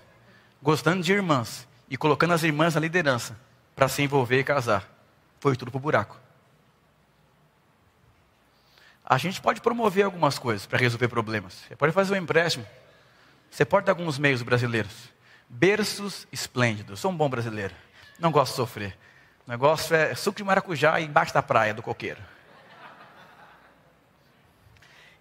gostando 0.60 1.04
de 1.04 1.13
irmãs 1.13 1.67
e 1.89 1.98
colocando 1.98 2.34
as 2.34 2.43
irmãs 2.43 2.76
na 2.76 2.82
liderança 2.82 3.38
para 3.76 3.88
se 3.88 4.02
envolver 4.02 4.39
e 4.39 4.43
casar. 4.43 4.89
Foi 5.39 5.56
tudo 5.56 5.71
para 5.71 5.78
o 5.78 5.82
buraco. 5.82 6.19
A 9.06 9.17
gente 9.17 9.39
pode 9.39 9.62
promover 9.62 10.04
algumas 10.04 10.39
coisas 10.39 10.65
para 10.65 10.80
resolver 10.80 11.08
problemas. 11.08 11.54
Você 11.67 11.76
pode 11.76 11.93
fazer 11.93 12.15
um 12.15 12.17
empréstimo. 12.17 12.65
Você 13.52 13.63
pode 13.63 13.86
dar 13.86 13.91
alguns 13.91 14.17
meios 14.17 14.41
brasileiros. 14.41 15.13
Berços 15.48 16.28
esplêndidos. 16.32 17.00
Sou 17.00 17.12
um 17.12 17.15
bom 17.15 17.30
brasileiro. 17.30 17.76
Não 18.17 18.32
gosto 18.32 18.54
de 18.54 18.58
sofrer. 18.58 18.98
O 19.48 19.52
negócio 19.52 19.95
é 19.95 20.15
suco 20.15 20.38
de 20.38 20.43
maracujá 20.43 21.00
embaixo 21.00 21.34
da 21.34 21.43
praia 21.43 21.74
do 21.74 21.84
coqueiro. 21.84 22.21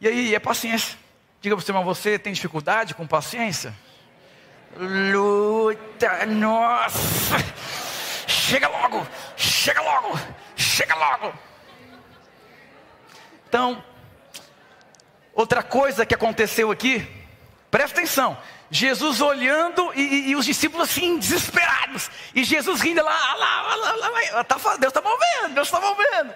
E 0.01 0.09
aí, 0.09 0.35
é 0.35 0.39
paciência. 0.39 0.99
Diga 1.41 1.55
para 1.55 1.65
você, 1.65 1.73
mas 1.73 1.85
você 1.85 2.19
tem 2.19 2.33
dificuldade 2.33 2.95
com 2.95 3.07
paciência? 3.07 3.75
Luta, 4.77 6.27
nossa! 6.27 7.37
Chega 8.27 8.69
logo, 8.69 9.07
chega 9.37 9.81
logo, 9.81 10.19
chega 10.57 10.95
logo. 10.95 11.33
Então, 13.49 13.83
outra 15.33 15.63
coisa 15.63 16.05
que 16.05 16.15
aconteceu 16.15 16.71
aqui, 16.71 17.07
presta 17.71 17.99
atenção. 17.99 18.37
Jesus 18.71 19.21
olhando 19.21 19.93
e, 19.95 20.01
e, 20.01 20.31
e, 20.31 20.37
os 20.37 20.45
discípulos 20.45 20.91
assim, 20.91 21.19
desesperados. 21.19 22.11
E 22.35 22.43
Jesus 22.43 22.81
rindo 22.81 23.03
lá, 23.05 23.35
lá, 23.35 23.63
lá, 23.63 23.93
lá, 23.95 24.11
lá 24.33 24.45
tá, 24.45 24.57
Deus 24.77 24.93
está 24.93 25.01
movendo, 25.01 25.55
Deus 25.55 25.69
está 25.69 25.81
movendo. 25.81 26.35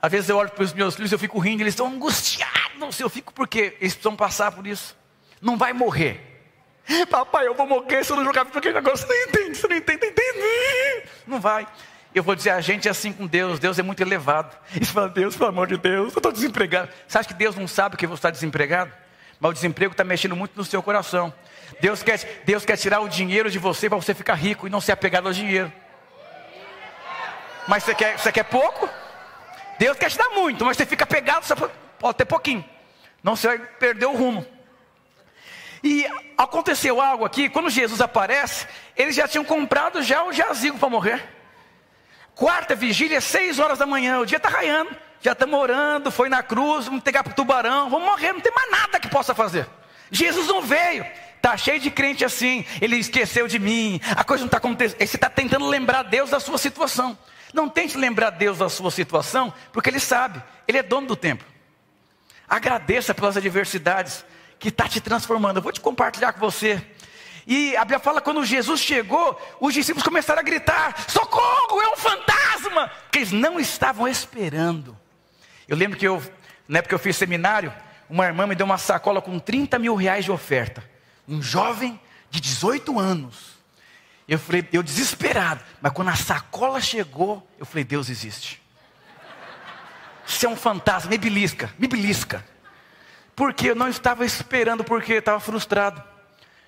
Às 0.00 0.10
vezes 0.10 0.30
eu 0.30 0.36
olho 0.38 0.50
para 0.50 0.64
os 0.64 0.72
meus 0.72 0.94
filhos, 0.96 1.12
eu 1.12 1.18
fico 1.18 1.38
rindo, 1.38 1.62
eles 1.62 1.72
estão 1.72 1.86
angustiados. 1.86 2.98
Eu 2.98 3.10
fico 3.10 3.32
porque 3.32 3.76
eles 3.80 3.92
precisam 3.92 4.16
passar 4.16 4.50
por 4.52 4.66
isso. 4.66 4.96
Não 5.40 5.56
vai 5.58 5.72
morrer. 5.72 6.31
Papai, 7.08 7.46
eu 7.46 7.54
vou 7.54 7.66
morrer 7.66 8.04
se 8.04 8.12
eu 8.12 8.16
não 8.16 8.24
jogar 8.24 8.44
porque 8.44 8.68
agora 8.68 8.96
você 8.96 9.06
não 9.06 9.28
entende, 9.28 9.56
você 9.56 9.68
não 9.68 9.76
entende, 9.76 10.06
entende. 10.06 11.08
Não 11.26 11.40
vai. 11.40 11.66
Eu 12.14 12.22
vou 12.22 12.34
dizer, 12.34 12.50
a 12.50 12.60
gente 12.60 12.88
é 12.88 12.90
assim 12.90 13.12
com 13.12 13.26
Deus, 13.26 13.58
Deus 13.58 13.78
é 13.78 13.82
muito 13.82 14.02
elevado. 14.02 14.54
E 14.74 14.84
você 14.84 14.92
fala, 14.92 15.08
Deus, 15.08 15.36
pelo 15.36 15.48
amor 15.48 15.66
de 15.66 15.78
Deus, 15.78 16.12
eu 16.12 16.18
estou 16.18 16.32
desempregado. 16.32 16.90
Você 17.06 17.18
acha 17.18 17.28
que 17.28 17.34
Deus 17.34 17.56
não 17.56 17.66
sabe 17.66 17.96
que 17.96 18.06
você 18.06 18.18
está 18.18 18.30
desempregado? 18.30 18.92
Mas 19.40 19.50
o 19.50 19.54
desemprego 19.54 19.92
está 19.92 20.04
mexendo 20.04 20.36
muito 20.36 20.52
no 20.56 20.64
seu 20.64 20.82
coração. 20.82 21.32
Deus 21.80 22.02
quer, 22.02 22.42
Deus 22.44 22.64
quer 22.64 22.76
tirar 22.76 23.00
o 23.00 23.08
dinheiro 23.08 23.50
de 23.50 23.58
você 23.58 23.88
para 23.88 23.96
você 23.96 24.14
ficar 24.14 24.34
rico 24.34 24.66
e 24.66 24.70
não 24.70 24.80
ser 24.80 24.92
apegado 24.92 25.26
ao 25.26 25.32
dinheiro. 25.32 25.72
Mas 27.66 27.82
você 27.82 27.94
quer, 27.94 28.18
você 28.18 28.30
quer 28.30 28.44
pouco? 28.44 28.88
Deus 29.78 29.96
quer 29.96 30.10
te 30.10 30.18
dar 30.18 30.30
muito, 30.30 30.64
mas 30.64 30.76
você 30.76 30.84
fica 30.84 31.06
pegado, 31.06 31.46
só 31.46 31.56
pode 31.98 32.18
ter 32.18 32.24
pouquinho. 32.24 32.64
Não 33.22 33.36
você 33.36 33.48
vai 33.48 33.58
perder 33.58 34.06
o 34.06 34.14
rumo. 34.14 34.46
E 35.82 36.06
aconteceu 36.38 37.00
algo 37.00 37.24
aqui, 37.24 37.48
quando 37.48 37.68
Jesus 37.68 38.00
aparece, 38.00 38.66
eles 38.96 39.16
já 39.16 39.26
tinham 39.26 39.44
comprado 39.44 40.02
já 40.02 40.24
o 40.24 40.32
jazigo 40.32 40.78
para 40.78 40.88
morrer. 40.88 41.22
Quarta 42.34 42.74
vigília, 42.74 43.20
seis 43.20 43.58
horas 43.58 43.78
da 43.78 43.86
manhã, 43.86 44.20
o 44.20 44.26
dia 44.26 44.36
está 44.36 44.48
raiando, 44.48 44.94
já 45.20 45.32
estamos 45.32 45.58
orando, 45.58 46.10
foi 46.10 46.28
na 46.28 46.42
cruz, 46.42 46.86
vamos 46.86 47.02
pegar 47.02 47.24
para 47.24 47.32
o 47.32 47.34
tubarão, 47.34 47.90
vamos 47.90 48.06
morrer, 48.06 48.32
não 48.32 48.40
tem 48.40 48.52
mais 48.54 48.70
nada 48.70 49.00
que 49.00 49.08
possa 49.08 49.34
fazer. 49.34 49.66
Jesus 50.10 50.46
não 50.46 50.62
veio, 50.62 51.04
está 51.36 51.56
cheio 51.56 51.80
de 51.80 51.90
crente 51.90 52.24
assim, 52.24 52.64
ele 52.80 52.96
esqueceu 52.96 53.48
de 53.48 53.58
mim, 53.58 54.00
a 54.16 54.22
coisa 54.22 54.42
não 54.42 54.46
está 54.46 54.58
acontecendo, 54.58 54.98
você 54.98 55.16
está 55.16 55.28
tentando 55.28 55.66
lembrar 55.66 56.04
Deus 56.04 56.30
da 56.30 56.38
sua 56.38 56.58
situação. 56.58 57.18
Não 57.52 57.68
tente 57.68 57.98
lembrar 57.98 58.30
Deus 58.30 58.58
da 58.58 58.68
sua 58.68 58.90
situação, 58.90 59.52
porque 59.72 59.90
Ele 59.90 60.00
sabe, 60.00 60.42
Ele 60.66 60.78
é 60.78 60.82
dono 60.82 61.06
do 61.08 61.16
tempo. 61.16 61.44
Agradeça 62.48 63.14
pelas 63.14 63.36
adversidades 63.36 64.24
que 64.62 64.68
está 64.68 64.88
te 64.88 65.00
transformando. 65.00 65.56
Eu 65.56 65.62
vou 65.62 65.72
te 65.72 65.80
compartilhar 65.80 66.32
com 66.32 66.38
você. 66.38 66.80
E 67.44 67.76
a 67.76 67.80
Bíblia 67.80 67.98
fala 67.98 68.20
quando 68.20 68.44
Jesus 68.44 68.80
chegou, 68.80 69.38
os 69.60 69.74
discípulos 69.74 70.04
começaram 70.04 70.38
a 70.38 70.44
gritar: 70.44 70.94
socorro, 71.08 71.82
é 71.82 71.88
um 71.88 71.96
fantasma! 71.96 72.88
Porque 73.02 73.18
eles 73.18 73.32
não 73.32 73.58
estavam 73.58 74.06
esperando. 74.06 74.96
Eu 75.66 75.76
lembro 75.76 75.98
que 75.98 76.06
eu, 76.06 76.22
na 76.68 76.78
época 76.78 76.90
que 76.90 76.94
eu 76.94 76.98
fiz 77.00 77.16
seminário, 77.16 77.74
uma 78.08 78.24
irmã 78.24 78.46
me 78.46 78.54
deu 78.54 78.64
uma 78.64 78.78
sacola 78.78 79.20
com 79.20 79.36
30 79.40 79.80
mil 79.80 79.96
reais 79.96 80.24
de 80.24 80.30
oferta. 80.30 80.88
Um 81.26 81.42
jovem 81.42 82.00
de 82.30 82.40
18 82.40 83.00
anos. 83.00 83.52
Eu 84.28 84.38
falei, 84.38 84.66
eu 84.72 84.82
desesperado, 84.82 85.60
mas 85.80 85.92
quando 85.92 86.08
a 86.08 86.16
sacola 86.16 86.80
chegou, 86.80 87.46
eu 87.58 87.66
falei, 87.66 87.82
Deus 87.82 88.08
existe. 88.08 88.62
Você 90.24 90.46
é 90.46 90.48
um 90.48 90.56
fantasma, 90.56 91.10
me 91.10 91.18
belisca, 91.18 91.74
me 91.76 91.88
belisca. 91.88 92.51
Porque 93.34 93.70
eu 93.70 93.74
não 93.74 93.88
estava 93.88 94.24
esperando, 94.24 94.84
porque 94.84 95.14
eu 95.14 95.18
estava 95.18 95.40
frustrado. 95.40 96.02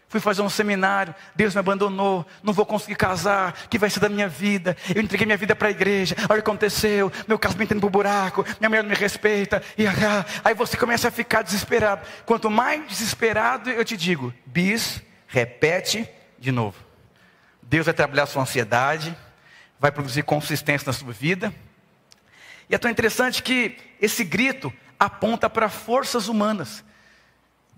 Fui 0.08 0.20
fazer 0.20 0.42
um 0.42 0.48
seminário, 0.48 1.12
Deus 1.34 1.54
me 1.54 1.58
abandonou, 1.58 2.24
não 2.40 2.52
vou 2.52 2.64
conseguir 2.64 2.94
casar, 2.94 3.52
que 3.68 3.76
vai 3.76 3.90
ser 3.90 3.98
da 3.98 4.08
minha 4.08 4.28
vida? 4.28 4.76
Eu 4.94 5.02
entreguei 5.02 5.26
minha 5.26 5.36
vida 5.36 5.56
para 5.56 5.66
a 5.66 5.70
igreja, 5.72 6.14
olha 6.30 6.38
o 6.38 6.42
que 6.42 6.48
aconteceu, 6.48 7.10
meu 7.26 7.36
casamento 7.36 7.72
indo 7.72 7.80
para 7.80 7.88
o 7.88 7.90
buraco, 7.90 8.44
minha 8.60 8.68
mulher 8.68 8.82
não 8.84 8.90
me 8.90 8.94
respeita, 8.94 9.60
e 9.76 9.84
ah, 9.86 10.24
aí 10.44 10.54
você 10.54 10.76
começa 10.76 11.08
a 11.08 11.10
ficar 11.10 11.42
desesperado. 11.42 12.06
Quanto 12.24 12.48
mais 12.48 12.86
desesperado, 12.86 13.70
eu 13.70 13.84
te 13.84 13.96
digo, 13.96 14.32
bis, 14.46 15.02
repete 15.26 16.08
de 16.38 16.52
novo. 16.52 16.76
Deus 17.60 17.86
vai 17.86 17.94
trabalhar 17.94 18.22
a 18.22 18.26
sua 18.26 18.42
ansiedade, 18.42 19.16
vai 19.80 19.90
produzir 19.90 20.22
consistência 20.22 20.86
na 20.86 20.92
sua 20.92 21.12
vida. 21.12 21.52
E 22.70 22.74
é 22.74 22.78
tão 22.78 22.90
interessante 22.90 23.42
que 23.42 23.76
esse 24.00 24.22
grito 24.22 24.72
aponta 25.04 25.48
para 25.48 25.68
forças 25.68 26.28
humanas. 26.28 26.84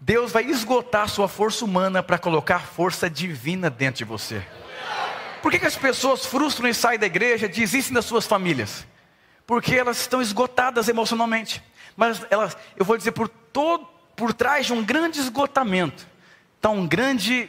Deus 0.00 0.32
vai 0.32 0.44
esgotar 0.44 1.02
a 1.02 1.08
sua 1.08 1.28
força 1.28 1.64
humana 1.64 2.02
para 2.02 2.18
colocar 2.18 2.60
força 2.60 3.08
divina 3.08 3.70
dentro 3.70 3.98
de 3.98 4.04
você. 4.04 4.44
Por 5.42 5.50
que, 5.50 5.58
que 5.58 5.66
as 5.66 5.76
pessoas 5.76 6.26
frustram 6.26 6.68
e 6.68 6.74
saem 6.74 6.98
da 6.98 7.06
igreja, 7.06 7.48
desistem 7.48 7.94
das 7.94 8.04
suas 8.04 8.26
famílias? 8.26 8.86
Porque 9.46 9.74
elas 9.74 10.00
estão 10.00 10.20
esgotadas 10.20 10.88
emocionalmente. 10.88 11.62
Mas 11.96 12.20
elas, 12.30 12.56
eu 12.76 12.84
vou 12.84 12.96
dizer, 12.96 13.12
por 13.12 13.28
todo, 13.28 13.86
por 14.14 14.32
trás 14.32 14.66
de 14.66 14.72
um 14.72 14.84
grande 14.84 15.20
esgotamento, 15.20 16.06
está 16.56 16.68
um 16.70 16.86
grande 16.86 17.48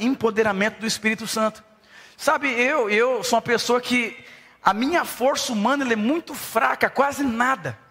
empoderamento 0.00 0.78
do 0.78 0.86
Espírito 0.86 1.26
Santo. 1.26 1.64
Sabe, 2.16 2.48
eu, 2.48 2.88
eu 2.88 3.24
sou 3.24 3.36
uma 3.36 3.42
pessoa 3.42 3.80
que 3.80 4.16
a 4.62 4.72
minha 4.72 5.04
força 5.04 5.52
humana 5.52 5.90
é 5.90 5.96
muito 5.96 6.34
fraca, 6.34 6.88
quase 6.88 7.22
nada 7.22 7.85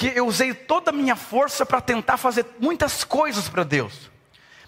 que 0.00 0.10
eu 0.16 0.26
usei 0.26 0.54
toda 0.54 0.88
a 0.88 0.94
minha 0.94 1.14
força 1.14 1.66
para 1.66 1.78
tentar 1.78 2.16
fazer 2.16 2.46
muitas 2.58 3.04
coisas 3.04 3.50
para 3.50 3.62
Deus. 3.62 4.10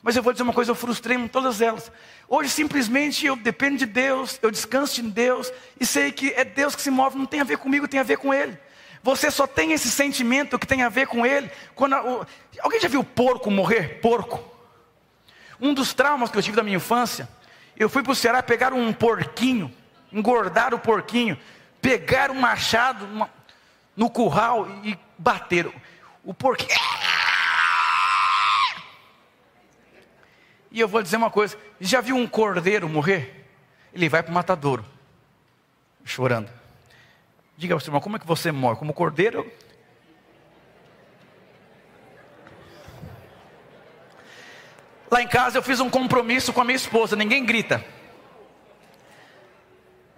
Mas 0.02 0.14
eu 0.14 0.22
vou 0.22 0.30
dizer 0.30 0.42
uma 0.42 0.52
coisa, 0.52 0.72
eu 0.72 0.74
frustrei 0.74 1.16
em 1.16 1.26
todas 1.26 1.62
elas. 1.62 1.90
Hoje 2.28 2.50
simplesmente 2.50 3.24
eu 3.24 3.34
dependo 3.34 3.78
de 3.78 3.86
Deus, 3.86 4.38
eu 4.42 4.50
descanso 4.50 5.00
em 5.00 5.08
Deus 5.08 5.50
e 5.80 5.86
sei 5.86 6.12
que 6.12 6.34
é 6.34 6.44
Deus 6.44 6.76
que 6.76 6.82
se 6.82 6.90
move, 6.90 7.16
não 7.16 7.24
tem 7.24 7.40
a 7.40 7.44
ver 7.44 7.56
comigo, 7.56 7.88
tem 7.88 7.98
a 7.98 8.02
ver 8.02 8.18
com 8.18 8.34
Ele. 8.34 8.58
Você 9.02 9.30
só 9.30 9.46
tem 9.46 9.72
esse 9.72 9.90
sentimento 9.90 10.58
que 10.58 10.66
tem 10.66 10.82
a 10.82 10.90
ver 10.90 11.06
com 11.06 11.24
Ele. 11.24 11.50
Quando 11.74 11.94
a, 11.94 12.26
alguém 12.60 12.78
já 12.78 12.88
viu 12.88 13.02
porco 13.02 13.50
morrer? 13.50 14.00
Porco. 14.02 14.38
Um 15.58 15.72
dos 15.72 15.94
traumas 15.94 16.30
que 16.30 16.36
eu 16.36 16.42
tive 16.42 16.58
da 16.58 16.62
minha 16.62 16.76
infância, 16.76 17.26
eu 17.74 17.88
fui 17.88 18.02
para 18.02 18.12
o 18.12 18.14
Ceará 18.14 18.42
pegar 18.42 18.74
um 18.74 18.92
porquinho, 18.92 19.72
engordar 20.12 20.74
o 20.74 20.78
porquinho, 20.78 21.38
pegar 21.80 22.30
um 22.30 22.38
machado 22.38 23.06
uma, 23.06 23.30
no 23.96 24.10
curral 24.10 24.68
e 24.82 24.98
bateram. 25.18 25.72
O 26.24 26.32
porquinho. 26.32 26.78
E 30.70 30.80
eu 30.80 30.88
vou 30.88 31.02
dizer 31.02 31.16
uma 31.16 31.30
coisa: 31.30 31.56
já 31.80 32.00
viu 32.00 32.16
um 32.16 32.26
cordeiro 32.26 32.88
morrer? 32.88 33.46
Ele 33.92 34.08
vai 34.08 34.22
para 34.22 34.30
o 34.30 34.34
matadouro, 34.34 34.84
chorando. 36.04 36.50
Diga 37.56 37.74
ao 37.74 37.80
seu 37.80 37.90
irmão, 37.90 38.00
como 38.00 38.16
é 38.16 38.18
que 38.18 38.26
você 38.26 38.50
morre? 38.50 38.78
Como 38.78 38.94
cordeiro? 38.94 39.50
Lá 45.10 45.20
em 45.20 45.28
casa 45.28 45.58
eu 45.58 45.62
fiz 45.62 45.78
um 45.78 45.90
compromisso 45.90 46.54
com 46.54 46.62
a 46.62 46.64
minha 46.64 46.76
esposa, 46.76 47.14
ninguém 47.14 47.44
grita. 47.44 47.84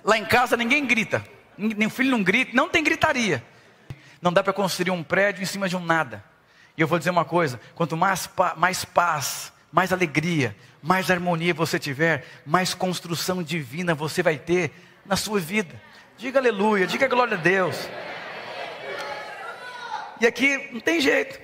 Lá 0.05 0.17
em 0.17 0.25
casa 0.25 0.57
ninguém 0.57 0.87
grita, 0.87 1.25
nem 1.59 1.89
o 1.89 1.91
filho 1.91 2.13
não 2.13 2.23
grita, 2.23 2.53
não 2.55 2.69
tem 2.69 2.85
gritaria. 2.85 3.45
Não 4.25 4.33
dá 4.33 4.43
para 4.43 4.55
construir 4.55 4.91
um 4.91 5.03
prédio 5.03 5.43
em 5.43 5.45
cima 5.45 5.69
de 5.69 5.77
um 5.77 5.85
nada. 5.85 6.25
E 6.79 6.81
eu 6.81 6.89
vou 6.89 6.99
dizer 6.99 7.11
uma 7.11 7.27
coisa: 7.27 7.61
quanto 7.75 7.95
mais, 7.95 8.27
mais 8.57 8.83
paz, 8.83 9.53
mais 9.71 9.93
alegria, 9.93 10.57
mais 10.83 11.11
harmonia 11.11 11.53
você 11.53 11.79
tiver, 11.79 12.25
mais 12.47 12.73
construção 12.73 13.43
divina 13.43 13.95
você 13.95 14.23
vai 14.23 14.39
ter 14.39 14.73
na 15.05 15.15
sua 15.15 15.39
vida. 15.39 15.79
Diga 16.17 16.39
aleluia, 16.39 16.87
diga 16.87 17.07
glória 17.07 17.37
a 17.37 17.41
Deus. 17.41 17.77
E 20.19 20.27
aqui 20.27 20.71
não 20.73 20.81
tem 20.81 21.03
jeito. 21.03 21.39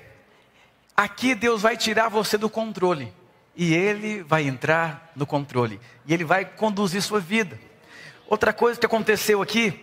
Aqui 0.96 1.34
Deus 1.34 1.60
vai 1.60 1.76
tirar 1.76 2.08
você 2.08 2.38
do 2.38 2.48
controle. 2.48 3.12
E 3.54 3.74
Ele 3.74 4.22
vai 4.22 4.44
entrar 4.44 5.12
no 5.14 5.26
controle. 5.26 5.78
E 6.06 6.14
Ele 6.14 6.24
vai 6.24 6.46
conduzir 6.46 7.02
sua 7.02 7.20
vida. 7.20 7.60
Outra 8.26 8.54
coisa 8.54 8.80
que 8.80 8.86
aconteceu 8.86 9.42
aqui, 9.42 9.78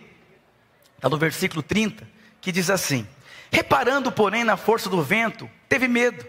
está 0.96 1.08
no 1.08 1.16
versículo 1.16 1.62
30 1.62 2.17
que 2.40 2.52
diz 2.52 2.70
assim: 2.70 3.06
Reparando, 3.50 4.12
porém, 4.12 4.44
na 4.44 4.56
força 4.56 4.88
do 4.88 5.02
vento, 5.02 5.48
teve 5.68 5.88
medo. 5.88 6.24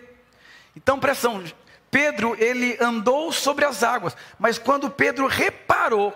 Então, 0.76 1.00
pressão, 1.00 1.43
Pedro, 1.91 2.36
ele 2.39 2.78
andou 2.80 3.32
sobre 3.32 3.65
as 3.65 3.84
águas, 3.84 4.15
mas 4.38 4.58
quando 4.58 4.89
Pedro 4.89 5.28
reparou 5.28 6.13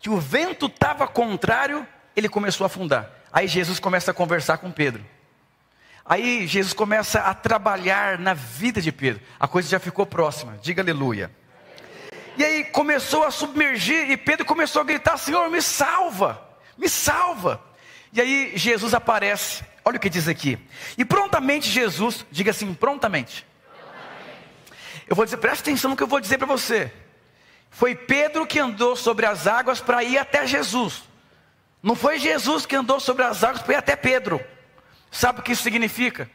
que 0.00 0.10
o 0.10 0.18
vento 0.18 0.66
estava 0.66 1.08
contrário, 1.08 1.86
ele 2.14 2.28
começou 2.28 2.64
a 2.64 2.66
afundar. 2.66 3.10
Aí 3.32 3.48
Jesus 3.48 3.80
começa 3.80 4.10
a 4.10 4.14
conversar 4.14 4.58
com 4.58 4.70
Pedro. 4.70 5.04
Aí 6.04 6.46
Jesus 6.46 6.72
começa 6.72 7.20
a 7.20 7.34
trabalhar 7.34 8.18
na 8.18 8.32
vida 8.32 8.80
de 8.80 8.90
Pedro. 8.90 9.22
A 9.38 9.46
coisa 9.46 9.68
já 9.68 9.78
ficou 9.78 10.06
próxima. 10.06 10.58
Diga 10.62 10.82
aleluia. 10.82 11.30
E 12.36 12.44
aí 12.44 12.64
começou 12.64 13.24
a 13.24 13.30
submergir 13.30 14.10
e 14.10 14.16
Pedro 14.16 14.46
começou 14.46 14.80
a 14.80 14.84
gritar: 14.84 15.18
Senhor, 15.18 15.50
me 15.50 15.60
salva, 15.60 16.40
me 16.78 16.88
salva. 16.88 17.62
E 18.12 18.20
aí 18.20 18.52
Jesus 18.56 18.94
aparece, 18.94 19.64
olha 19.84 19.96
o 19.96 20.00
que 20.00 20.08
diz 20.08 20.28
aqui. 20.28 20.58
E 20.96 21.04
prontamente 21.04 21.68
Jesus, 21.68 22.24
diga 22.30 22.50
assim, 22.50 22.72
prontamente. 22.74 23.46
Eu 25.06 25.16
vou 25.16 25.24
dizer, 25.24 25.38
preste 25.38 25.62
atenção 25.62 25.90
no 25.90 25.96
que 25.96 26.02
eu 26.02 26.06
vou 26.06 26.20
dizer 26.20 26.38
para 26.38 26.46
você. 26.46 26.92
Foi 27.70 27.94
Pedro 27.94 28.46
que 28.46 28.58
andou 28.58 28.96
sobre 28.96 29.26
as 29.26 29.46
águas 29.46 29.80
para 29.80 30.02
ir 30.02 30.18
até 30.18 30.46
Jesus. 30.46 31.02
Não 31.82 31.94
foi 31.94 32.18
Jesus 32.18 32.66
que 32.66 32.76
andou 32.76 32.98
sobre 32.98 33.24
as 33.24 33.44
águas 33.44 33.62
para 33.62 33.74
ir 33.74 33.76
até 33.76 33.96
Pedro. 33.96 34.44
Sabe 35.10 35.40
o 35.40 35.42
que 35.42 35.52
isso 35.52 35.62
significa? 35.62 36.30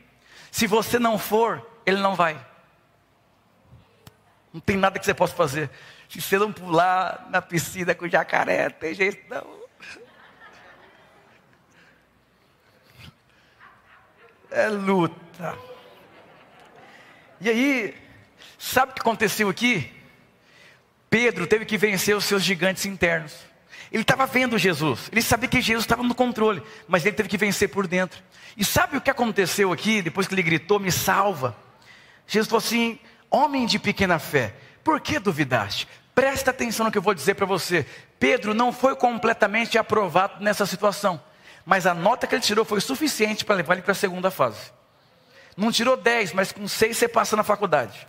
Se 0.52 0.68
você 0.68 0.98
não 1.00 1.18
for, 1.18 1.68
ele 1.86 1.98
não 1.98 2.16
vai. 2.16 2.40
Não 4.54 4.62
tem 4.62 4.78
nada 4.78 5.00
que 5.00 5.06
você 5.06 5.14
possa 5.14 5.36
fazer. 5.36 5.70
Se 6.08 6.22
você 6.22 6.38
não 6.38 6.54
pular 6.54 7.28
na 7.30 7.42
piscina 7.42 7.96
com 7.96 8.08
jacaré, 8.08 8.70
tem 8.70 8.94
jeito 8.94 9.28
não. 9.28 9.63
É 14.54 14.70
luta. 14.70 15.58
E 17.42 17.50
aí, 17.50 17.96
sabe 18.58 18.92
o 18.92 18.96
que 18.96 19.02
aconteceu 19.02 19.50
aqui? 19.50 19.92
Pedro 21.10 21.46
teve 21.48 21.66
que 21.66 21.78
vencer 21.78 22.16
os 22.16 22.26
seus 22.26 22.44
gigantes 22.44 22.86
internos. 22.86 23.34
Ele 23.92 24.02
estava 24.02 24.26
vendo 24.26 24.58
Jesus, 24.58 25.10
ele 25.12 25.22
sabia 25.22 25.50
que 25.50 25.62
Jesus 25.62 25.84
estava 25.84 26.02
no 26.02 26.16
controle, 26.16 26.64
mas 26.88 27.06
ele 27.06 27.16
teve 27.16 27.30
que 27.30 27.38
vencer 27.38 27.70
por 27.70 27.86
dentro. 27.86 28.24
E 28.58 28.64
sabe 28.64 28.98
o 28.98 29.02
que 29.02 29.10
aconteceu 29.10 29.72
aqui, 29.72 30.02
depois 30.02 30.28
que 30.28 30.34
ele 30.34 30.42
gritou: 30.42 30.80
Me 30.80 30.92
salva? 30.92 31.56
Jesus 32.26 32.48
falou 32.48 32.64
assim: 32.64 32.98
Homem 33.30 33.66
de 33.66 33.78
pequena 33.78 34.18
fé, 34.18 34.56
por 34.84 35.00
que 35.00 35.20
duvidaste? 35.20 35.88
Presta 36.16 36.52
atenção 36.52 36.86
no 36.86 36.92
que 36.92 36.98
eu 36.98 37.02
vou 37.02 37.14
dizer 37.14 37.36
para 37.36 37.46
você. 37.46 37.86
Pedro 38.20 38.54
não 38.54 38.72
foi 38.72 38.96
completamente 38.96 39.78
aprovado 39.78 40.44
nessa 40.44 40.66
situação 40.66 41.20
mas 41.66 41.86
a 41.86 41.94
nota 41.94 42.28
que 42.28 42.36
ele 42.36 42.42
tirou 42.42 42.66
foi 42.66 42.82
suficiente 42.82 43.46
para 43.46 43.56
levar 43.56 43.74
ele 43.76 43.82
para 43.82 43.94
a 43.94 43.96
segunda 43.96 44.30
fase. 44.30 44.72
Não 45.56 45.72
tirou 45.72 45.96
10, 45.96 46.34
mas 46.34 46.52
com 46.52 46.68
6 46.68 46.98
você 46.98 47.08
passa 47.08 47.36
na 47.36 47.44
faculdade. 47.44 48.08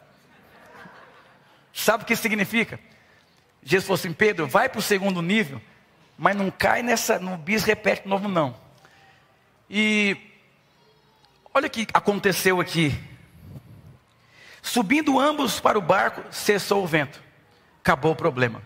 Sabe 1.73 2.05
o 2.05 2.07
que 2.07 2.13
isso 2.13 2.23
significa? 2.23 2.79
Jesus 3.63 3.87
falou 3.87 3.99
assim: 3.99 4.13
Pedro, 4.13 4.47
vai 4.47 4.69
para 4.69 4.79
o 4.79 4.83
segundo 4.83 5.21
nível, 5.21 5.61
mas 6.17 6.37
não 6.37 6.51
cai 6.51 6.83
nessa, 6.83 7.19
no 7.19 7.37
bis 7.37 7.65
repete 7.65 8.09
novo, 8.09 8.29
não. 8.29 8.55
E 9.69 10.17
olha 11.53 11.67
o 11.67 11.71
que 11.71 11.87
aconteceu 11.93 12.61
aqui. 12.61 12.99
Subindo 14.63 15.21
ambos 15.21 15.61
para 15.61 15.79
o 15.79 15.83
barco, 15.83 16.23
cessou 16.31 16.83
o 16.83 16.87
vento. 16.87 17.23
Acabou 17.81 18.13
o 18.13 18.17
problema. 18.17 18.63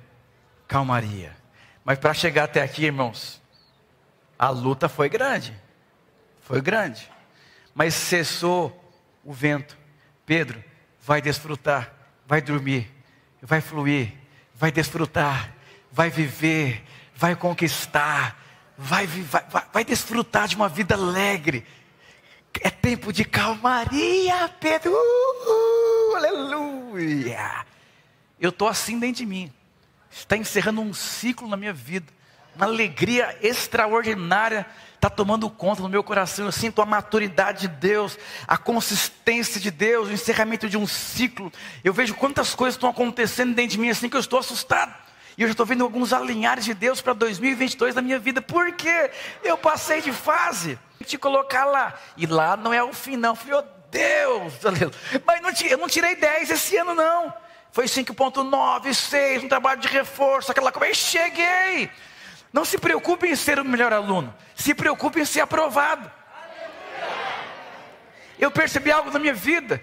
Calmaria. 0.68 1.36
Mas 1.84 1.98
para 1.98 2.14
chegar 2.14 2.44
até 2.44 2.62
aqui, 2.62 2.84
irmãos, 2.84 3.37
a 4.38 4.50
luta 4.50 4.88
foi 4.88 5.08
grande. 5.08 5.54
Foi 6.40 6.60
grande. 6.60 7.10
Mas 7.74 7.94
cessou 7.94 8.92
o 9.24 9.32
vento. 9.32 9.76
Pedro, 10.24 10.62
vai 11.00 11.20
desfrutar, 11.20 11.92
vai 12.26 12.40
dormir, 12.40 12.90
vai 13.42 13.60
fluir, 13.60 14.12
vai 14.54 14.70
desfrutar, 14.70 15.54
vai 15.90 16.10
viver, 16.10 16.84
vai 17.14 17.34
conquistar, 17.34 18.38
vai, 18.76 19.06
vai, 19.06 19.44
vai, 19.48 19.64
vai 19.72 19.84
desfrutar 19.84 20.46
de 20.46 20.54
uma 20.54 20.68
vida 20.68 20.94
alegre. 20.94 21.66
É 22.60 22.70
tempo 22.70 23.12
de 23.12 23.24
calmaria, 23.24 24.48
Pedro. 24.60 24.92
Uh, 24.92 26.16
aleluia. 26.16 27.66
Eu 28.40 28.50
estou 28.50 28.68
assim 28.68 28.98
dentro 28.98 29.18
de 29.18 29.26
mim. 29.26 29.52
Está 30.10 30.36
encerrando 30.36 30.80
um 30.80 30.92
ciclo 30.94 31.48
na 31.48 31.56
minha 31.56 31.72
vida. 31.72 32.12
Uma 32.58 32.66
alegria 32.66 33.38
extraordinária 33.40 34.66
está 34.96 35.08
tomando 35.08 35.48
conta 35.48 35.80
do 35.80 35.88
meu 35.88 36.02
coração. 36.02 36.46
Eu 36.46 36.50
sinto 36.50 36.82
a 36.82 36.86
maturidade 36.86 37.60
de 37.60 37.68
Deus, 37.68 38.18
a 38.48 38.58
consistência 38.58 39.60
de 39.60 39.70
Deus, 39.70 40.08
o 40.08 40.12
encerramento 40.12 40.68
de 40.68 40.76
um 40.76 40.84
ciclo. 40.84 41.52
Eu 41.84 41.92
vejo 41.92 42.16
quantas 42.16 42.56
coisas 42.56 42.74
estão 42.74 42.90
acontecendo 42.90 43.54
dentro 43.54 43.70
de 43.70 43.78
mim 43.78 43.90
assim 43.90 44.08
que 44.08 44.16
eu 44.16 44.20
estou 44.20 44.40
assustado. 44.40 44.92
E 45.36 45.42
eu 45.42 45.46
já 45.46 45.52
estou 45.52 45.64
vendo 45.64 45.84
alguns 45.84 46.12
alinhares 46.12 46.64
de 46.64 46.74
Deus 46.74 47.00
para 47.00 47.12
2022 47.12 47.94
na 47.94 48.02
minha 48.02 48.18
vida. 48.18 48.42
Por 48.42 48.72
quê? 48.72 49.08
Eu 49.44 49.56
passei 49.56 50.00
de 50.00 50.10
fase. 50.10 50.76
Te 51.04 51.16
colocar 51.16 51.64
lá. 51.64 51.94
E 52.16 52.26
lá 52.26 52.56
não 52.56 52.74
é 52.74 52.82
o 52.82 52.92
fim, 52.92 53.16
não. 53.16 53.30
Eu 53.30 53.36
falei, 53.36 53.54
oh 53.54 53.64
Deus, 53.88 54.54
mas 55.24 55.40
não, 55.40 55.68
eu 55.68 55.78
não 55.78 55.86
tirei 55.86 56.16
10 56.16 56.50
esse 56.50 56.76
ano, 56.76 56.92
não. 56.92 57.32
Foi 57.70 57.84
5.9, 57.84 58.92
6, 58.92 59.44
um 59.44 59.48
trabalho 59.48 59.80
de 59.80 59.86
reforço, 59.86 60.50
aquela 60.50 60.72
coisa. 60.72 60.92
Cheguei. 60.92 61.88
Não 62.52 62.64
se 62.64 62.78
preocupe 62.78 63.26
em 63.26 63.36
ser 63.36 63.58
o 63.58 63.64
melhor 63.64 63.92
aluno. 63.92 64.34
Se 64.54 64.74
preocupe 64.74 65.20
em 65.20 65.24
ser 65.24 65.40
aprovado. 65.40 66.10
Eu 68.38 68.50
percebi 68.50 68.90
algo 68.90 69.10
na 69.10 69.18
minha 69.18 69.34
vida. 69.34 69.82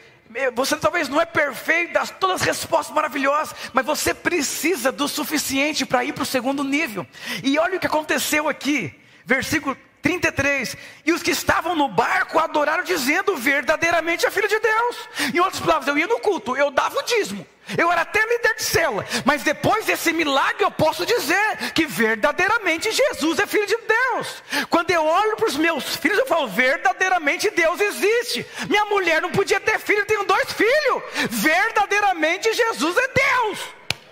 Você 0.54 0.76
talvez 0.76 1.08
não 1.08 1.22
é 1.22 1.26
perfeito, 1.26 1.94
dá 1.94 2.06
todas 2.06 2.42
as 2.42 2.48
respostas 2.48 2.94
maravilhosas, 2.94 3.56
mas 3.72 3.86
você 3.86 4.14
precisa 4.14 4.92
do 4.92 5.08
suficiente 5.08 5.86
para 5.86 6.04
ir 6.04 6.14
para 6.14 6.24
o 6.24 6.26
segundo 6.26 6.64
nível. 6.64 7.06
E 7.44 7.58
olha 7.60 7.78
o 7.78 7.80
que 7.80 7.88
aconteceu 7.88 8.50
aqui, 8.50 8.94
versículo 9.24 9.78
33. 10.02 10.76
E 11.06 11.14
os 11.14 11.24
que 11.24 11.32
estavam 11.32 11.76
no 11.76 11.88
barco 11.88 12.40
adoraram, 12.40 12.84
dizendo: 12.84 13.38
verdadeiramente 13.38 14.26
é 14.26 14.32
filho 14.32 14.48
de 14.48 14.60
Deus. 14.60 15.10
Em 15.34 15.40
outras 15.40 15.62
palavras, 15.62 15.88
eu 15.88 15.98
ia 15.98 16.08
no 16.08 16.20
culto, 16.20 16.58
eu 16.58 16.72
dava 16.72 17.00
o 17.00 17.04
dízimo. 17.04 17.46
Eu 17.78 17.92
era 17.92 18.02
até 18.02 18.24
líder 18.24 18.56
de 18.56 18.64
cela, 18.64 19.06
mas 19.24 19.42
depois 19.42 19.86
desse 19.86 20.14
milagre 20.14 20.64
eu 20.64 20.70
posso 20.70 21.06
dizer 21.06 21.72
que 21.74 21.86
verdadeiramente 21.86 22.92
Jesus 22.92 23.40
é 23.40 23.48
filho 23.48 23.66
de 23.66 23.78
Deus. 23.78 24.44
Quando 24.70 24.92
eu 24.92 25.04
olho 25.04 25.36
para 25.36 25.48
os 25.48 25.58
meus 25.58 25.96
filhos, 25.96 26.20
eu 26.20 26.28
falo: 26.28 26.48
verdadeiramente 26.48 27.50
Deus 27.50 27.80
existe. 27.80 28.46
Minha 28.70 28.86
mulher 28.86 29.22
não 29.22 29.32
podia 29.32 29.60
ter 29.60 29.80
filho, 29.80 30.00
eu 30.00 30.06
tenho 30.06 30.26
dois 30.26 30.52
filhos. 30.52 31.04
Verdadeiramente 31.32 32.54
Jesus 32.54 32.98
é 32.98 33.08
Deus. 33.08 33.60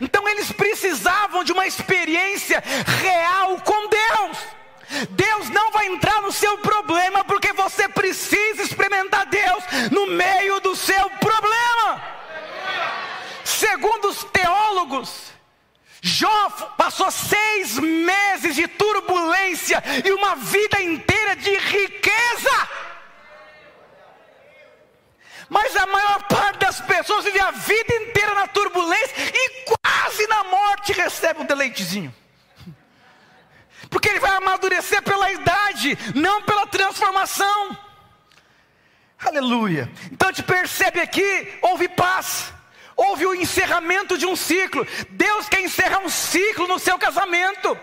Então 0.01 0.27
eles 0.27 0.51
precisavam 0.51 1.43
de 1.43 1.51
uma 1.51 1.67
experiência 1.67 2.61
real 3.01 3.59
com 3.61 3.87
Deus. 3.87 4.37
Deus 5.11 5.49
não 5.49 5.71
vai 5.71 5.87
entrar 5.87 6.21
no 6.21 6.31
seu 6.31 6.57
problema 6.57 7.23
porque 7.23 7.53
você 7.53 7.87
precisa 7.87 8.63
experimentar 8.63 9.25
Deus 9.27 9.63
no 9.91 10.07
meio 10.07 10.59
do 10.59 10.75
seu 10.75 11.09
problema. 11.11 12.12
Segundo 13.63 14.09
os 14.09 14.25
teólogos, 14.25 15.31
Jó 16.01 16.49
passou 16.77 17.09
seis 17.09 17.79
meses 17.79 18.55
de 18.55 18.67
turbulência 18.67 19.81
e 20.03 20.11
uma 20.11 20.35
vida 20.35 20.81
inteira 20.81 21.33
de 21.37 21.55
riqueza. 21.55 22.69
Mas 25.47 25.73
a 25.77 25.87
maior 25.87 26.23
parte 26.23 26.59
das 26.59 26.81
pessoas 26.81 27.23
vive 27.23 27.39
a 27.39 27.51
vida 27.51 27.93
inteira 28.01 28.33
na 28.33 28.47
turbulência 28.47 29.15
e 29.17 29.65
quase 29.65 30.27
na 30.27 30.43
morte 30.43 30.91
recebe 30.91 31.41
um 31.41 31.45
deleitezinho 31.45 32.13
porque 33.89 34.09
ele 34.09 34.19
vai 34.19 34.31
amadurecer 34.31 35.03
pela 35.03 35.31
idade, 35.31 35.95
não 36.15 36.41
pela 36.41 36.65
transformação. 36.65 37.77
Aleluia. 39.19 39.87
Então 40.11 40.33
te 40.33 40.41
percebe 40.41 40.99
aqui, 40.99 41.59
houve 41.61 41.87
paz. 41.87 42.51
Houve 42.95 43.25
o 43.25 43.35
encerramento 43.35 44.17
de 44.17 44.25
um 44.25 44.35
ciclo. 44.35 44.85
Deus 45.09 45.49
quer 45.49 45.61
encerrar 45.61 45.99
um 45.99 46.09
ciclo 46.09 46.67
no 46.67 46.79
seu 46.79 46.97
casamento. 46.97 47.77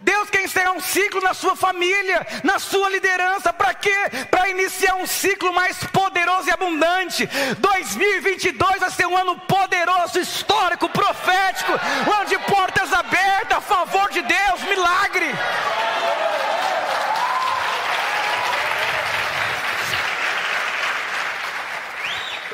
Deus 0.00 0.30
quer 0.30 0.42
encerrar 0.42 0.72
um 0.72 0.80
ciclo 0.80 1.20
na 1.20 1.34
sua 1.34 1.54
família, 1.54 2.26
na 2.42 2.58
sua 2.58 2.88
liderança, 2.88 3.52
para 3.52 3.74
quê? 3.74 3.94
Para 4.30 4.48
iniciar 4.48 4.94
um 4.94 5.06
ciclo 5.06 5.52
mais 5.52 5.82
poderoso 5.84 6.48
e 6.48 6.52
abundante. 6.52 7.28
2022 7.58 8.80
vai 8.80 8.90
ser 8.90 9.06
um 9.06 9.16
ano 9.16 9.38
poderoso, 9.40 10.18
histórico, 10.18 10.88
profético, 10.88 11.72
um 12.08 12.12
ano 12.12 12.26
de 12.26 12.38
portas 12.38 12.92
abertas 12.92 13.58
a 13.58 13.60
favor 13.60 14.10
de 14.10 14.22
Deus, 14.22 14.62
milagre. 14.62 15.26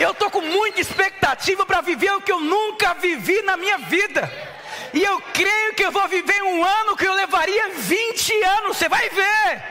Eu 0.01 0.13
estou 0.13 0.31
com 0.31 0.41
muita 0.41 0.81
expectativa 0.81 1.67
para 1.67 1.83
viver 1.83 2.11
o 2.15 2.23
que 2.23 2.33
eu 2.33 2.41
nunca 2.41 2.95
vivi 2.95 3.43
na 3.43 3.55
minha 3.55 3.77
vida. 3.77 4.33
E 4.95 5.05
eu 5.05 5.21
creio 5.35 5.75
que 5.75 5.85
eu 5.85 5.93
vou 5.93 6.09
viver 6.09 6.43
um 6.43 6.65
ano 6.65 6.97
que 6.97 7.07
eu 7.07 7.13
levaria 7.13 7.69
20 7.69 8.43
anos. 8.45 8.79
Você 8.79 8.89
vai 8.89 9.11
ver. 9.11 9.63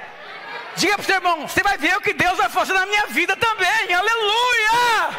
Diga 0.75 0.93
para 0.93 1.01
o 1.01 1.05
seu 1.05 1.15
irmão, 1.15 1.47
você 1.47 1.63
vai 1.63 1.79
ver 1.79 1.97
o 1.97 2.01
que 2.01 2.13
Deus 2.13 2.37
vai 2.37 2.47
fazer 2.47 2.73
na 2.73 2.85
minha 2.85 3.07
vida 3.07 3.35
também. 3.35 3.91
Aleluia! 3.91 5.09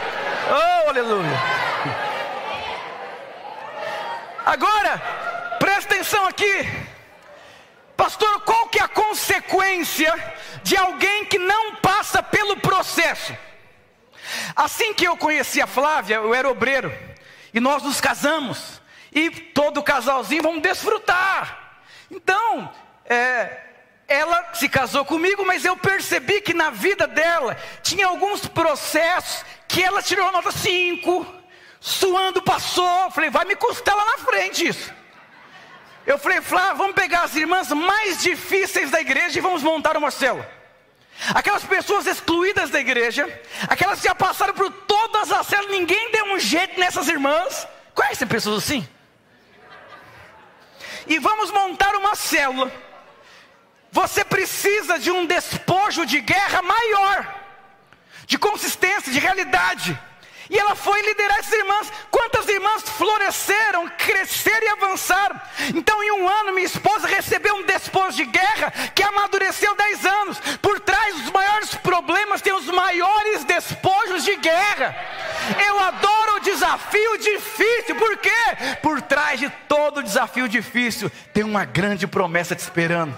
Oh, 0.49 0.89
aleluia. 0.91 1.41
Agora, 4.47 4.97
presta 5.59 5.93
atenção 5.93 6.25
aqui. 6.29 6.69
Pastor, 7.97 8.43
qual 8.43 8.69
que 8.69 8.79
é 8.79 8.85
a 8.85 8.89
consequência 8.89 10.15
de 10.63 10.77
alguém 10.77 11.25
que 11.25 11.37
não 11.37 11.75
passa 11.75 12.23
pelo 12.23 12.57
processo? 12.59 13.50
Assim 14.55 14.95
que 14.95 15.07
eu 15.07 15.17
conheci 15.17 15.61
a 15.61 15.67
Flávia, 15.67 16.17
eu 16.17 16.35
era 16.35 16.49
obreiro, 16.49 16.93
e 17.53 17.61
nós 17.61 17.83
nos 17.83 18.01
casamos 18.01 18.81
e 19.13 19.31
todo 19.31 19.83
casalzinho 19.83 20.43
vamos 20.43 20.63
desfrutar. 20.63 21.83
Então, 22.11 22.73
é, 23.05 23.61
ela 24.07 24.55
se 24.55 24.69
casou 24.69 25.05
comigo, 25.05 25.45
mas 25.45 25.65
eu 25.65 25.77
percebi 25.77 26.41
que 26.41 26.55
na 26.55 26.71
vida 26.71 27.07
dela 27.07 27.57
tinha 27.83 28.07
alguns 28.07 28.47
processos 28.47 29.45
que 29.69 29.83
ela 29.83 30.03
tirou 30.03 30.27
a 30.29 30.33
nota 30.33 30.51
5, 30.51 31.27
suando 31.81 32.43
passou. 32.43 33.11
Falei, 33.11 33.31
vai 33.31 33.45
me 33.45 33.57
custar 33.57 33.97
lá 33.97 34.05
na 34.05 34.19
frente 34.19 34.67
isso. 34.67 34.93
Eu 36.07 36.19
falei, 36.19 36.41
Flávia, 36.41 36.75
vamos 36.75 36.95
pegar 36.95 37.23
as 37.23 37.37
irmãs 37.37 37.71
mais 37.71 38.23
difíceis 38.23 38.91
da 38.91 39.01
igreja 39.01 39.39
e 39.39 39.43
vamos 39.43 39.63
montar 39.63 39.97
uma 39.97 40.11
célula. 40.11 40.60
Aquelas 41.35 41.65
pessoas 41.65 42.07
excluídas 42.07 42.71
da 42.71 42.81
igreja, 42.81 43.29
aquelas 43.69 44.01
que 44.01 44.09
já 44.09 44.15
passaram 44.15 44.55
por 44.55 44.71
todas 44.71 45.31
as 45.31 45.47
células, 45.47 45.71
ninguém 45.71 46.11
deu 46.11 46.25
um 46.27 46.39
jeito 46.39 46.81
nessas 46.81 47.09
irmãs. 47.09 47.69
Conhecem 47.95 48.27
pessoas 48.27 48.65
assim? 48.65 48.89
e 51.11 51.19
vamos 51.19 51.51
montar 51.51 51.97
uma 51.97 52.15
célula. 52.15 52.73
Você 53.91 54.25
precisa 54.25 54.97
de 54.97 55.11
um 55.11 55.27
despojo 55.27 56.07
de 56.07 56.21
guerra 56.21 56.63
maior, 56.63 57.35
de 58.27 58.39
consistência, 58.39 59.13
de 59.13 59.19
realidade. 59.19 59.99
E 60.51 60.59
ela 60.59 60.75
foi 60.75 61.01
liderar 61.03 61.39
essas 61.39 61.53
irmãs. 61.53 61.93
Quantas 62.11 62.49
irmãs 62.49 62.83
floresceram, 62.83 63.89
cresceram 63.97 64.67
e 64.67 64.69
avançaram? 64.71 65.41
Então, 65.77 66.03
em 66.03 66.11
um 66.11 66.29
ano, 66.29 66.53
minha 66.53 66.67
esposa 66.67 67.07
recebeu 67.07 67.55
um 67.55 67.63
despojo 67.63 68.17
de 68.17 68.25
guerra 68.25 68.73
que 68.93 69.03
amadureceu 69.03 69.77
10 69.77 70.07
anos. 70.07 70.41
Por 70.61 70.81
trás 70.81 71.15
dos 71.15 71.31
maiores 71.31 71.75
problemas 71.77 72.43
tem 72.43 72.53
os 72.53 72.67
maiores 72.67 73.45
despojos 73.45 74.25
de 74.25 74.35
guerra. 74.37 74.97
Eu 75.67 75.79
adoro 75.79 76.37
o 76.37 76.41
desafio 76.41 77.19
difícil, 77.19 77.95
por 77.95 78.17
quê? 78.17 78.31
Por 78.83 79.01
trás 79.01 79.39
de 79.39 79.49
todo 79.69 80.03
desafio 80.03 80.49
difícil 80.49 81.11
tem 81.33 81.45
uma 81.45 81.65
grande 81.65 82.09
promessa 82.09 82.57
te 82.57 82.61
esperando. 82.61 83.17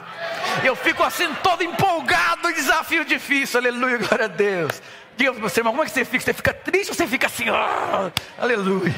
Eu 0.62 0.76
fico 0.76 1.02
assim 1.02 1.32
todo 1.42 1.64
empolgado, 1.64 2.52
desafio 2.52 3.04
difícil, 3.06 3.58
aleluia, 3.58 3.96
glória 3.98 4.26
a 4.26 4.28
Deus. 4.28 4.82
Diga 5.16 5.32
para 5.32 5.42
você, 5.42 5.60
irmão, 5.60 5.72
como 5.72 5.82
é 5.82 5.86
que 5.86 5.92
você 5.92 6.04
fica? 6.04 6.24
Você 6.24 6.32
fica 6.32 6.54
triste 6.54 6.90
ou 6.90 6.94
você 6.94 7.06
fica 7.06 7.26
assim? 7.26 7.44
Oh, 7.50 8.10
aleluia. 8.42 8.94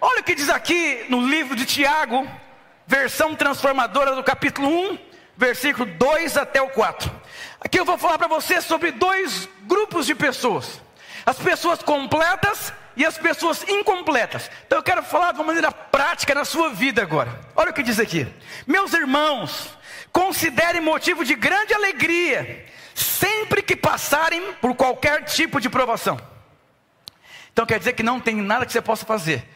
Olha 0.00 0.20
o 0.20 0.24
que 0.24 0.34
diz 0.34 0.50
aqui 0.50 1.06
no 1.08 1.26
livro 1.26 1.56
de 1.56 1.64
Tiago, 1.64 2.28
versão 2.86 3.34
transformadora 3.34 4.14
do 4.14 4.22
capítulo 4.22 4.68
1, 4.92 4.98
versículo 5.36 5.86
2 5.86 6.36
até 6.36 6.60
o 6.60 6.68
4. 6.68 7.10
Aqui 7.60 7.80
eu 7.80 7.84
vou 7.84 7.98
falar 7.98 8.18
para 8.18 8.28
você 8.28 8.60
sobre 8.60 8.92
dois 8.92 9.48
grupos 9.62 10.06
de 10.06 10.14
pessoas: 10.14 10.80
as 11.24 11.38
pessoas 11.38 11.82
completas 11.82 12.72
e 12.96 13.04
as 13.04 13.18
pessoas 13.18 13.66
incompletas. 13.68 14.50
Então 14.66 14.78
eu 14.78 14.82
quero 14.82 15.02
falar 15.02 15.32
de 15.32 15.38
uma 15.38 15.46
maneira 15.46 15.72
prática 15.72 16.34
na 16.34 16.44
sua 16.44 16.70
vida 16.70 17.02
agora. 17.02 17.40
Olha 17.56 17.70
o 17.70 17.74
que 17.74 17.82
diz 17.82 17.98
aqui: 17.98 18.26
Meus 18.66 18.92
irmãos, 18.92 19.70
considerem 20.12 20.80
motivo 20.80 21.24
de 21.24 21.34
grande 21.34 21.74
alegria 21.74 22.66
sempre 22.94 23.62
que 23.62 23.76
passarem 23.76 24.52
por 24.54 24.74
qualquer 24.74 25.24
tipo 25.24 25.60
de 25.60 25.68
provação. 25.68 26.18
Então 27.52 27.66
quer 27.66 27.78
dizer 27.78 27.92
que 27.92 28.02
não 28.02 28.20
tem 28.20 28.36
nada 28.36 28.64
que 28.64 28.72
você 28.72 28.82
possa 28.82 29.04
fazer. 29.04 29.48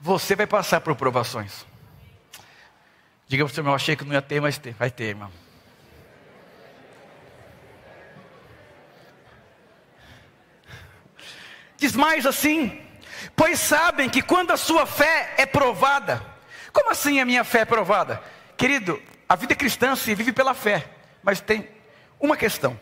Você 0.00 0.34
vai 0.34 0.46
passar 0.46 0.80
por 0.80 0.94
provações. 0.94 1.64
Diga 3.28 3.44
para 3.44 3.50
o 3.50 3.54
seu 3.54 3.62
irmão, 3.62 3.74
achei 3.74 3.96
que 3.96 4.04
não 4.04 4.12
ia 4.12 4.22
ter, 4.22 4.40
mas 4.40 4.58
ter. 4.58 4.72
vai 4.74 4.90
ter, 4.90 5.04
irmão. 5.04 5.30
Diz 11.76 11.94
mais 11.94 12.24
assim: 12.24 12.80
pois 13.34 13.60
sabem 13.60 14.08
que 14.08 14.22
quando 14.22 14.52
a 14.52 14.56
sua 14.56 14.86
fé 14.86 15.34
é 15.36 15.46
provada, 15.46 16.24
como 16.72 16.90
assim 16.90 17.20
a 17.20 17.24
minha 17.24 17.44
fé 17.44 17.60
é 17.60 17.64
provada? 17.64 18.22
Querido, 18.56 19.00
a 19.28 19.36
vida 19.36 19.54
cristã 19.54 19.94
se 19.94 20.14
vive 20.14 20.32
pela 20.32 20.54
fé, 20.54 20.88
mas 21.22 21.40
tem 21.40 21.75
uma 22.20 22.36
questão: 22.36 22.78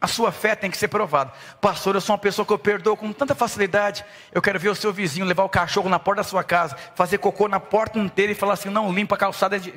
a 0.00 0.06
sua 0.06 0.30
fé 0.30 0.54
tem 0.54 0.70
que 0.70 0.76
ser 0.76 0.88
provada. 0.88 1.32
Pastor, 1.60 1.96
eu 1.96 2.00
sou 2.00 2.14
uma 2.14 2.20
pessoa 2.20 2.46
que 2.46 2.52
eu 2.52 2.58
perdoo 2.58 2.96
com 2.96 3.12
tanta 3.12 3.34
facilidade. 3.34 4.04
Eu 4.30 4.40
quero 4.40 4.58
ver 4.58 4.68
o 4.68 4.74
seu 4.74 4.92
vizinho 4.92 5.26
levar 5.26 5.42
o 5.42 5.48
cachorro 5.48 5.88
na 5.88 5.98
porta 5.98 6.22
da 6.22 6.28
sua 6.28 6.44
casa, 6.44 6.76
fazer 6.94 7.18
cocô 7.18 7.48
na 7.48 7.58
porta 7.58 7.98
inteira 7.98 8.30
e 8.30 8.34
falar 8.34 8.54
assim: 8.54 8.70
não, 8.70 8.92
limpa 8.92 9.16
a 9.16 9.18
calçada 9.18 9.56
é, 9.56 9.58
de, 9.58 9.74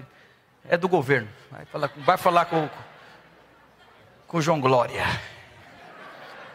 é 0.70 0.78
do 0.78 0.88
governo. 0.88 1.28
Vai 1.50 1.66
falar, 1.66 1.92
vai 1.98 2.18
falar 2.18 2.46
com, 2.46 2.70
com 4.28 4.38
o 4.38 4.42
João 4.42 4.62
Glória. 4.62 5.04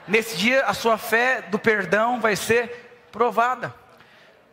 Nesse 0.06 0.36
dia, 0.36 0.64
a 0.66 0.72
sua 0.72 0.96
fé 0.96 1.42
do 1.42 1.58
perdão 1.58 2.20
vai 2.20 2.36
ser 2.36 3.08
provada. 3.10 3.74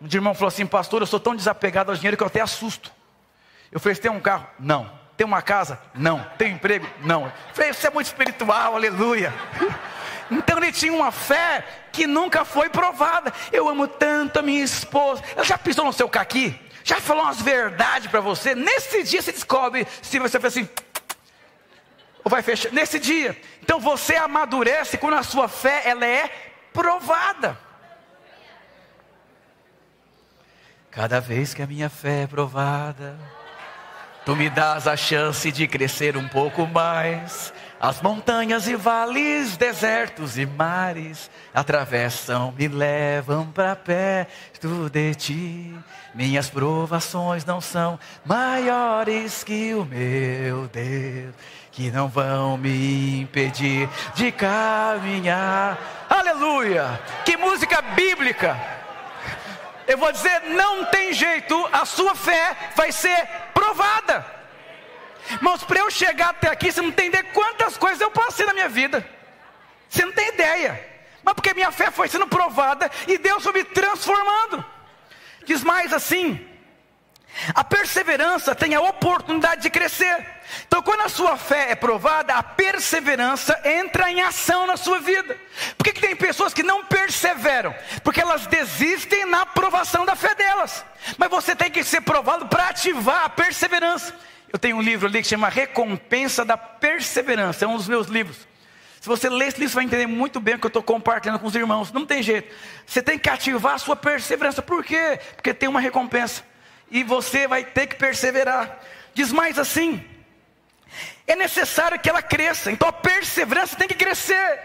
Um 0.01 0.07
irmão 0.12 0.33
falou 0.33 0.47
assim: 0.47 0.65
Pastor, 0.65 1.03
eu 1.03 1.07
sou 1.07 1.19
tão 1.19 1.36
desapegado 1.36 1.91
ao 1.91 1.95
dinheiro 1.95 2.17
que 2.17 2.23
eu 2.23 2.27
até 2.27 2.41
assusto. 2.41 2.91
Eu 3.71 3.79
falei: 3.79 3.93
Você 3.93 4.01
tem 4.01 4.12
um 4.12 4.19
carro? 4.19 4.47
Não. 4.57 5.02
Tem 5.15 5.26
uma 5.26 5.41
casa? 5.41 5.80
Não. 5.93 6.23
Tem 6.38 6.54
um 6.54 6.56
emprego? 6.56 6.88
Não. 7.02 7.32
Falei: 7.54 7.73
Você 7.73 7.88
é 7.88 7.91
muito 7.91 8.08
espiritual, 8.08 8.76
aleluia. 8.76 9.34
Então 10.32 10.58
ele 10.58 10.71
tinha 10.71 10.93
uma 10.93 11.12
fé 11.12 11.63
que 11.91 12.08
nunca 12.08 12.43
foi 12.43 12.69
provada. 12.69 13.32
Eu 13.52 13.69
amo 13.69 13.88
tanto 13.88 14.39
a 14.39 14.41
minha 14.41 14.63
esposa. 14.63 15.23
Ela 15.36 15.43
já 15.43 15.58
pisou 15.58 15.86
no 15.86 15.93
seu 15.93 16.10
caqui? 16.10 16.60
Já 16.84 16.99
falou 16.99 17.23
umas 17.23 17.41
verdades 17.41 18.10
para 18.10 18.19
você? 18.19 18.56
Nesse 18.56 19.04
dia 19.04 19.21
você 19.21 19.32
descobre 19.32 19.88
se 20.02 20.19
você 20.19 20.39
fez 20.39 20.58
assim, 20.58 20.69
ou 22.23 22.30
vai 22.30 22.41
fechar 22.41 22.71
nesse 22.71 22.99
dia. 22.99 23.39
Então 23.62 23.80
você 23.80 24.15
amadurece 24.15 24.97
quando 24.97 25.15
a 25.15 25.23
sua 25.23 25.47
fé 25.47 25.84
ela 25.86 26.06
é 26.06 26.30
provada. 26.73 27.58
Cada 30.91 31.19
vez 31.19 31.54
que 31.54 31.62
a 31.62 31.67
minha 31.67 31.89
fé 31.89 32.23
é 32.23 32.28
provada, 32.28 33.17
tu 34.25 34.36
me 34.36 34.49
dás 34.49 34.88
a 34.88 34.95
chance 34.95 35.51
de 35.51 35.67
crescer 35.67 36.17
um 36.17 36.27
pouco 36.27 36.65
mais. 36.67 37.53
As 37.79 38.01
montanhas 38.01 38.67
e 38.67 38.75
vales, 38.75 39.57
desertos 39.57 40.38
e 40.38 40.45
mares 40.45 41.29
atravessam, 41.53 42.53
me 42.57 42.67
levam 42.67 43.45
para 43.47 43.75
perto 43.75 44.89
de 44.89 45.13
ti. 45.15 45.75
Minhas 46.15 46.49
provações 46.49 47.43
não 47.43 47.59
são 47.59 47.99
maiores 48.25 49.43
que 49.43 49.73
o 49.73 49.83
meu 49.83 50.67
Deus 50.67 51.33
que 51.73 51.89
não 51.89 52.07
vão 52.07 52.55
me 52.55 53.21
impedir 53.21 53.89
de 54.13 54.31
caminhar. 54.31 56.05
Aleluia! 56.07 57.01
Que 57.25 57.36
música 57.36 57.81
bíblica! 57.81 58.55
Eu 59.88 59.97
vou 59.97 60.12
dizer, 60.12 60.43
não 60.51 60.86
tem 60.86 61.12
jeito, 61.12 61.67
a 61.73 61.83
sua 61.83 62.15
fé 62.15 62.55
vai 62.75 62.91
ser 62.91 63.27
provada. 63.73 64.25
Mas 65.41 65.63
para 65.63 65.79
eu 65.79 65.89
chegar 65.89 66.29
até 66.29 66.49
aqui, 66.49 66.71
você 66.71 66.81
não 66.81 66.91
tem 66.91 67.07
ideia 67.07 67.23
quantas 67.33 67.77
coisas 67.77 67.99
eu 67.99 68.12
passei 68.12 68.45
na 68.45 68.53
minha 68.53 68.69
vida. 68.69 69.05
Você 69.89 70.05
não 70.05 70.13
tem 70.13 70.29
ideia. 70.29 70.91
Mas 71.23 71.33
porque 71.33 71.53
minha 71.53 71.71
fé 71.71 71.89
foi 71.89 72.07
sendo 72.07 72.27
provada 72.27 72.89
e 73.07 73.17
Deus 73.17 73.43
foi 73.43 73.53
me 73.53 73.63
transformando. 73.63 74.63
Diz 75.45 75.63
mais 75.63 75.91
assim: 75.93 76.45
a 77.53 77.63
perseverança 77.63 78.53
tem 78.53 78.75
a 78.75 78.81
oportunidade 78.81 79.62
de 79.62 79.69
crescer. 79.69 80.33
Então, 80.67 80.82
quando 80.82 81.01
a 81.01 81.10
sua 81.10 81.38
fé 81.38 81.71
é 81.71 81.75
provada, 81.75 82.34
a 82.36 82.43
perseverança 82.43 83.60
entra 83.63 84.12
em 84.12 84.21
ação 84.21 84.67
na 84.67 84.77
sua 84.77 84.99
vida. 84.99 85.38
Por 85.77 85.84
que, 85.84 85.93
que 85.93 86.01
tem 86.01 86.15
pessoas 86.15 86.53
que 86.53 86.63
não 86.63 86.86
perseveram? 86.86 87.73
Porque 88.03 88.21
elas 88.21 88.47
desistem 88.47 89.25
na 89.25 89.41
aprovação 89.41 90.06
da 90.06 90.15
fé 90.15 90.36
delas. 90.36 90.86
Mas 91.17 91.29
você 91.29 91.56
tem 91.56 91.71
que 91.71 91.84
ser 91.84 92.01
provado 92.01 92.47
para 92.47 92.69
ativar 92.69 93.25
a 93.25 93.29
perseverança. 93.29 94.15
Eu 94.51 94.60
tenho 94.60 94.77
um 94.77 94.82
livro 94.82 95.08
ali 95.08 95.21
que 95.21 95.27
chama 95.27 95.49
Recompensa 95.49 96.45
da 96.45 96.56
Perseverança, 96.56 97.65
é 97.65 97.67
um 97.67 97.75
dos 97.75 97.88
meus 97.88 98.08
livros. 98.08 98.38
Se 99.01 99.10
você 99.10 99.27
ler 99.27 99.47
esse 99.49 99.60
livro, 99.60 99.71
você 99.71 99.75
vai 99.75 99.84
entender 99.84 100.08
muito 100.08 100.39
bem 100.39 100.56
o 100.56 100.60
que 100.60 100.65
eu 100.65 100.69
estou 100.69 100.82
compartilhando 100.82 101.39
com 101.39 101.47
os 101.47 101.56
irmãos. 101.56 101.91
Não 101.91 102.06
tem 102.06 102.23
jeito. 102.23 102.56
Você 102.86 103.01
tem 103.01 103.19
que 103.19 103.29
ativar 103.29 103.73
a 103.73 103.77
sua 103.77 103.97
perseverança. 103.97 104.62
Por 104.62 104.82
quê? 104.82 105.19
Porque 105.36 105.53
tem 105.53 105.67
uma 105.67 105.82
recompensa 105.82 106.41
e 106.89 107.03
você 107.03 107.47
vai 107.47 107.65
ter 107.65 107.88
que 107.88 107.95
perseverar. 107.95 108.79
Diz 109.13 109.32
mais 109.32 109.60
assim: 109.60 110.01
é 111.25 111.36
necessário 111.36 111.99
que 111.99 112.09
ela 112.09 112.21
cresça, 112.21 112.71
então 112.71 112.88
a 112.88 112.93
perseverança 112.93 113.75
tem 113.75 113.88
que 113.88 113.95
crescer. 113.95 114.59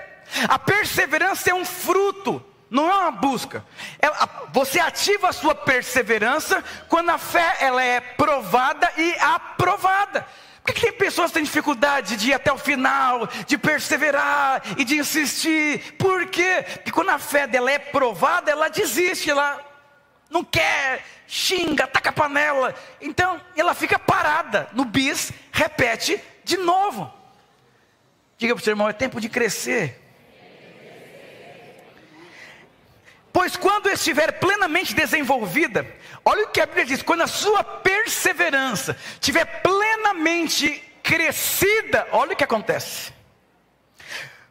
A 0.48 0.58
perseverança 0.58 1.50
é 1.50 1.54
um 1.54 1.64
fruto, 1.64 2.44
não 2.70 2.90
é 2.90 2.94
uma 2.94 3.10
busca. 3.10 3.64
É, 4.00 4.08
você 4.52 4.78
ativa 4.78 5.28
a 5.28 5.32
sua 5.32 5.54
perseverança 5.54 6.62
quando 6.88 7.10
a 7.10 7.18
fé 7.18 7.56
ela 7.60 7.82
é 7.82 8.00
provada 8.00 8.90
e 8.96 9.14
aprovada. 9.20 10.26
Por 10.62 10.74
que, 10.74 10.82
tem 10.82 10.92
pessoas 10.92 11.30
que 11.30 11.34
têm 11.34 11.44
dificuldade 11.44 12.16
de 12.16 12.28
ir 12.28 12.34
até 12.34 12.52
o 12.52 12.58
final, 12.58 13.26
de 13.46 13.56
perseverar 13.56 14.62
e 14.76 14.84
de 14.84 14.98
insistir? 14.98 15.94
Por 15.94 16.26
quê? 16.26 16.62
Porque 16.74 16.92
quando 16.92 17.08
a 17.08 17.18
fé 17.18 17.46
dela 17.46 17.70
é 17.70 17.78
provada, 17.78 18.50
ela 18.50 18.68
desiste, 18.68 19.30
ela 19.30 19.64
não 20.28 20.44
quer, 20.44 21.02
xinga, 21.26 21.86
taca 21.86 22.10
a 22.10 22.12
panela. 22.12 22.74
Então 23.00 23.40
ela 23.56 23.72
fica 23.72 23.98
parada 23.98 24.68
no 24.74 24.84
bis, 24.84 25.32
repete 25.50 26.22
de 26.48 26.56
novo. 26.56 27.12
Diga 28.38 28.54
para 28.54 28.60
o 28.60 28.64
seu 28.64 28.72
irmão: 28.72 28.88
é 28.88 28.92
tempo 28.92 29.20
de 29.20 29.28
crescer. 29.28 30.00
Pois 33.30 33.56
quando 33.56 33.90
estiver 33.90 34.32
plenamente 34.40 34.94
desenvolvida, 34.94 35.86
olha 36.24 36.44
o 36.44 36.50
que 36.50 36.60
a 36.60 36.66
Bíblia 36.66 36.86
diz: 36.86 37.02
quando 37.02 37.22
a 37.22 37.26
sua 37.26 37.62
perseverança 37.62 38.96
estiver 39.12 39.44
plenamente 39.62 40.82
crescida, 41.02 42.08
olha 42.10 42.32
o 42.32 42.36
que 42.36 42.44
acontece. 42.44 43.12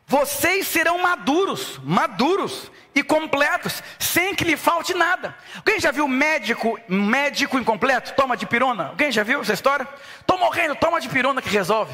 Vocês 0.10 0.70
serão 0.70 1.00
maduros, 1.00 1.82
maduros 1.84 2.72
e 2.96 3.04
completos, 3.04 3.84
sem 4.00 4.34
que 4.34 4.46
lhe 4.46 4.56
falte 4.56 4.93
nada. 4.93 5.36
Alguém 5.58 5.82
já 5.82 5.91
viu 5.91 6.08
médico, 6.08 6.80
médico 6.88 7.60
incompleto? 7.60 8.13
Toma 8.13 8.38
de 8.38 8.46
pirona? 8.46 8.88
Alguém 8.88 9.12
já 9.12 9.22
viu 9.22 9.41
essa 9.41 9.52
história? 9.52 9.86
Estou 10.22 10.38
morrendo, 10.38 10.78
toma 10.78 11.02
de 11.02 11.10
pirona 11.10 11.41
que 11.41 11.50
resolve. 11.50 11.93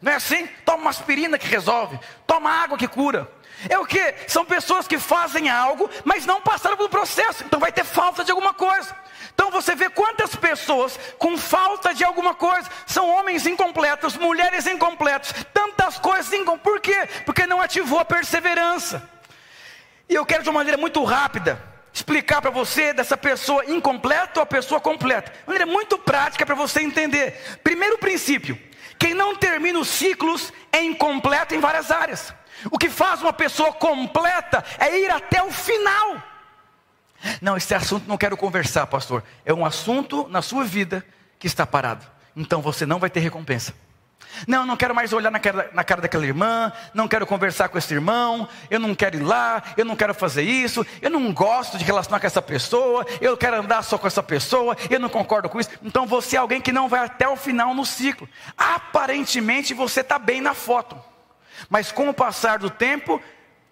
Não 0.00 0.12
é 0.12 0.14
assim? 0.14 0.46
Toma 0.64 0.82
uma 0.82 0.90
aspirina 0.90 1.36
que 1.36 1.48
resolve. 1.48 1.98
Toma 2.28 2.48
água 2.48 2.78
que 2.78 2.86
cura. 2.86 3.28
É 3.68 3.76
o 3.76 3.84
que? 3.84 4.14
São 4.28 4.44
pessoas 4.44 4.86
que 4.86 4.96
fazem 4.96 5.50
algo, 5.50 5.90
mas 6.04 6.24
não 6.24 6.40
passaram 6.40 6.76
pelo 6.76 6.88
processo. 6.88 7.42
Então 7.42 7.58
vai 7.58 7.72
ter 7.72 7.82
falta 7.82 8.22
de 8.22 8.30
alguma 8.30 8.54
coisa. 8.54 8.94
Então 9.38 9.52
você 9.52 9.76
vê 9.76 9.88
quantas 9.88 10.34
pessoas 10.34 10.98
com 11.16 11.38
falta 11.38 11.94
de 11.94 12.02
alguma 12.02 12.34
coisa 12.34 12.68
são 12.84 13.08
homens 13.08 13.46
incompletos, 13.46 14.16
mulheres 14.16 14.66
incompletos, 14.66 15.32
tantas 15.54 15.96
coisas 15.96 16.32
incompletas. 16.32 16.72
Por 16.72 16.80
quê? 16.80 17.08
Porque 17.24 17.46
não 17.46 17.60
ativou 17.60 18.00
a 18.00 18.04
perseverança. 18.04 19.08
E 20.08 20.14
eu 20.16 20.26
quero 20.26 20.42
de 20.42 20.48
uma 20.48 20.58
maneira 20.58 20.76
muito 20.76 21.04
rápida 21.04 21.62
explicar 21.92 22.42
para 22.42 22.50
você 22.50 22.92
dessa 22.92 23.16
pessoa 23.16 23.64
incompleta 23.64 24.40
ou 24.40 24.42
a 24.42 24.46
pessoa 24.46 24.80
completa. 24.80 25.30
De 25.30 25.46
maneira 25.46 25.66
muito 25.66 25.96
prática 25.96 26.44
para 26.44 26.56
você 26.56 26.80
entender. 26.80 27.60
Primeiro 27.62 27.96
princípio: 27.96 28.58
quem 28.98 29.14
não 29.14 29.36
termina 29.36 29.78
os 29.78 29.86
ciclos 29.86 30.52
é 30.72 30.82
incompleto 30.82 31.54
em 31.54 31.60
várias 31.60 31.92
áreas. 31.92 32.34
O 32.72 32.76
que 32.76 32.90
faz 32.90 33.22
uma 33.22 33.32
pessoa 33.32 33.72
completa 33.72 34.64
é 34.80 34.98
ir 34.98 35.10
até 35.12 35.40
o 35.44 35.52
final. 35.52 36.37
Não, 37.40 37.56
esse 37.56 37.74
assunto 37.74 38.06
não 38.06 38.16
quero 38.16 38.36
conversar, 38.36 38.86
pastor. 38.86 39.22
É 39.44 39.52
um 39.52 39.64
assunto 39.64 40.28
na 40.28 40.42
sua 40.42 40.64
vida 40.64 41.04
que 41.38 41.46
está 41.46 41.66
parado. 41.66 42.06
Então 42.36 42.62
você 42.62 42.86
não 42.86 42.98
vai 42.98 43.10
ter 43.10 43.20
recompensa. 43.20 43.74
Não, 44.46 44.66
não 44.66 44.76
quero 44.76 44.94
mais 44.94 45.12
olhar 45.12 45.30
na 45.30 45.38
cara, 45.38 45.70
na 45.72 45.82
cara 45.82 46.00
daquela 46.02 46.24
irmã, 46.24 46.72
não 46.94 47.08
quero 47.08 47.26
conversar 47.26 47.68
com 47.68 47.78
esse 47.78 47.92
irmão, 47.92 48.48
eu 48.70 48.78
não 48.78 48.94
quero 48.94 49.16
ir 49.16 49.22
lá, 49.22 49.62
eu 49.76 49.84
não 49.84 49.96
quero 49.96 50.14
fazer 50.14 50.42
isso, 50.42 50.86
eu 51.00 51.10
não 51.10 51.32
gosto 51.32 51.78
de 51.78 51.84
relacionar 51.84 52.20
com 52.20 52.26
essa 52.26 52.42
pessoa, 52.42 53.06
eu 53.20 53.36
quero 53.36 53.56
andar 53.56 53.82
só 53.82 53.98
com 53.98 54.06
essa 54.06 54.22
pessoa, 54.22 54.76
eu 54.90 55.00
não 55.00 55.08
concordo 55.08 55.48
com 55.48 55.58
isso. 55.58 55.70
Então 55.82 56.06
você 56.06 56.36
é 56.36 56.38
alguém 56.38 56.60
que 56.60 56.72
não 56.72 56.88
vai 56.88 57.00
até 57.00 57.28
o 57.28 57.36
final 57.36 57.74
no 57.74 57.84
ciclo. 57.84 58.28
Aparentemente 58.56 59.74
você 59.74 60.00
está 60.00 60.18
bem 60.18 60.40
na 60.40 60.54
foto, 60.54 60.96
mas 61.68 61.90
com 61.90 62.08
o 62.08 62.14
passar 62.14 62.58
do 62.58 62.70
tempo, 62.70 63.20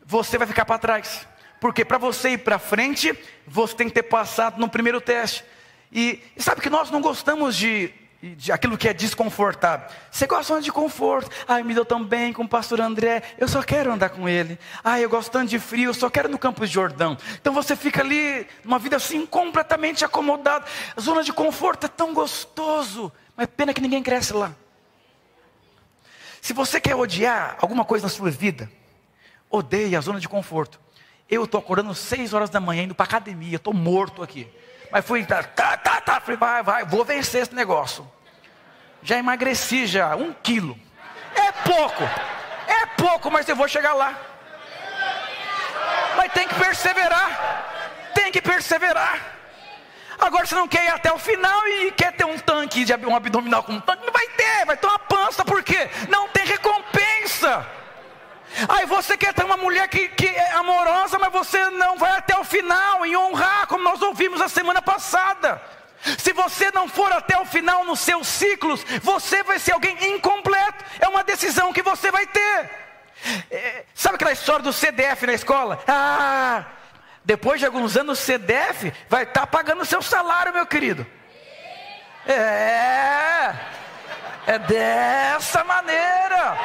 você 0.05 0.39
vai 0.39 0.47
ficar 0.47 0.65
para 0.65 0.79
trás. 0.79 1.27
Porque 1.66 1.85
para 1.85 1.98
você 1.98 2.31
ir 2.31 2.38
para 2.38 2.60
frente, 2.60 3.12
você 3.44 3.75
tem 3.75 3.88
que 3.88 3.94
ter 3.94 4.04
passado 4.04 4.60
no 4.60 4.69
primeiro 4.69 5.00
teste. 5.00 5.44
E, 5.90 6.23
e, 6.37 6.40
sabe 6.40 6.60
que 6.60 6.71
nós 6.71 6.92
não 6.92 7.00
gostamos 7.00 7.56
de, 7.56 7.92
de 8.23 8.52
aquilo 8.52 8.79
que 8.79 8.88
é 8.88 8.94
desconfortável. 8.94 9.88
Você 10.08 10.29
gosta 10.29 10.62
de 10.62 10.71
conforto. 10.71 11.29
Ai, 11.48 11.64
me 11.64 11.75
deu 11.75 11.85
tão 11.85 12.04
bem 12.04 12.33
com 12.33 12.44
o 12.44 12.48
pastor 12.48 12.81
André, 12.81 13.21
eu 13.37 13.48
só 13.48 13.64
quero 13.64 13.92
andar 13.92 14.10
com 14.10 14.29
ele. 14.29 14.56
Ai, 14.85 15.04
eu 15.04 15.10
gosto 15.10 15.33
tanto 15.33 15.50
de 15.50 15.58
frio, 15.58 15.90
eu 15.90 15.94
só 15.94 16.08
quero 16.08 16.29
no 16.29 16.38
Campo 16.38 16.64
de 16.64 16.73
Jordão. 16.73 17.19
Então 17.40 17.52
você 17.52 17.75
fica 17.75 18.00
ali, 18.00 18.46
uma 18.64 18.79
vida 18.79 18.94
assim, 18.94 19.27
completamente 19.27 20.04
acomodado. 20.04 20.64
A 20.96 21.00
zona 21.00 21.25
de 21.25 21.33
conforto 21.33 21.87
é 21.87 21.88
tão 21.88 22.14
gostoso. 22.14 23.12
Mas 23.37 23.48
pena 23.48 23.75
que 23.75 23.81
ninguém 23.81 24.04
cresce 24.04 24.33
lá. 24.33 24.54
Se 26.40 26.52
você 26.52 26.81
quer 26.81 26.94
odiar 26.94 27.56
alguma 27.60 27.85
coisa 27.85 28.04
na 28.04 28.08
sua 28.08 28.31
vida, 28.31 28.71
odeie 29.50 29.96
a 29.96 30.00
zona 30.00 30.21
de 30.21 30.29
conforto. 30.29 30.86
Eu 31.29 31.44
estou 31.44 31.58
acordando 31.58 31.94
seis 31.94 32.33
horas 32.33 32.50
da 32.50 32.60
manhã, 32.60 32.85
indo 32.85 32.94
para 32.94 33.04
academia, 33.04 33.56
estou 33.56 33.74
morto 33.74 34.22
aqui. 34.22 34.48
Mas 34.92 35.04
fui, 35.04 35.24
tá, 35.24 35.42
tá, 35.42 35.77
tá, 35.77 36.00
tá, 36.00 36.20
falei, 36.20 36.37
vai, 36.37 36.62
vai, 36.62 36.85
vou 36.85 37.04
vencer 37.04 37.42
esse 37.42 37.54
negócio. 37.54 38.08
Já 39.02 39.18
emagreci 39.18 39.87
já, 39.87 40.14
um 40.14 40.33
quilo. 40.33 40.79
É 41.35 41.52
pouco, 41.52 42.02
é 42.66 42.87
pouco, 42.96 43.31
mas 43.31 43.48
eu 43.48 43.56
vou 43.56 43.66
chegar 43.66 43.94
lá. 43.94 44.16
Mas 46.16 46.33
tem 46.33 46.46
que 46.46 46.54
perseverar, 46.54 48.10
tem 48.14 48.31
que 48.31 48.40
perseverar. 48.40 49.35
Agora 50.18 50.46
você 50.46 50.54
não 50.54 50.68
quer 50.68 50.85
ir 50.85 50.88
até 50.88 51.12
o 51.12 51.18
final 51.18 51.66
e 51.68 51.90
quer 51.92 52.12
ter 52.12 52.24
um 52.24 52.38
tanque, 52.38 52.85
de 52.85 52.94
um 52.94 53.14
abdominal 53.14 53.62
com 53.64 53.72
um 53.72 53.81
tanque, 53.81 54.06
não 54.06 54.12
vai 54.12 54.27
ter, 54.29 54.64
vai 54.64 54.77
ter 54.77 54.87
uma 54.87 54.98
pança, 54.98 55.44
por 55.44 55.62
quê? 55.62 55.90
Não 56.08 56.29
tem 56.29 56.46
recompensa. 56.46 57.66
Aí 58.69 58.87
você 58.87 59.17
quer 59.17 59.35
ter 59.35 59.44
uma 59.44 59.57
mulher 59.57 59.87
que, 59.88 60.09
que 60.09 60.27
é 60.27 60.52
amorosa, 60.52 61.19
mas 61.19 61.33
você 61.33 61.71
não 61.71 61.98
vai 61.98 62.13
até 62.13 62.38
o 62.38 62.44
final 62.44 63.04
em 63.04 63.17
honrar, 63.17 63.67
como 63.67 63.85
nós 63.85 64.00
ouvimos 64.00 64.40
a 64.40 64.48
semana 64.48 64.81
passada. 64.81 65.61
Se 66.19 66.33
você 66.33 66.71
não 66.73 66.88
for 66.88 67.13
até 67.13 67.38
o 67.38 67.44
final 67.44 67.85
nos 67.85 68.00
seus 68.00 68.27
ciclos, 68.27 68.85
você 69.02 69.42
vai 69.42 69.59
ser 69.59 69.73
alguém 69.73 70.15
incompleto. 70.15 70.85
É 71.00 71.09
uma 71.09 71.25
decisão 71.25 71.73
que 71.73 71.83
você 71.83 72.11
vai 72.11 72.27
ter. 72.27 72.71
É, 73.50 73.85
sabe 73.94 74.17
aquela 74.17 74.33
história 74.33 74.63
do 74.63 74.73
CDF 74.73 75.27
na 75.27 75.33
escola? 75.33 75.83
Ah, 75.88 76.65
depois 77.25 77.59
de 77.59 77.67
alguns 77.67 77.96
anos, 77.96 78.21
o 78.21 78.23
CDF 78.23 78.92
vai 79.09 79.25
estar 79.25 79.40
tá 79.40 79.46
pagando 79.46 79.83
o 79.83 79.87
seu 79.87 80.00
salário, 80.00 80.52
meu 80.52 80.67
querido. 80.67 81.07
É, 82.27 83.54
é 84.46 84.59
dessa 84.61 85.65
maneira. 85.65 86.57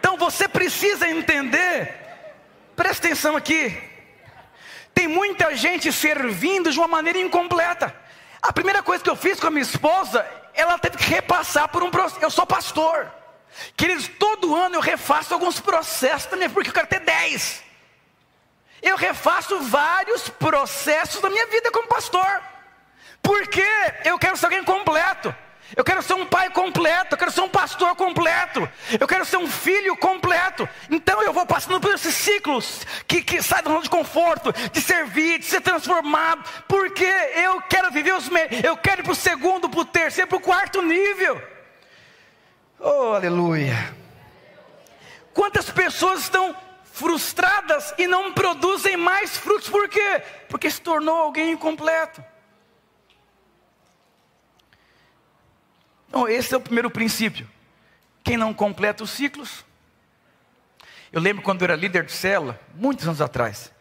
Então 0.00 0.16
você 0.16 0.48
precisa 0.48 1.06
entender, 1.06 1.94
presta 2.74 3.06
atenção 3.06 3.36
aqui. 3.36 3.78
Tem 4.94 5.06
muita 5.06 5.54
gente 5.54 5.92
servindo 5.92 6.72
de 6.72 6.78
uma 6.78 6.88
maneira 6.88 7.18
incompleta. 7.18 7.94
A 8.40 8.50
primeira 8.50 8.82
coisa 8.82 9.04
que 9.04 9.10
eu 9.10 9.14
fiz 9.14 9.38
com 9.38 9.46
a 9.46 9.50
minha 9.50 9.62
esposa, 9.62 10.26
ela 10.54 10.78
teve 10.78 10.96
que 10.96 11.04
repassar 11.04 11.68
por 11.68 11.82
um 11.82 11.90
processo. 11.90 12.24
Eu 12.24 12.30
sou 12.30 12.46
pastor. 12.46 13.12
Queridos, 13.76 14.08
todo 14.18 14.56
ano 14.56 14.76
eu 14.76 14.80
refaço 14.80 15.34
alguns 15.34 15.60
processos 15.60 16.30
também, 16.30 16.48
porque 16.48 16.70
eu 16.70 16.74
quero 16.74 16.86
ter 16.86 17.00
10. 17.00 17.62
Eu 18.80 18.96
refaço 18.96 19.60
vários 19.60 20.30
processos 20.30 21.20
da 21.20 21.28
minha 21.28 21.46
vida 21.48 21.70
como 21.70 21.88
pastor. 21.88 22.42
Porque 23.20 23.66
eu 24.06 24.18
quero 24.18 24.38
ser 24.38 24.46
alguém 24.46 24.64
completo. 24.64 25.34
Eu 25.76 25.84
quero 25.84 26.02
ser 26.02 26.14
um 26.14 26.26
pai 26.26 26.50
completo, 26.50 27.14
eu 27.14 27.18
quero 27.18 27.30
ser 27.30 27.42
um 27.42 27.48
pastor 27.48 27.94
completo, 27.94 28.68
eu 28.98 29.06
quero 29.06 29.24
ser 29.24 29.36
um 29.36 29.46
filho 29.46 29.96
completo. 29.96 30.68
Então 30.90 31.22
eu 31.22 31.32
vou 31.32 31.46
passando 31.46 31.80
por 31.80 31.94
esses 31.94 32.14
ciclos 32.14 32.86
que, 33.06 33.22
que 33.22 33.40
saem 33.42 33.62
do 33.62 33.80
de 33.80 33.88
conforto, 33.88 34.52
de 34.52 34.80
servir, 34.80 35.38
de 35.38 35.46
ser 35.46 35.60
transformado, 35.60 36.42
porque 36.66 37.04
eu 37.04 37.60
quero 37.62 37.90
viver 37.90 38.14
os 38.14 38.28
meios, 38.28 38.64
eu 38.64 38.76
quero 38.76 39.02
ir 39.02 39.04
para 39.04 39.12
o 39.12 39.16
segundo, 39.16 39.68
para 39.68 39.80
o 39.80 39.84
terceiro, 39.84 40.28
para 40.28 40.38
o 40.38 40.40
quarto 40.40 40.82
nível. 40.82 41.40
Oh, 42.78 43.12
aleluia. 43.14 43.94
Quantas 45.32 45.70
pessoas 45.70 46.20
estão 46.20 46.56
frustradas 46.84 47.94
e 47.96 48.06
não 48.06 48.32
produzem 48.32 48.96
mais 48.96 49.36
frutos, 49.36 49.68
por 49.68 49.88
quê? 49.88 50.22
Porque 50.48 50.70
se 50.70 50.80
tornou 50.80 51.16
alguém 51.16 51.52
incompleto. 51.52 52.22
Então, 56.10 56.28
esse 56.28 56.52
é 56.52 56.56
o 56.56 56.60
primeiro 56.60 56.90
princípio. 56.90 57.48
Quem 58.24 58.36
não 58.36 58.52
completa 58.52 59.04
os 59.04 59.10
ciclos. 59.10 59.64
Eu 61.12 61.20
lembro 61.20 61.40
quando 61.40 61.62
eu 61.62 61.66
era 61.66 61.76
líder 61.76 62.04
de 62.04 62.10
cela, 62.10 62.60
muitos 62.74 63.06
anos 63.06 63.20
atrás. 63.20 63.72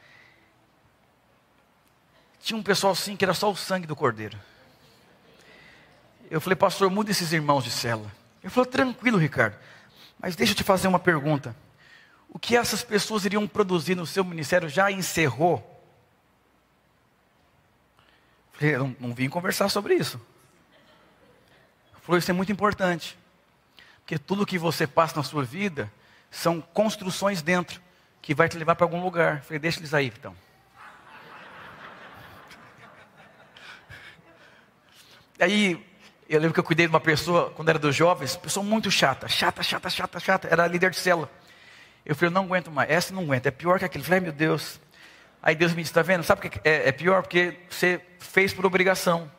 Tinha 2.40 2.58
um 2.58 2.62
pessoal 2.64 2.94
assim 2.94 3.16
que 3.16 3.26
era 3.26 3.34
só 3.34 3.52
o 3.52 3.56
sangue 3.56 3.88
do 3.88 3.96
cordeiro. 3.96 4.40
Eu 6.30 6.40
falei, 6.40 6.56
pastor, 6.56 6.90
muda 6.92 7.10
esses 7.10 7.34
irmãos 7.34 7.64
de 7.64 7.72
cela. 7.72 8.12
Ele 8.44 8.52
falou, 8.52 8.70
tranquilo, 8.70 9.18
Ricardo. 9.18 9.58
Mas 10.20 10.36
deixa 10.36 10.54
eu 10.54 10.58
te 10.58 10.64
fazer 10.64 10.88
uma 10.88 11.00
pergunta. 11.00 11.56
O 12.30 12.38
que 12.38 12.56
essas 12.56 12.84
pessoas 12.84 13.26
iriam 13.26 13.48
produzir 13.48 13.96
no 13.96 14.06
seu 14.06 14.24
ministério 14.24 14.70
já 14.70 14.92
encerrou? 14.92 15.66
Eu 18.54 18.60
falei, 18.60 18.78
não, 18.78 18.96
não 19.00 19.16
vim 19.16 19.30
conversar 19.30 19.68
sobre 19.70 19.96
isso. 19.96 20.22
Falou, 22.10 22.18
isso 22.18 22.32
é 22.32 22.34
muito 22.34 22.52
importante. 22.52 23.16
Porque 24.00 24.18
tudo 24.18 24.44
que 24.44 24.58
você 24.58 24.88
passa 24.88 25.18
na 25.18 25.22
sua 25.22 25.44
vida 25.44 25.94
são 26.32 26.60
construções 26.60 27.44
dentro 27.44 27.80
que 28.20 28.34
vai 28.34 28.50
te 28.50 28.58
levar 28.58 28.74
para 28.74 28.84
algum 28.84 29.00
lugar. 29.00 29.44
Falei, 29.44 29.60
deixa 29.60 29.80
eles 29.80 29.94
aí 29.94 30.08
então. 30.08 30.34
Aí, 35.40 35.86
eu 36.28 36.40
lembro 36.40 36.56
que 36.56 36.60
eu 36.60 36.64
cuidei 36.64 36.88
de 36.88 36.92
uma 36.92 37.00
pessoa, 37.00 37.52
quando 37.52 37.70
era 37.70 37.78
dos 37.78 37.96
jovens, 37.96 38.36
pessoa 38.36 38.66
muito 38.66 38.90
chata, 38.90 39.28
chata, 39.28 39.62
chata, 39.62 39.92
chata, 39.92 40.20
chata, 40.20 40.48
era 40.48 40.66
líder 40.66 40.90
de 40.90 40.98
célula. 40.98 41.30
Eu 42.04 42.16
falei, 42.16 42.30
eu 42.30 42.34
não 42.34 42.46
aguento 42.46 42.72
mais, 42.72 42.90
essa 42.90 43.14
não 43.14 43.22
aguenta, 43.22 43.50
é 43.50 43.52
pior 43.52 43.78
que 43.78 43.86
aquele. 43.86 44.04
Eu 44.04 44.08
falei, 44.08 44.22
meu 44.22 44.32
Deus. 44.32 44.80
Aí 45.44 45.54
Deus 45.54 45.74
me 45.74 45.84
disse, 45.84 45.92
está 45.92 46.02
vendo? 46.02 46.24
Sabe 46.24 46.48
o 46.48 46.50
que 46.50 46.60
é, 46.68 46.90
é 46.90 46.92
pior? 46.92 47.22
Porque 47.22 47.56
você 47.70 48.02
fez 48.18 48.52
por 48.52 48.66
obrigação. 48.66 49.32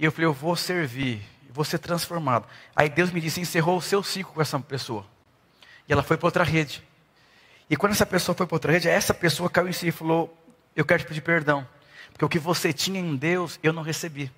E 0.00 0.04
eu 0.04 0.10
falei, 0.10 0.26
eu 0.26 0.32
vou 0.32 0.56
servir 0.56 1.32
vou 1.54 1.64
ser 1.64 1.78
transformado. 1.78 2.48
Aí 2.74 2.88
Deus 2.88 3.12
me 3.12 3.20
disse, 3.20 3.40
encerrou 3.40 3.78
o 3.78 3.80
seu 3.80 4.02
ciclo 4.02 4.34
com 4.34 4.42
essa 4.42 4.58
pessoa. 4.58 5.06
E 5.88 5.92
ela 5.92 6.02
foi 6.02 6.16
para 6.16 6.26
outra 6.26 6.42
rede. 6.42 6.82
E 7.70 7.76
quando 7.76 7.92
essa 7.92 8.04
pessoa 8.04 8.34
foi 8.34 8.44
para 8.44 8.56
outra 8.56 8.72
rede, 8.72 8.88
essa 8.88 9.14
pessoa 9.14 9.48
caiu 9.48 9.68
em 9.68 9.72
si 9.72 9.88
e 9.88 9.92
falou: 9.92 10.36
Eu 10.74 10.84
quero 10.84 11.04
te 11.04 11.06
pedir 11.06 11.20
perdão. 11.20 11.66
Porque 12.10 12.24
o 12.24 12.28
que 12.28 12.38
você 12.40 12.72
tinha 12.72 12.98
em 12.98 13.14
Deus, 13.14 13.58
eu 13.62 13.72
não 13.72 13.82
recebi. 13.82 14.30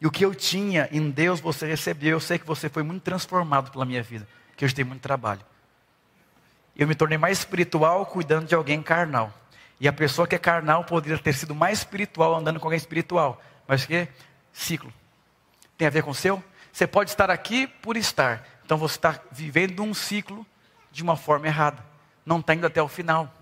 E 0.00 0.06
o 0.06 0.10
que 0.10 0.24
eu 0.24 0.34
tinha 0.34 0.88
em 0.92 1.10
Deus, 1.10 1.40
você 1.40 1.66
recebeu. 1.66 2.12
Eu 2.12 2.20
sei 2.20 2.38
que 2.38 2.46
você 2.46 2.68
foi 2.68 2.82
muito 2.82 3.02
transformado 3.02 3.70
pela 3.70 3.84
minha 3.84 4.02
vida. 4.02 4.26
Que 4.56 4.64
hoje 4.64 4.74
tem 4.74 4.84
muito 4.84 5.02
trabalho. 5.02 5.40
Eu 6.76 6.86
me 6.86 6.94
tornei 6.94 7.18
mais 7.18 7.38
espiritual 7.38 8.06
cuidando 8.06 8.46
de 8.46 8.54
alguém 8.54 8.80
carnal. 8.82 9.32
E 9.80 9.88
a 9.88 9.92
pessoa 9.92 10.28
que 10.28 10.34
é 10.36 10.38
carnal 10.38 10.84
poderia 10.84 11.18
ter 11.18 11.34
sido 11.34 11.54
mais 11.54 11.78
espiritual 11.78 12.34
andando 12.36 12.60
com 12.60 12.66
alguém 12.66 12.78
espiritual. 12.78 13.42
Mas 13.66 13.84
que? 13.84 14.08
Ciclo. 14.52 14.92
Tem 15.76 15.88
a 15.88 15.90
ver 15.90 16.02
com 16.02 16.10
o 16.10 16.14
seu? 16.14 16.42
Você 16.72 16.86
pode 16.86 17.10
estar 17.10 17.30
aqui 17.30 17.66
por 17.66 17.96
estar. 17.96 18.46
Então 18.64 18.78
você 18.78 18.96
está 18.96 19.20
vivendo 19.30 19.82
um 19.82 19.92
ciclo 19.92 20.46
de 20.90 21.02
uma 21.02 21.16
forma 21.16 21.46
errada. 21.46 21.84
Não 22.24 22.40
está 22.40 22.54
indo 22.54 22.66
até 22.66 22.82
o 22.82 22.88
final. 22.88 23.32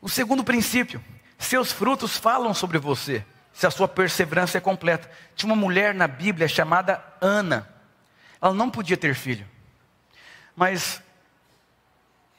O 0.00 0.08
segundo 0.08 0.42
princípio: 0.42 1.02
seus 1.38 1.70
frutos 1.70 2.16
falam 2.16 2.54
sobre 2.54 2.78
você, 2.78 3.24
se 3.52 3.66
a 3.66 3.70
sua 3.70 3.86
perseverança 3.86 4.58
é 4.58 4.60
completa. 4.60 5.10
Tinha 5.36 5.52
uma 5.52 5.60
mulher 5.60 5.94
na 5.94 6.08
Bíblia 6.08 6.48
chamada 6.48 7.04
Ana. 7.20 7.68
Ela 8.40 8.54
não 8.54 8.70
podia 8.70 8.96
ter 8.96 9.14
filho. 9.14 9.46
Mas 10.56 11.02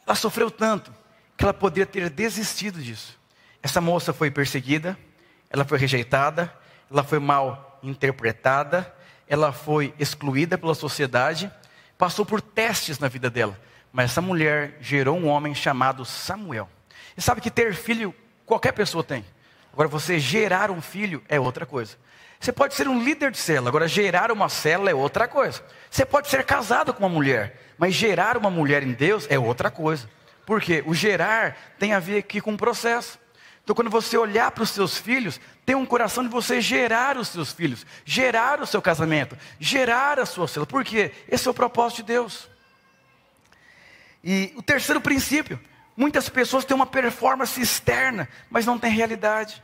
ela 0.05 0.15
sofreu 0.15 0.49
tanto 0.49 0.93
que 1.37 1.43
ela 1.43 1.53
poderia 1.53 1.85
ter 1.85 2.09
desistido 2.09 2.81
disso. 2.81 3.19
Essa 3.61 3.79
moça 3.79 4.11
foi 4.11 4.31
perseguida, 4.31 4.97
ela 5.49 5.63
foi 5.63 5.77
rejeitada, 5.77 6.51
ela 6.89 7.03
foi 7.03 7.19
mal 7.19 7.79
interpretada, 7.83 8.93
ela 9.31 9.53
foi 9.53 9.93
excluída 9.97 10.57
pela 10.57 10.75
sociedade, 10.75 11.49
passou 11.97 12.25
por 12.25 12.41
testes 12.41 12.99
na 12.99 13.07
vida 13.07 13.29
dela. 13.29 13.57
Mas 13.93 14.11
essa 14.11 14.21
mulher 14.21 14.75
gerou 14.81 15.17
um 15.17 15.25
homem 15.25 15.55
chamado 15.55 16.03
Samuel. 16.03 16.67
E 17.15 17.21
sabe 17.21 17.39
que 17.39 17.49
ter 17.49 17.73
filho 17.73 18.13
qualquer 18.45 18.73
pessoa 18.73 19.05
tem. 19.05 19.25
Agora 19.71 19.87
você 19.87 20.19
gerar 20.19 20.69
um 20.69 20.81
filho 20.81 21.23
é 21.29 21.39
outra 21.39 21.65
coisa. 21.65 21.95
Você 22.41 22.51
pode 22.51 22.73
ser 22.73 22.89
um 22.89 23.01
líder 23.01 23.31
de 23.31 23.37
célula, 23.37 23.69
agora 23.69 23.87
gerar 23.87 24.33
uma 24.33 24.49
célula 24.49 24.91
é 24.91 24.93
outra 24.93 25.29
coisa. 25.29 25.63
Você 25.89 26.05
pode 26.05 26.27
ser 26.27 26.43
casado 26.43 26.93
com 26.93 27.01
uma 27.01 27.09
mulher, 27.09 27.57
mas 27.77 27.95
gerar 27.95 28.35
uma 28.35 28.49
mulher 28.49 28.83
em 28.83 28.91
Deus 28.91 29.27
é 29.29 29.39
outra 29.39 29.71
coisa. 29.71 30.09
Porque 30.45 30.83
o 30.85 30.93
gerar 30.93 31.55
tem 31.79 31.93
a 31.93 31.99
ver 31.99 32.17
aqui 32.17 32.41
com 32.41 32.51
o 32.51 32.57
processo. 32.57 33.17
Então, 33.63 33.75
quando 33.75 33.89
você 33.89 34.17
olhar 34.17 34.51
para 34.51 34.63
os 34.63 34.71
seus 34.71 34.97
filhos, 34.97 35.39
tem 35.65 35.75
um 35.75 35.85
coração 35.85 36.23
de 36.23 36.29
você 36.29 36.59
gerar 36.59 37.17
os 37.17 37.27
seus 37.27 37.53
filhos, 37.53 37.85
gerar 38.03 38.59
o 38.59 38.65
seu 38.65 38.81
casamento, 38.81 39.37
gerar 39.59 40.19
a 40.19 40.25
sua 40.25 40.47
célula. 40.47 40.65
Por 40.65 40.83
quê? 40.83 41.11
Esse 41.27 41.47
é 41.47 41.51
o 41.51 41.53
propósito 41.53 41.97
de 41.97 42.03
Deus. 42.03 42.49
E 44.23 44.51
o 44.55 44.63
terceiro 44.63 44.99
princípio: 44.99 45.59
muitas 45.95 46.27
pessoas 46.27 46.65
têm 46.65 46.75
uma 46.75 46.87
performance 46.87 47.61
externa, 47.61 48.27
mas 48.49 48.65
não 48.65 48.79
têm 48.79 48.91
realidade. 48.91 49.63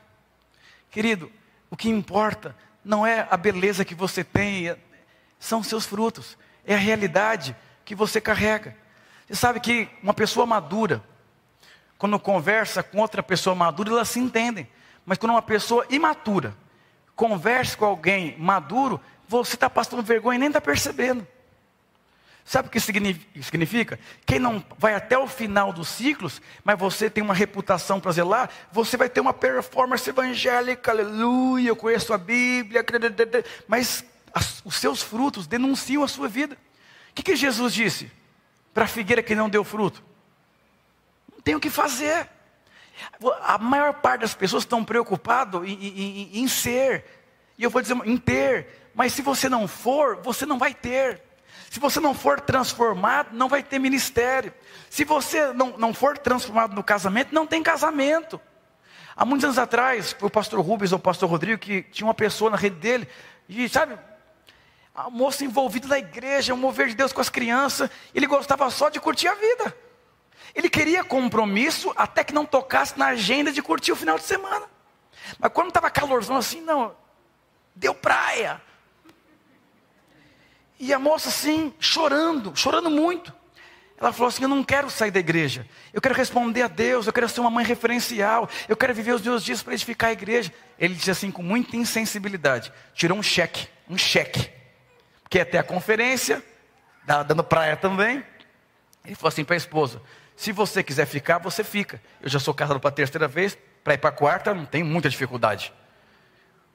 Querido, 0.91 1.31
o 1.69 1.75
que 1.75 1.89
importa 1.89 2.55
não 2.83 3.05
é 3.05 3.27
a 3.29 3.35
beleza 3.35 3.83
que 3.83 3.95
você 3.95 4.23
tem, 4.23 4.69
é, 4.69 4.77
são 5.39 5.61
seus 5.61 5.85
frutos, 5.85 6.37
é 6.65 6.75
a 6.75 6.79
realidade 6.79 7.55
que 7.83 7.95
você 7.95 8.21
carrega. 8.21 8.75
Você 9.27 9.35
sabe 9.35 9.59
que 9.59 9.89
uma 10.01 10.13
pessoa 10.13 10.45
madura, 10.45 11.03
quando 11.97 12.19
conversa 12.19 12.83
com 12.83 12.99
outra 12.99 13.23
pessoa 13.23 13.55
madura, 13.55 13.89
elas 13.89 14.09
se 14.09 14.19
entendem. 14.19 14.67
Mas 15.05 15.17
quando 15.17 15.31
uma 15.31 15.41
pessoa 15.41 15.85
imatura 15.89 16.55
converse 17.15 17.75
com 17.75 17.85
alguém 17.85 18.37
maduro, 18.37 19.01
você 19.27 19.55
está 19.55 19.69
passando 19.69 20.03
vergonha 20.03 20.35
e 20.35 20.39
nem 20.39 20.47
está 20.49 20.61
percebendo. 20.61 21.25
Sabe 22.45 22.69
o 22.69 22.71
que 22.71 22.79
significa? 22.79 23.99
Quem 24.25 24.39
não 24.39 24.63
vai 24.77 24.95
até 24.95 25.17
o 25.17 25.27
final 25.27 25.73
dos 25.73 25.89
ciclos, 25.89 26.41
mas 26.63 26.79
você 26.79 27.09
tem 27.09 27.21
uma 27.21 27.33
reputação 27.33 27.99
para 27.99 28.11
zelar, 28.13 28.49
você 28.71 28.95
vai 28.95 29.09
ter 29.09 29.19
uma 29.19 29.33
performance 29.33 30.09
evangélica, 30.09 30.91
aleluia, 30.91 31.67
eu 31.67 31.75
conheço 31.75 32.13
a 32.13 32.17
Bíblia, 32.17 32.85
mas 33.67 34.05
os 34.63 34.75
seus 34.75 35.01
frutos 35.01 35.45
denunciam 35.45 36.03
a 36.03 36.07
sua 36.07 36.29
vida. 36.29 36.55
O 37.09 37.13
que, 37.15 37.23
que 37.23 37.35
Jesus 37.35 37.73
disse 37.73 38.09
para 38.73 38.85
a 38.85 38.87
figueira 38.87 39.21
que 39.21 39.35
não 39.35 39.49
deu 39.49 39.65
fruto? 39.65 40.01
Tem 41.47 41.55
o 41.55 41.61
que 41.61 41.69
fazer. 41.69 42.27
A 43.41 43.57
maior 43.57 43.93
parte 43.93 44.19
das 44.19 44.35
pessoas 44.35 44.63
estão 44.63 44.83
preocupadas 44.83 45.63
em, 45.63 45.75
em, 45.81 46.41
em 46.41 46.47
ser, 46.49 47.05
e 47.57 47.63
eu 47.63 47.69
vou 47.69 47.81
dizer, 47.81 47.95
em 48.03 48.17
ter, 48.17 48.89
mas 48.93 49.13
se 49.13 49.21
você 49.21 49.47
não 49.47 49.65
for, 49.65 50.17
você 50.21 50.45
não 50.45 50.57
vai 50.57 50.73
ter. 50.73 51.21
Se 51.69 51.79
você 51.79 52.01
não 52.01 52.13
for 52.13 52.41
transformado, 52.41 53.29
não 53.31 53.47
vai 53.47 53.63
ter 53.63 53.79
ministério. 53.79 54.53
Se 54.89 55.05
você 55.05 55.53
não, 55.53 55.77
não 55.77 55.93
for 55.93 56.17
transformado 56.17 56.75
no 56.75 56.83
casamento, 56.83 57.33
não 57.33 57.47
tem 57.47 57.63
casamento. 57.63 58.41
Há 59.15 59.23
muitos 59.23 59.45
anos 59.45 59.57
atrás, 59.57 60.17
o 60.19 60.29
pastor 60.29 60.59
Rubens 60.59 60.91
ou 60.91 60.97
o 60.97 61.01
pastor 61.01 61.29
Rodrigo, 61.29 61.61
que 61.61 61.81
tinha 61.81 62.05
uma 62.05 62.13
pessoa 62.13 62.51
na 62.51 62.57
rede 62.57 62.75
dele, 62.75 63.07
e 63.47 63.69
sabe, 63.69 63.97
a 64.93 65.09
moça 65.09 65.45
envolvida 65.45 65.87
na 65.87 65.97
igreja, 65.97 66.53
o 66.53 66.57
mover 66.57 66.89
de 66.89 66.95
Deus 66.95 67.13
com 67.13 67.21
as 67.21 67.29
crianças, 67.29 67.89
ele 68.13 68.27
gostava 68.27 68.69
só 68.69 68.89
de 68.89 68.99
curtir 68.99 69.29
a 69.29 69.35
vida. 69.35 69.86
Ele 70.55 70.69
queria 70.69 71.03
compromisso 71.03 71.93
até 71.95 72.23
que 72.23 72.33
não 72.33 72.45
tocasse 72.45 72.97
na 72.97 73.07
agenda 73.07 73.51
de 73.51 73.61
curtir 73.61 73.91
o 73.91 73.95
final 73.95 74.17
de 74.17 74.23
semana. 74.23 74.65
Mas 75.39 75.51
quando 75.51 75.69
estava 75.69 75.89
calorzão 75.89 76.37
assim, 76.37 76.61
não, 76.61 76.95
deu 77.75 77.93
praia. 77.93 78.61
E 80.79 80.93
a 80.93 80.99
moça 80.99 81.29
assim, 81.29 81.73
chorando, 81.79 82.55
chorando 82.55 82.89
muito. 82.89 83.33
Ela 83.99 84.13
falou 84.13 84.27
assim: 84.27 84.43
Eu 84.43 84.49
não 84.49 84.63
quero 84.63 84.89
sair 84.89 85.09
da 85.09 85.19
igreja. 85.19 85.67
Eu 85.91 85.99
quero 85.99 86.13
responder 86.13 86.61
a 86.61 86.67
Deus. 86.67 87.07
Eu 87.07 87.13
quero 87.13 87.27
ser 87.27 87.41
uma 87.41 87.49
mãe 87.49 87.65
referencial. 87.65 88.47
Eu 88.69 88.77
quero 88.77 88.93
viver 88.93 89.13
os 89.13 89.21
meus 89.21 89.43
dias 89.43 89.63
para 89.63 89.73
edificar 89.73 90.11
a 90.11 90.13
igreja. 90.13 90.53
Ele 90.77 90.93
disse 90.93 91.09
assim, 91.09 91.31
com 91.31 91.41
muita 91.41 91.75
insensibilidade: 91.75 92.71
Tirou 92.93 93.17
um 93.17 93.23
cheque, 93.23 93.67
um 93.89 93.97
cheque. 93.97 94.51
Porque 95.23 95.39
até 95.39 95.57
a 95.57 95.63
conferência, 95.63 96.43
dando 97.27 97.43
praia 97.43 97.75
também. 97.75 98.23
Ele 99.03 99.15
falou 99.15 99.29
assim 99.29 99.43
para 99.43 99.55
a 99.55 99.57
esposa: 99.57 99.99
Se 100.37 100.51
você 100.51 100.83
quiser 100.83 101.07
ficar, 101.07 101.39
você 101.39 101.63
fica. 101.63 101.99
Eu 102.21 102.29
já 102.29 102.39
sou 102.39 102.53
casado 102.53 102.79
para 102.79 102.89
a 102.89 102.93
terceira 102.93 103.27
vez. 103.27 103.57
Para 103.83 103.95
ir 103.95 103.97
para 103.97 104.11
a 104.11 104.13
quarta, 104.13 104.53
não 104.53 104.65
tem 104.65 104.83
muita 104.83 105.09
dificuldade. 105.09 105.73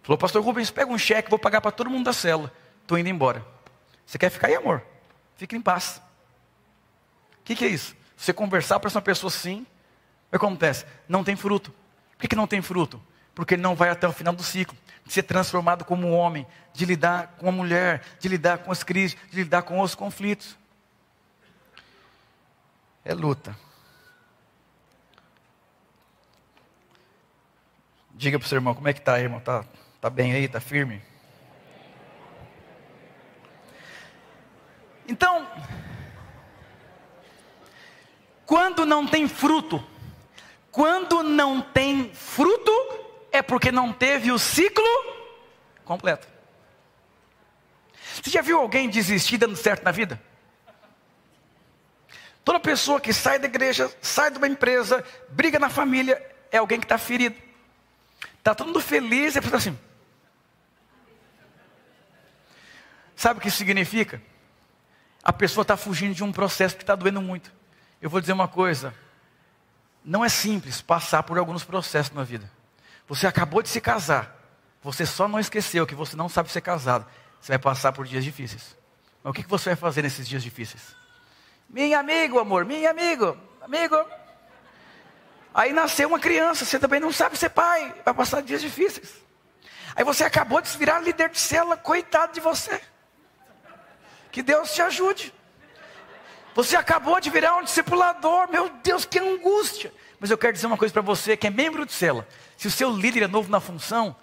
Falou, 0.02 0.18
pastor 0.18 0.42
Rubens, 0.42 0.68
pega 0.70 0.90
um 0.90 0.98
cheque, 0.98 1.30
vou 1.30 1.38
pagar 1.38 1.60
para 1.60 1.70
todo 1.70 1.88
mundo 1.88 2.06
da 2.06 2.12
cela. 2.12 2.52
Estou 2.82 2.98
indo 2.98 3.08
embora. 3.08 3.46
Você 4.04 4.18
quer 4.18 4.30
ficar 4.30 4.48
aí, 4.48 4.56
amor? 4.56 4.82
Fique 5.36 5.54
em 5.54 5.60
paz. 5.60 6.02
O 7.38 7.44
que, 7.44 7.54
que, 7.54 7.64
é 7.64 7.68
isso? 7.68 7.94
Você 8.16 8.32
conversar 8.32 8.80
para 8.80 8.90
uma 8.90 9.00
pessoa 9.00 9.28
assim, 9.28 9.60
o 10.26 10.30
que 10.30 10.36
acontece? 10.36 10.84
Não 11.08 11.22
tem 11.22 11.36
fruto. 11.36 11.70
Por 11.70 12.22
que, 12.22 12.28
que 12.28 12.36
não 12.36 12.48
tem 12.48 12.60
fruto? 12.60 13.00
Porque 13.32 13.54
ele 13.54 13.62
não 13.62 13.76
vai 13.76 13.90
até 13.90 14.08
o 14.08 14.12
final 14.12 14.34
do 14.34 14.42
ciclo. 14.42 14.76
De 15.04 15.12
ser 15.12 15.22
transformado 15.22 15.84
como 15.84 16.08
um 16.08 16.14
homem, 16.14 16.44
de 16.74 16.84
lidar 16.84 17.36
com 17.38 17.48
a 17.48 17.52
mulher, 17.52 18.02
de 18.18 18.28
lidar 18.28 18.58
com 18.58 18.72
as 18.72 18.82
crises, 18.82 19.16
de 19.30 19.44
lidar 19.44 19.62
com 19.62 19.80
os 19.80 19.94
conflitos. 19.94 20.56
É 23.04 23.14
luta. 23.14 23.56
Diga 28.10 28.38
para 28.38 28.46
o 28.46 28.48
seu 28.48 28.56
irmão, 28.56 28.74
como 28.74 28.88
é 28.88 28.92
que 28.92 29.00
está, 29.00 29.18
irmão? 29.18 29.38
Está 29.38 29.64
tá 30.00 30.08
bem 30.08 30.32
aí? 30.32 30.44
Está 30.44 30.60
firme? 30.60 31.02
Então, 35.08 35.48
quando 38.46 38.86
não 38.86 39.06
tem 39.06 39.26
fruto, 39.28 39.84
quando 40.70 41.22
não 41.22 41.60
tem 41.60 42.14
fruto, 42.14 42.70
é 43.32 43.42
porque 43.42 43.72
não 43.72 43.92
teve 43.92 44.30
o 44.30 44.38
ciclo 44.38 44.84
completo. 45.84 46.28
Você 48.22 48.30
já 48.30 48.40
viu 48.40 48.58
alguém 48.58 48.88
desistir 48.88 49.38
dando 49.38 49.56
certo 49.56 49.82
na 49.82 49.90
vida? 49.90 50.20
Toda 52.44 52.58
pessoa 52.58 53.00
que 53.00 53.12
sai 53.12 53.38
da 53.38 53.46
igreja, 53.46 53.90
sai 54.00 54.30
de 54.30 54.38
uma 54.38 54.48
empresa, 54.48 55.04
briga 55.28 55.58
na 55.58 55.68
família, 55.68 56.20
é 56.50 56.58
alguém 56.58 56.78
que 56.78 56.84
está 56.84 56.98
ferido. 56.98 57.36
Está 58.38 58.54
todo 58.54 58.66
mundo 58.66 58.80
feliz, 58.80 59.34
e 59.34 59.38
a 59.38 59.42
pessoa 59.42 59.58
assim. 59.58 59.78
Sabe 63.14 63.38
o 63.38 63.40
que 63.40 63.48
isso 63.48 63.58
significa? 63.58 64.20
A 65.22 65.32
pessoa 65.32 65.62
está 65.62 65.76
fugindo 65.76 66.14
de 66.14 66.24
um 66.24 66.32
processo 66.32 66.74
que 66.74 66.82
está 66.82 66.96
doendo 66.96 67.22
muito. 67.22 67.52
Eu 68.00 68.10
vou 68.10 68.20
dizer 68.20 68.32
uma 68.32 68.48
coisa: 68.48 68.92
não 70.04 70.24
é 70.24 70.28
simples 70.28 70.82
passar 70.82 71.22
por 71.22 71.38
alguns 71.38 71.62
processos 71.62 72.12
na 72.12 72.24
vida. 72.24 72.50
Você 73.06 73.28
acabou 73.28 73.62
de 73.62 73.68
se 73.68 73.80
casar, 73.80 74.36
você 74.82 75.06
só 75.06 75.28
não 75.28 75.38
esqueceu 75.38 75.86
que 75.86 75.94
você 75.94 76.16
não 76.16 76.28
sabe 76.28 76.50
ser 76.50 76.60
casado. 76.60 77.06
Você 77.40 77.52
vai 77.52 77.58
passar 77.58 77.92
por 77.92 78.06
dias 78.06 78.24
difíceis. 78.24 78.76
Mas 79.22 79.30
o 79.30 79.34
que 79.34 79.46
você 79.46 79.70
vai 79.70 79.76
fazer 79.76 80.02
nesses 80.02 80.28
dias 80.28 80.42
difíceis? 80.42 81.01
Meu 81.72 81.98
amigo, 81.98 82.38
amor, 82.38 82.66
meu 82.66 82.88
amigo, 82.88 83.34
amigo. 83.62 83.96
Aí 85.54 85.72
nasceu 85.72 86.06
uma 86.06 86.18
criança, 86.18 86.66
você 86.66 86.78
também 86.78 87.00
não 87.00 87.10
sabe 87.10 87.38
ser 87.38 87.48
pai, 87.48 87.94
vai 88.04 88.12
passar 88.12 88.42
dias 88.42 88.60
difíceis. 88.60 89.14
Aí 89.96 90.04
você 90.04 90.22
acabou 90.22 90.60
de 90.60 90.68
se 90.68 90.76
virar 90.76 91.00
líder 91.00 91.30
de 91.30 91.40
célula, 91.40 91.76
coitado 91.76 92.34
de 92.34 92.40
você. 92.40 92.78
Que 94.30 94.42
Deus 94.42 94.74
te 94.74 94.82
ajude. 94.82 95.32
Você 96.54 96.76
acabou 96.76 97.18
de 97.18 97.30
virar 97.30 97.56
um 97.56 97.64
discipulador, 97.64 98.50
meu 98.50 98.68
Deus, 98.82 99.06
que 99.06 99.18
angústia. 99.18 99.92
Mas 100.20 100.30
eu 100.30 100.36
quero 100.36 100.52
dizer 100.52 100.66
uma 100.66 100.76
coisa 100.76 100.92
para 100.92 101.02
você 101.02 101.38
que 101.38 101.46
é 101.46 101.50
membro 101.50 101.86
de 101.86 101.92
célula. 101.92 102.28
Se 102.56 102.68
o 102.68 102.70
seu 102.70 102.90
líder 102.90 103.22
é 103.22 103.26
novo 103.26 103.50
na 103.50 103.60
função, 103.60 104.14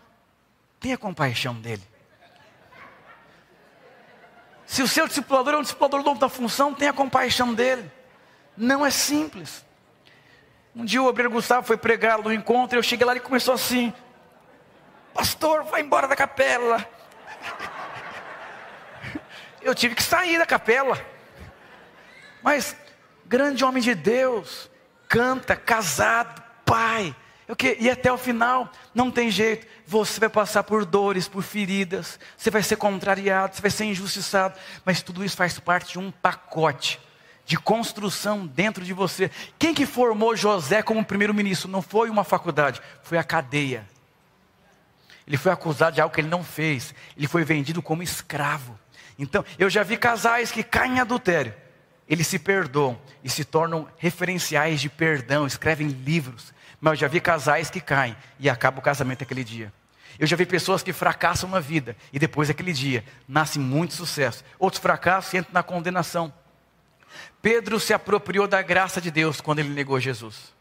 tenha 0.79 0.97
compaixão 0.97 1.55
dele. 1.55 1.83
Se 4.69 4.83
o 4.83 4.87
seu 4.87 5.07
discipulador 5.07 5.55
é 5.55 5.57
um 5.57 5.63
discipulador 5.63 6.03
novo 6.03 6.21
na 6.21 6.29
função, 6.29 6.75
tenha 6.75 6.93
compaixão 6.93 7.55
dele. 7.55 7.91
Não 8.55 8.85
é 8.85 8.91
simples. 8.91 9.65
Um 10.75 10.85
dia 10.85 11.01
o 11.01 11.07
obreiro 11.07 11.31
Gustavo 11.31 11.65
foi 11.65 11.75
pregar 11.75 12.19
no 12.19 12.31
encontro, 12.31 12.77
e 12.77 12.79
eu 12.79 12.83
cheguei 12.83 13.03
lá 13.03 13.15
e 13.15 13.19
começou 13.19 13.55
assim: 13.55 13.91
Pastor, 15.11 15.63
vai 15.63 15.81
embora 15.81 16.07
da 16.07 16.15
capela. 16.15 16.87
Eu 19.59 19.73
tive 19.73 19.95
que 19.95 20.03
sair 20.03 20.37
da 20.37 20.45
capela. 20.45 21.03
Mas, 22.43 22.77
grande 23.25 23.65
homem 23.65 23.81
de 23.81 23.95
Deus, 23.95 24.69
canta, 25.07 25.55
casado, 25.55 26.43
pai. 26.63 27.15
Eu 27.49 27.55
que, 27.55 27.75
e 27.79 27.89
até 27.89 28.13
o 28.13 28.17
final, 28.17 28.71
não 28.93 29.09
tem 29.09 29.31
jeito. 29.31 29.65
Você 29.87 30.19
vai 30.19 30.29
passar 30.29 30.61
por 30.61 30.85
dores, 30.85 31.27
por 31.27 31.41
feridas. 31.41 32.19
Você 32.37 32.51
vai 32.51 32.61
ser 32.61 32.75
contrariado, 32.75 33.55
você 33.55 33.61
vai 33.63 33.71
ser 33.71 33.85
injustiçado. 33.85 34.55
Mas 34.85 35.01
tudo 35.01 35.25
isso 35.25 35.35
faz 35.35 35.57
parte 35.57 35.93
de 35.93 35.99
um 35.99 36.11
pacote 36.11 37.01
de 37.47 37.57
construção 37.57 38.45
dentro 38.45 38.85
de 38.85 38.93
você. 38.93 39.31
Quem 39.57 39.73
que 39.73 39.87
formou 39.87 40.35
José 40.35 40.83
como 40.83 41.03
primeiro-ministro? 41.03 41.67
Não 41.67 41.81
foi 41.81 42.11
uma 42.11 42.23
faculdade, 42.23 42.79
foi 43.01 43.17
a 43.17 43.23
cadeia. 43.23 43.83
Ele 45.25 45.35
foi 45.35 45.51
acusado 45.51 45.95
de 45.95 46.01
algo 46.01 46.13
que 46.13 46.21
ele 46.21 46.27
não 46.27 46.43
fez. 46.43 46.93
Ele 47.17 47.27
foi 47.27 47.43
vendido 47.43 47.81
como 47.81 48.03
escravo. 48.03 48.77
Então, 49.17 49.43
eu 49.57 49.71
já 49.71 49.81
vi 49.81 49.97
casais 49.97 50.51
que 50.51 50.61
caem 50.61 50.97
em 50.97 50.99
adultério. 50.99 51.55
Eles 52.07 52.27
se 52.27 52.37
perdoam 52.37 53.01
e 53.23 53.29
se 53.29 53.43
tornam 53.43 53.87
referenciais 53.97 54.79
de 54.79 54.87
perdão, 54.87 55.47
escrevem 55.47 55.87
livros. 55.87 56.53
Mas 56.79 56.93
eu 56.93 56.97
já 56.97 57.07
vi 57.07 57.19
casais 57.19 57.69
que 57.69 57.81
caem 57.81 58.15
e 58.39 58.49
acaba 58.49 58.79
o 58.79 58.81
casamento 58.81 59.23
aquele 59.23 59.43
dia. 59.43 59.71
Eu 60.17 60.27
já 60.27 60.35
vi 60.35 60.45
pessoas 60.45 60.81
que 60.81 60.91
fracassam 60.91 61.49
na 61.49 61.59
vida 61.59 61.95
e 62.11 62.19
depois 62.19 62.47
daquele 62.47 62.73
dia 62.73 63.03
nasce 63.27 63.59
muito 63.59 63.93
sucesso. 63.93 64.43
Outros 64.57 64.81
fracassam 64.81 65.37
e 65.37 65.39
entram 65.39 65.53
na 65.53 65.63
condenação. 65.63 66.33
Pedro 67.41 67.79
se 67.79 67.93
apropriou 67.93 68.47
da 68.47 68.61
graça 68.61 68.99
de 68.99 69.11
Deus 69.11 69.39
quando 69.41 69.59
ele 69.59 69.69
negou 69.69 69.99
Jesus. 69.99 70.53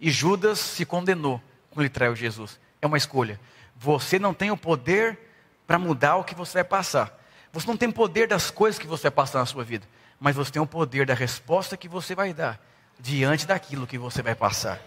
E 0.00 0.10
Judas 0.10 0.58
se 0.58 0.84
condenou 0.84 1.40
quando 1.70 1.84
ele 1.84 1.90
traiu 1.90 2.14
Jesus. 2.14 2.60
É 2.80 2.86
uma 2.86 2.96
escolha. 2.96 3.40
Você 3.76 4.18
não 4.18 4.34
tem 4.34 4.50
o 4.50 4.56
poder 4.56 5.18
para 5.66 5.78
mudar 5.78 6.16
o 6.16 6.24
que 6.24 6.34
você 6.34 6.54
vai 6.54 6.64
passar. 6.64 7.18
Você 7.52 7.66
não 7.66 7.76
tem 7.76 7.90
poder 7.90 8.28
das 8.28 8.50
coisas 8.50 8.78
que 8.78 8.86
você 8.86 9.04
vai 9.04 9.10
passar 9.12 9.40
na 9.40 9.46
sua 9.46 9.64
vida. 9.64 9.86
Mas 10.18 10.36
você 10.36 10.52
tem 10.52 10.62
o 10.62 10.66
poder 10.66 11.06
da 11.06 11.14
resposta 11.14 11.76
que 11.76 11.88
você 11.88 12.14
vai 12.14 12.32
dar 12.32 12.60
diante 12.98 13.46
daquilo 13.46 13.86
que 13.86 13.98
você 13.98 14.22
vai 14.22 14.34
passar. 14.34 14.80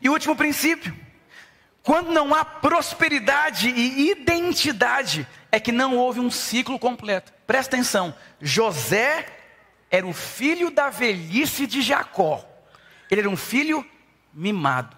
E 0.00 0.08
o 0.08 0.12
último 0.12 0.34
princípio: 0.34 0.94
quando 1.82 2.10
não 2.10 2.34
há 2.34 2.44
prosperidade 2.44 3.68
e 3.68 4.10
identidade, 4.10 5.26
é 5.50 5.58
que 5.58 5.72
não 5.72 5.96
houve 5.96 6.20
um 6.20 6.30
ciclo 6.30 6.78
completo. 6.78 7.32
Presta 7.46 7.76
atenção: 7.76 8.14
José 8.40 9.26
era 9.90 10.06
o 10.06 10.12
filho 10.12 10.70
da 10.70 10.88
velhice 10.90 11.66
de 11.66 11.82
Jacó. 11.82 12.44
Ele 13.10 13.22
era 13.22 13.30
um 13.30 13.36
filho 13.36 13.84
mimado. 14.32 14.96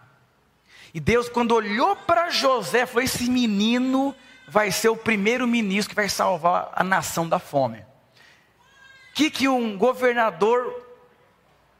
E 0.92 1.00
Deus, 1.00 1.28
quando 1.28 1.52
olhou 1.52 1.96
para 1.96 2.30
José, 2.30 2.84
falou: 2.84 3.02
Esse 3.02 3.30
menino 3.30 4.14
vai 4.46 4.70
ser 4.70 4.88
o 4.90 4.96
primeiro 4.96 5.46
ministro 5.46 5.90
que 5.90 5.96
vai 5.96 6.08
salvar 6.08 6.70
a 6.74 6.84
nação 6.84 7.28
da 7.28 7.38
fome. 7.38 7.78
O 7.78 9.14
que, 9.14 9.30
que 9.30 9.48
um 9.48 9.76
governador 9.78 10.86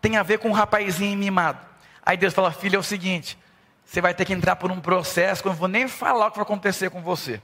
tem 0.01 0.17
a 0.17 0.23
ver 0.23 0.39
com 0.39 0.49
um 0.49 0.53
rapazinho 0.53 1.19
mimado? 1.19 1.72
Aí 2.05 2.17
Deus 2.17 2.35
fala: 2.35 2.51
Filho, 2.51 2.77
é 2.77 2.79
o 2.79 2.83
seguinte, 2.83 3.39
você 3.85 4.01
vai 4.01 4.15
ter 4.15 4.25
que 4.25 4.33
entrar 4.33 4.57
por 4.57 4.71
um 4.71 4.81
processo 4.81 5.43
que 5.43 5.49
eu 5.49 5.53
não 5.53 5.59
vou 5.59 5.69
nem 5.69 5.87
falar 5.89 6.27
o 6.27 6.31
que 6.31 6.39
vai 6.39 6.45
acontecer 6.45 6.91
com 6.91 7.03
você. 7.03 7.41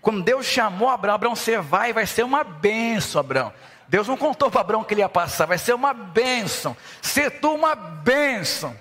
Quando 0.00 0.22
Deus 0.22 0.46
chamou 0.46 0.88
Abraão, 0.88 1.14
Abraão, 1.14 1.36
você 1.36 1.58
vai, 1.58 1.92
vai 1.92 2.06
ser 2.06 2.24
uma 2.24 2.42
benção, 2.42 3.20
Abraão. 3.20 3.52
Deus 3.88 4.08
não 4.08 4.16
contou 4.16 4.50
para 4.50 4.60
Abraão 4.60 4.82
que 4.82 4.94
ele 4.94 5.00
ia 5.00 5.08
passar, 5.08 5.46
vai 5.46 5.58
ser 5.58 5.74
uma 5.74 5.92
benção. 5.92 6.76
Ser 7.00 7.30
tu 7.40 7.54
uma 7.54 7.74
benção. 7.74 8.76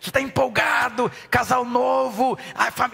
Você 0.00 0.08
está 0.08 0.20
empolgado, 0.20 1.12
casal 1.30 1.62
novo, 1.62 2.38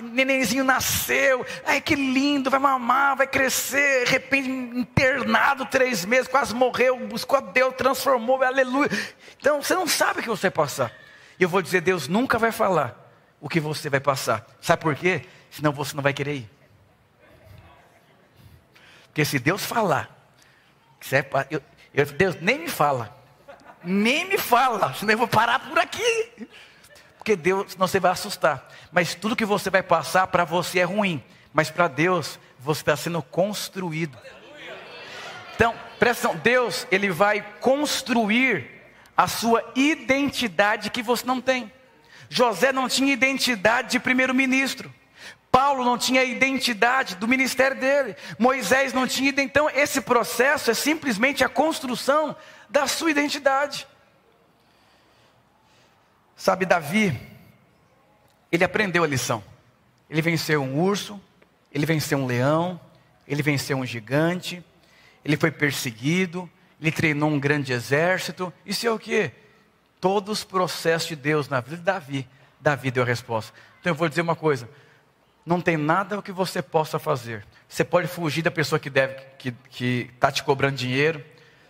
nenenzinho 0.03 0.65
nasceu, 0.65 1.47
ai 1.65 1.81
que 1.81 1.95
lindo, 1.95 2.51
vai 2.51 2.59
mamar, 2.59 3.17
vai 3.17 3.29
crescer, 3.29 4.07
de 4.07 4.11
repente 4.11 4.49
internado 4.49 5.67
três 5.67 6.05
meses, 6.05 6.27
quase 6.27 6.53
morreu, 6.53 6.99
buscou 7.07 7.39
a 7.39 7.41
Deus, 7.41 7.75
transformou, 7.77 8.43
aleluia. 8.43 8.91
Então 9.39 9.63
você 9.63 9.75
não 9.75 9.87
sabe 9.87 10.19
o 10.19 10.23
que 10.23 10.29
você 10.29 10.51
passar. 10.51 10.91
E 11.39 11.43
eu 11.43 11.49
vou 11.49 11.61
dizer, 11.63 11.81
Deus 11.81 12.09
nunca 12.09 12.39
vai 12.39 12.51
falar 12.51 13.07
o 13.41 13.49
que 13.49 13.61
você 13.61 13.91
vai 13.91 14.01
passar. 14.01 14.47
Sabe 14.61 14.83
por 14.83 14.95
quê? 14.95 15.27
Senão 15.51 15.73
você 15.73 15.95
não 15.95 16.03
vai 16.03 16.13
querer 16.13 16.37
ir. 16.37 16.51
Porque 19.07 19.25
se 19.25 19.39
Deus 19.39 19.65
falar, 19.65 20.11
eu, 21.51 21.63
eu, 21.95 22.07
Deus 22.07 22.37
nem 22.41 22.59
me 22.59 22.69
fala, 22.69 23.17
nem 23.83 24.29
me 24.29 24.37
fala, 24.37 24.93
senão 24.95 25.13
eu 25.13 25.19
vou 25.19 25.29
parar 25.29 25.59
por 25.61 25.79
aqui. 25.79 26.49
Porque 27.17 27.35
Deus, 27.35 27.73
senão 27.73 27.87
você 27.87 27.99
vai 27.99 28.13
assustar. 28.13 28.69
Mas 28.93 29.15
tudo 29.15 29.37
que 29.37 29.45
você 29.45 29.71
vai 29.71 29.83
passar 29.83 30.27
para 30.27 30.45
você 30.45 30.81
é 30.81 30.85
ruim, 30.85 31.23
mas 31.53 31.71
para 31.71 31.89
Deus 31.89 32.39
você 32.59 32.83
está 32.83 32.97
sendo 32.97 33.23
construído. 33.23 34.19
Então, 35.55 35.75
presta 35.99 36.29
atenção, 36.29 36.43
Deus, 36.43 36.87
Ele 36.91 37.11
vai 37.11 37.41
construir 37.61 38.76
a 39.17 39.27
sua 39.27 39.65
identidade 39.75 40.91
que 40.91 41.03
você 41.03 41.25
não 41.27 41.41
tem. 41.41 41.73
José 42.29 42.73
não 42.73 42.89
tinha 42.89 43.13
identidade 43.13 43.93
de 43.93 44.01
primeiro-ministro. 44.01 44.93
Paulo 45.51 45.85
não 45.85 45.97
tinha 45.97 46.23
identidade 46.23 47.17
do 47.17 47.27
ministério 47.27 47.81
dele. 47.81 48.15
Moisés 48.39 48.93
não 48.93 49.07
tinha. 49.07 49.33
Então, 49.39 49.71
esse 49.71 50.03
processo 50.03 50.71
é 50.71 50.75
simplesmente 50.75 51.43
a 51.43 51.49
construção 51.49 52.37
da 52.69 52.87
sua 52.87 53.11
identidade. 53.11 53.87
Sabe, 56.37 56.67
Davi, 56.67 57.19
ele 58.53 58.65
aprendeu 58.65 59.03
a 59.03 59.07
lição. 59.07 59.43
Ele 60.11 60.21
venceu 60.21 60.63
um 60.63 60.79
urso, 60.79 61.19
ele 61.73 61.87
venceu 61.87 62.19
um 62.19 62.27
leão, 62.27 62.79
ele 63.27 63.43
venceu 63.43 63.79
um 63.79 63.87
gigante, 63.87 64.63
ele 65.25 65.37
foi 65.37 65.51
perseguido, 65.51 66.49
ele 66.81 66.93
treinou 66.93 67.31
um 67.31 67.39
grande 67.39 67.73
exército. 67.73 68.53
Isso 68.65 68.87
é 68.87 68.91
o 68.91 68.99
que? 68.99 69.31
Todos 70.01 70.39
os 70.39 70.45
processos 70.45 71.09
de 71.09 71.17
Deus 71.17 71.49
na 71.49 71.61
vida 71.61 71.77
de 71.77 71.83
Davi, 71.83 72.29
Davi 72.61 72.91
deu 72.91 73.03
a 73.03 73.07
resposta. 73.07 73.53
Então 73.81 73.93
eu 73.93 73.95
vou 73.95 74.09
dizer 74.09 74.21
uma 74.21 74.37
coisa: 74.37 74.69
não 75.45 75.61
tem 75.61 75.77
nada 75.77 76.21
que 76.21 76.33
você 76.33 76.61
possa 76.61 76.99
fazer. 76.99 77.47
Você 77.69 77.85
pode 77.85 78.09
fugir 78.09 78.43
da 78.43 78.51
pessoa 78.51 78.79
que 78.79 78.91
deve, 78.91 79.15
que 79.71 80.11
está 80.15 80.31
te 80.31 80.43
cobrando 80.43 80.77
dinheiro. 80.77 81.25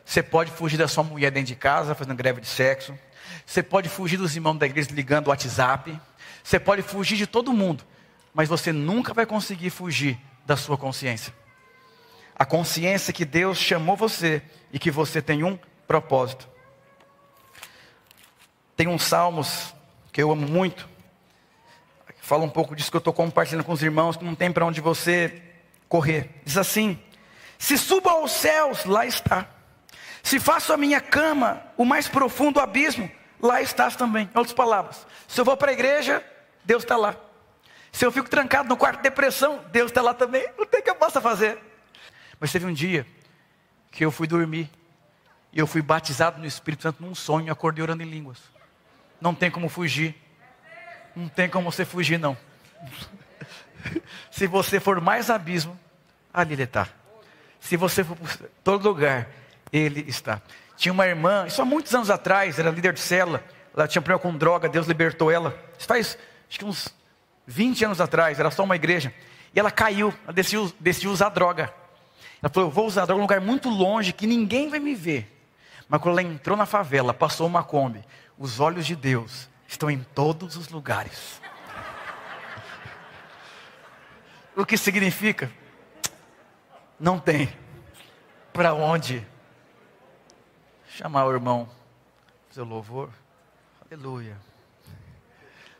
Você 0.04 0.22
pode 0.22 0.50
fugir 0.50 0.76
da 0.76 0.86
sua 0.86 1.02
mulher 1.02 1.30
dentro 1.30 1.48
de 1.48 1.56
casa, 1.56 1.94
fazendo 1.94 2.16
greve 2.16 2.40
de 2.40 2.46
sexo. 2.46 2.96
Você 3.44 3.62
pode 3.62 3.88
fugir 3.88 4.16
dos 4.16 4.34
irmãos 4.34 4.56
da 4.56 4.66
igreja 4.66 4.88
ligando 4.92 5.26
o 5.26 5.30
WhatsApp. 5.30 5.98
Você 6.42 6.60
pode 6.60 6.82
fugir 6.82 7.16
de 7.16 7.26
todo 7.26 7.52
mundo. 7.52 7.84
Mas 8.32 8.48
você 8.48 8.72
nunca 8.72 9.12
vai 9.12 9.26
conseguir 9.26 9.70
fugir 9.70 10.18
da 10.44 10.56
sua 10.56 10.76
consciência. 10.76 11.32
A 12.38 12.44
consciência 12.44 13.12
que 13.12 13.24
Deus 13.24 13.58
chamou 13.58 13.96
você 13.96 14.42
e 14.72 14.78
que 14.78 14.90
você 14.90 15.22
tem 15.22 15.42
um 15.42 15.58
propósito. 15.86 16.48
Tem 18.76 18.86
uns 18.86 19.04
salmos 19.04 19.74
que 20.12 20.22
eu 20.22 20.30
amo 20.30 20.46
muito. 20.46 20.86
Fala 22.20 22.44
um 22.44 22.50
pouco 22.50 22.76
disso 22.76 22.90
que 22.90 22.96
eu 22.96 22.98
estou 22.98 23.12
compartilhando 23.12 23.64
com 23.64 23.72
os 23.72 23.82
irmãos, 23.82 24.16
que 24.16 24.24
não 24.24 24.34
tem 24.34 24.52
para 24.52 24.66
onde 24.66 24.80
você 24.80 25.42
correr. 25.88 26.28
Diz 26.44 26.58
assim: 26.58 26.98
Se 27.58 27.78
subo 27.78 28.08
aos 28.08 28.32
céus, 28.32 28.84
lá 28.84 29.06
está. 29.06 29.48
Se 30.22 30.40
faço 30.40 30.72
a 30.72 30.76
minha 30.76 31.00
cama, 31.00 31.62
o 31.76 31.84
mais 31.84 32.08
profundo 32.08 32.60
abismo, 32.60 33.10
lá 33.40 33.62
estás 33.62 33.94
também. 33.94 34.24
Em 34.24 34.38
outras 34.38 34.52
palavras, 34.52 35.06
se 35.28 35.40
eu 35.40 35.44
vou 35.44 35.56
para 35.56 35.70
a 35.70 35.72
igreja, 35.72 36.22
Deus 36.64 36.82
está 36.82 36.96
lá. 36.96 37.14
Se 37.92 38.04
eu 38.04 38.12
fico 38.12 38.28
trancado 38.28 38.68
no 38.68 38.76
quarto 38.76 38.96
de 38.96 39.04
depressão, 39.04 39.64
Deus 39.70 39.90
está 39.90 40.02
lá 40.02 40.12
também. 40.12 40.46
Não 40.58 40.66
tem 40.66 40.80
o 40.80 40.82
que 40.82 40.90
eu 40.90 40.96
possa 40.96 41.20
fazer. 41.20 41.58
Mas 42.38 42.52
teve 42.52 42.66
um 42.66 42.72
dia 42.72 43.06
que 43.90 44.04
eu 44.04 44.10
fui 44.10 44.26
dormir 44.26 44.70
e 45.52 45.58
eu 45.58 45.66
fui 45.66 45.80
batizado 45.80 46.38
no 46.38 46.46
Espírito 46.46 46.82
Santo 46.82 47.02
num 47.02 47.14
sonho, 47.14 47.50
acordei 47.50 47.82
orando 47.82 48.02
em 48.02 48.06
línguas. 48.06 48.38
Não 49.20 49.34
tem 49.34 49.50
como 49.50 49.68
fugir. 49.68 50.14
Não 51.14 51.28
tem 51.28 51.48
como 51.48 51.72
você 51.72 51.84
fugir, 51.84 52.18
não. 52.18 52.36
Se 54.30 54.46
você 54.46 54.78
for 54.78 55.00
mais 55.00 55.30
abismo, 55.30 55.78
ali 56.32 56.52
ele 56.52 56.64
está. 56.64 56.88
Se 57.58 57.76
você 57.76 58.04
for 58.04 58.16
por 58.16 58.28
todo 58.62 58.86
lugar, 58.86 59.28
ele 59.72 60.04
está. 60.08 60.42
Tinha 60.76 60.92
uma 60.92 61.06
irmã, 61.06 61.46
isso 61.46 61.62
há 61.62 61.64
muitos 61.64 61.94
anos 61.94 62.10
atrás, 62.10 62.58
era 62.58 62.70
líder 62.70 62.92
de 62.92 63.00
cela. 63.00 63.42
Ela 63.74 63.88
tinha 63.88 64.02
problema 64.02 64.20
com 64.20 64.36
droga, 64.36 64.68
Deus 64.68 64.86
libertou 64.86 65.30
ela. 65.30 65.58
Isso 65.78 65.88
faz, 65.88 66.18
acho 66.48 66.58
que 66.58 66.64
uns 66.64 66.94
20 67.46 67.86
anos 67.86 68.00
atrás, 68.00 68.38
era 68.38 68.50
só 68.50 68.62
uma 68.62 68.76
igreja. 68.76 69.12
E 69.54 69.58
ela 69.58 69.70
caiu, 69.70 70.12
ela 70.24 70.32
decidiu, 70.32 70.70
decidiu 70.78 71.10
usar 71.10 71.30
droga. 71.30 71.72
Ela 72.42 72.52
falou: 72.52 72.68
Eu 72.68 72.72
vou 72.72 72.86
usar 72.86 73.06
droga 73.06 73.18
em 73.18 73.20
um 73.20 73.22
lugar 73.22 73.40
muito 73.40 73.68
longe 73.68 74.12
que 74.12 74.26
ninguém 74.26 74.68
vai 74.68 74.78
me 74.78 74.94
ver. 74.94 75.32
Mas 75.88 76.00
quando 76.00 76.18
ela 76.18 76.28
entrou 76.28 76.56
na 76.56 76.66
favela, 76.66 77.14
passou 77.14 77.46
uma 77.46 77.62
Kombi. 77.62 78.04
Os 78.38 78.60
olhos 78.60 78.86
de 78.86 78.96
Deus 78.96 79.48
estão 79.66 79.90
em 79.90 80.00
todos 80.14 80.56
os 80.56 80.68
lugares. 80.68 81.40
o 84.56 84.64
que 84.64 84.76
significa? 84.76 85.50
Não 86.98 87.18
tem 87.18 87.48
para 88.52 88.74
onde 88.74 89.26
chamar 90.88 91.26
o 91.26 91.32
irmão, 91.32 91.68
seu 92.50 92.64
louvor. 92.64 93.10
Aleluia. 93.84 94.36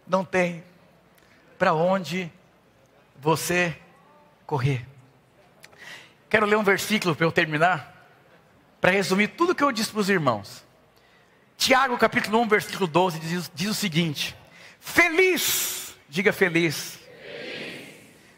Não 0.07 0.25
tem 0.25 0.63
para 1.59 1.75
onde 1.75 2.31
você 3.19 3.77
correr. 4.47 4.87
Quero 6.29 6.47
ler 6.47 6.57
um 6.57 6.63
versículo 6.63 7.15
para 7.15 7.27
eu 7.27 7.33
terminar, 7.33 7.95
para 8.81 8.91
resumir 8.91 9.29
tudo 9.29 9.55
que 9.55 9.63
eu 9.63 9.73
disse 9.73 9.91
para 9.91 10.01
os 10.01 10.11
irmãos. 10.11 10.65
Tiago 11.57 11.97
capítulo 11.97 12.41
1, 12.41 12.49
versículo 12.49 12.87
12 12.87 13.19
diz, 13.21 13.51
diz 13.55 13.69
o 13.69 13.75
seguinte: 13.75 14.37
Feliz, 14.81 15.97
diga 16.09 16.33
feliz. 16.33 16.99
feliz. 17.23 17.89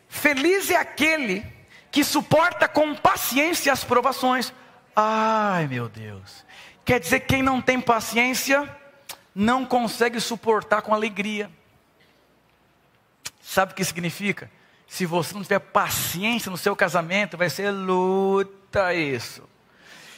Feliz 0.09 0.71
é 0.71 0.77
aquele 0.77 1.45
que 1.91 2.05
suporta 2.05 2.69
com 2.69 2.95
paciência 2.95 3.73
as 3.73 3.85
provações. 3.85 4.53
Ai, 4.95 5.67
meu 5.67 5.89
Deus. 5.89 6.45
Quer 6.85 7.01
dizer 7.01 7.21
que 7.21 7.27
quem 7.27 7.43
não 7.43 7.61
tem 7.61 7.81
paciência 7.81 8.69
não 9.35 9.65
consegue 9.65 10.21
suportar 10.21 10.83
com 10.83 10.95
alegria. 10.95 11.51
Sabe 13.41 13.73
o 13.73 13.75
que 13.75 13.85
significa? 13.85 14.51
Se 14.89 15.05
você 15.05 15.35
não 15.35 15.43
tiver 15.43 15.59
paciência 15.59 16.51
no 16.51 16.57
seu 16.57 16.75
casamento, 16.75 17.37
vai 17.37 17.51
ser 17.51 17.71
luta 17.71 18.95
isso. 18.95 19.43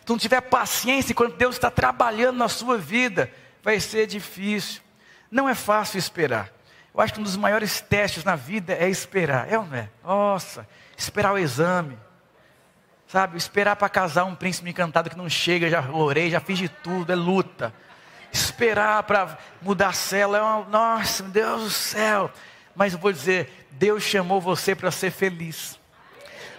Se 0.07 0.09
não 0.09 0.17
tiver 0.17 0.41
paciência 0.41 1.15
quando 1.15 1.37
Deus 1.37 1.57
está 1.57 1.71
trabalhando 1.71 2.39
na 2.39 2.49
sua 2.49 2.79
vida, 2.79 3.31
vai 3.63 3.81
ser 3.81 4.07
difícil. 4.07 4.81
Não 5.29 5.49
é 5.49 5.55
fácil 5.57 5.99
esperar. 5.99 6.51
Eu 6.95 7.01
acho 7.01 7.13
que 7.13 7.21
um 7.21 7.25
dos 7.25 7.37
maiores 7.37 7.81
testes 7.81 8.25
na 8.25 8.37
vida 8.37 8.73
é 8.73 8.89
esperar. 8.89 9.53
É 9.53 9.59
ou 9.59 9.67
não 9.67 9.77
é? 9.77 9.91
Nossa, 10.05 10.67
esperar 10.97 11.33
o 11.33 11.39
exame. 11.39 11.99
Sabe, 13.09 13.37
esperar 13.37 13.75
para 13.75 13.89
casar 13.89 14.25
um 14.25 14.37
príncipe 14.37 14.71
encantado 14.71 15.11
que 15.11 15.19
não 15.19 15.29
chega, 15.29 15.69
já 15.69 15.81
orei, 15.91 16.31
já 16.31 16.39
fiz 16.39 16.59
de 16.59 16.69
tudo, 16.69 17.11
é 17.13 17.17
luta. 17.17 17.75
Esperar 18.33 19.03
para 19.03 19.37
mudar 19.61 19.89
a 19.89 19.93
cela 19.93 20.39
é 20.39 20.43
uma. 20.43 20.65
Nossa, 20.67 21.25
meu 21.25 21.33
Deus 21.33 21.63
do 21.65 21.71
céu. 21.71 22.31
Mas 22.75 22.93
eu 22.93 22.99
vou 22.99 23.13
dizer, 23.13 23.67
Deus 23.73 24.03
chamou 24.03 24.41
você 24.41 24.75
para 24.75 24.91
ser 24.91 25.11
feliz. 25.11 25.79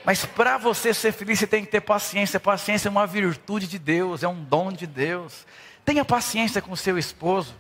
Mas 0.04 0.26
para 0.26 0.58
você 0.58 0.94
ser 0.94 1.12
feliz, 1.12 1.40
você 1.40 1.48
tem 1.48 1.64
que 1.64 1.72
ter 1.72 1.82
paciência. 1.82 2.40
Paciência 2.40 2.88
é 2.88 2.92
uma 2.92 3.06
virtude 3.06 3.68
de 3.68 3.78
Deus, 3.78 4.24
é 4.24 4.28
um 4.28 4.44
dom 4.44 4.72
de 4.72 4.88
Deus. 4.88 5.46
Tenha 5.86 6.04
paciência 6.04 6.62
com 6.62 6.76
seu 6.76 6.98
esposo. 6.98 7.56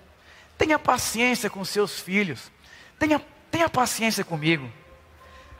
Tenha 0.57 0.77
paciência 0.79 1.49
com 1.49 1.63
seus 1.63 1.99
filhos. 1.99 2.51
Tenha, 2.97 3.21
tenha 3.49 3.69
paciência 3.69 4.23
comigo. 4.23 4.71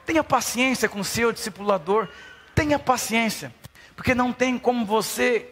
Tenha 0.05 0.23
paciência 0.23 0.89
com 0.89 1.03
seu 1.03 1.31
discipulador. 1.31 2.07
Tenha 2.55 2.79
paciência. 2.79 3.53
Porque 3.95 4.15
não 4.15 4.33
tem 4.33 4.57
como 4.57 4.85
você 4.85 5.47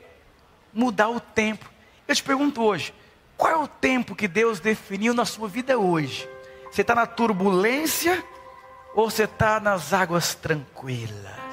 mudar 0.73 1.09
o 1.09 1.19
tempo. 1.19 1.69
Eu 2.07 2.15
te 2.15 2.23
pergunto 2.23 2.63
hoje: 2.63 2.93
qual 3.37 3.51
é 3.51 3.57
o 3.57 3.67
tempo 3.67 4.15
que 4.15 4.27
Deus 4.27 4.59
definiu 4.59 5.13
na 5.13 5.25
sua 5.25 5.47
vida 5.47 5.77
hoje? 5.77 6.27
Você 6.71 6.81
está 6.81 6.95
na 6.95 7.05
turbulência 7.05 8.23
ou 8.93 9.09
você 9.09 9.23
está 9.23 9.59
nas 9.59 9.93
águas 9.93 10.35
tranquilas? 10.35 11.48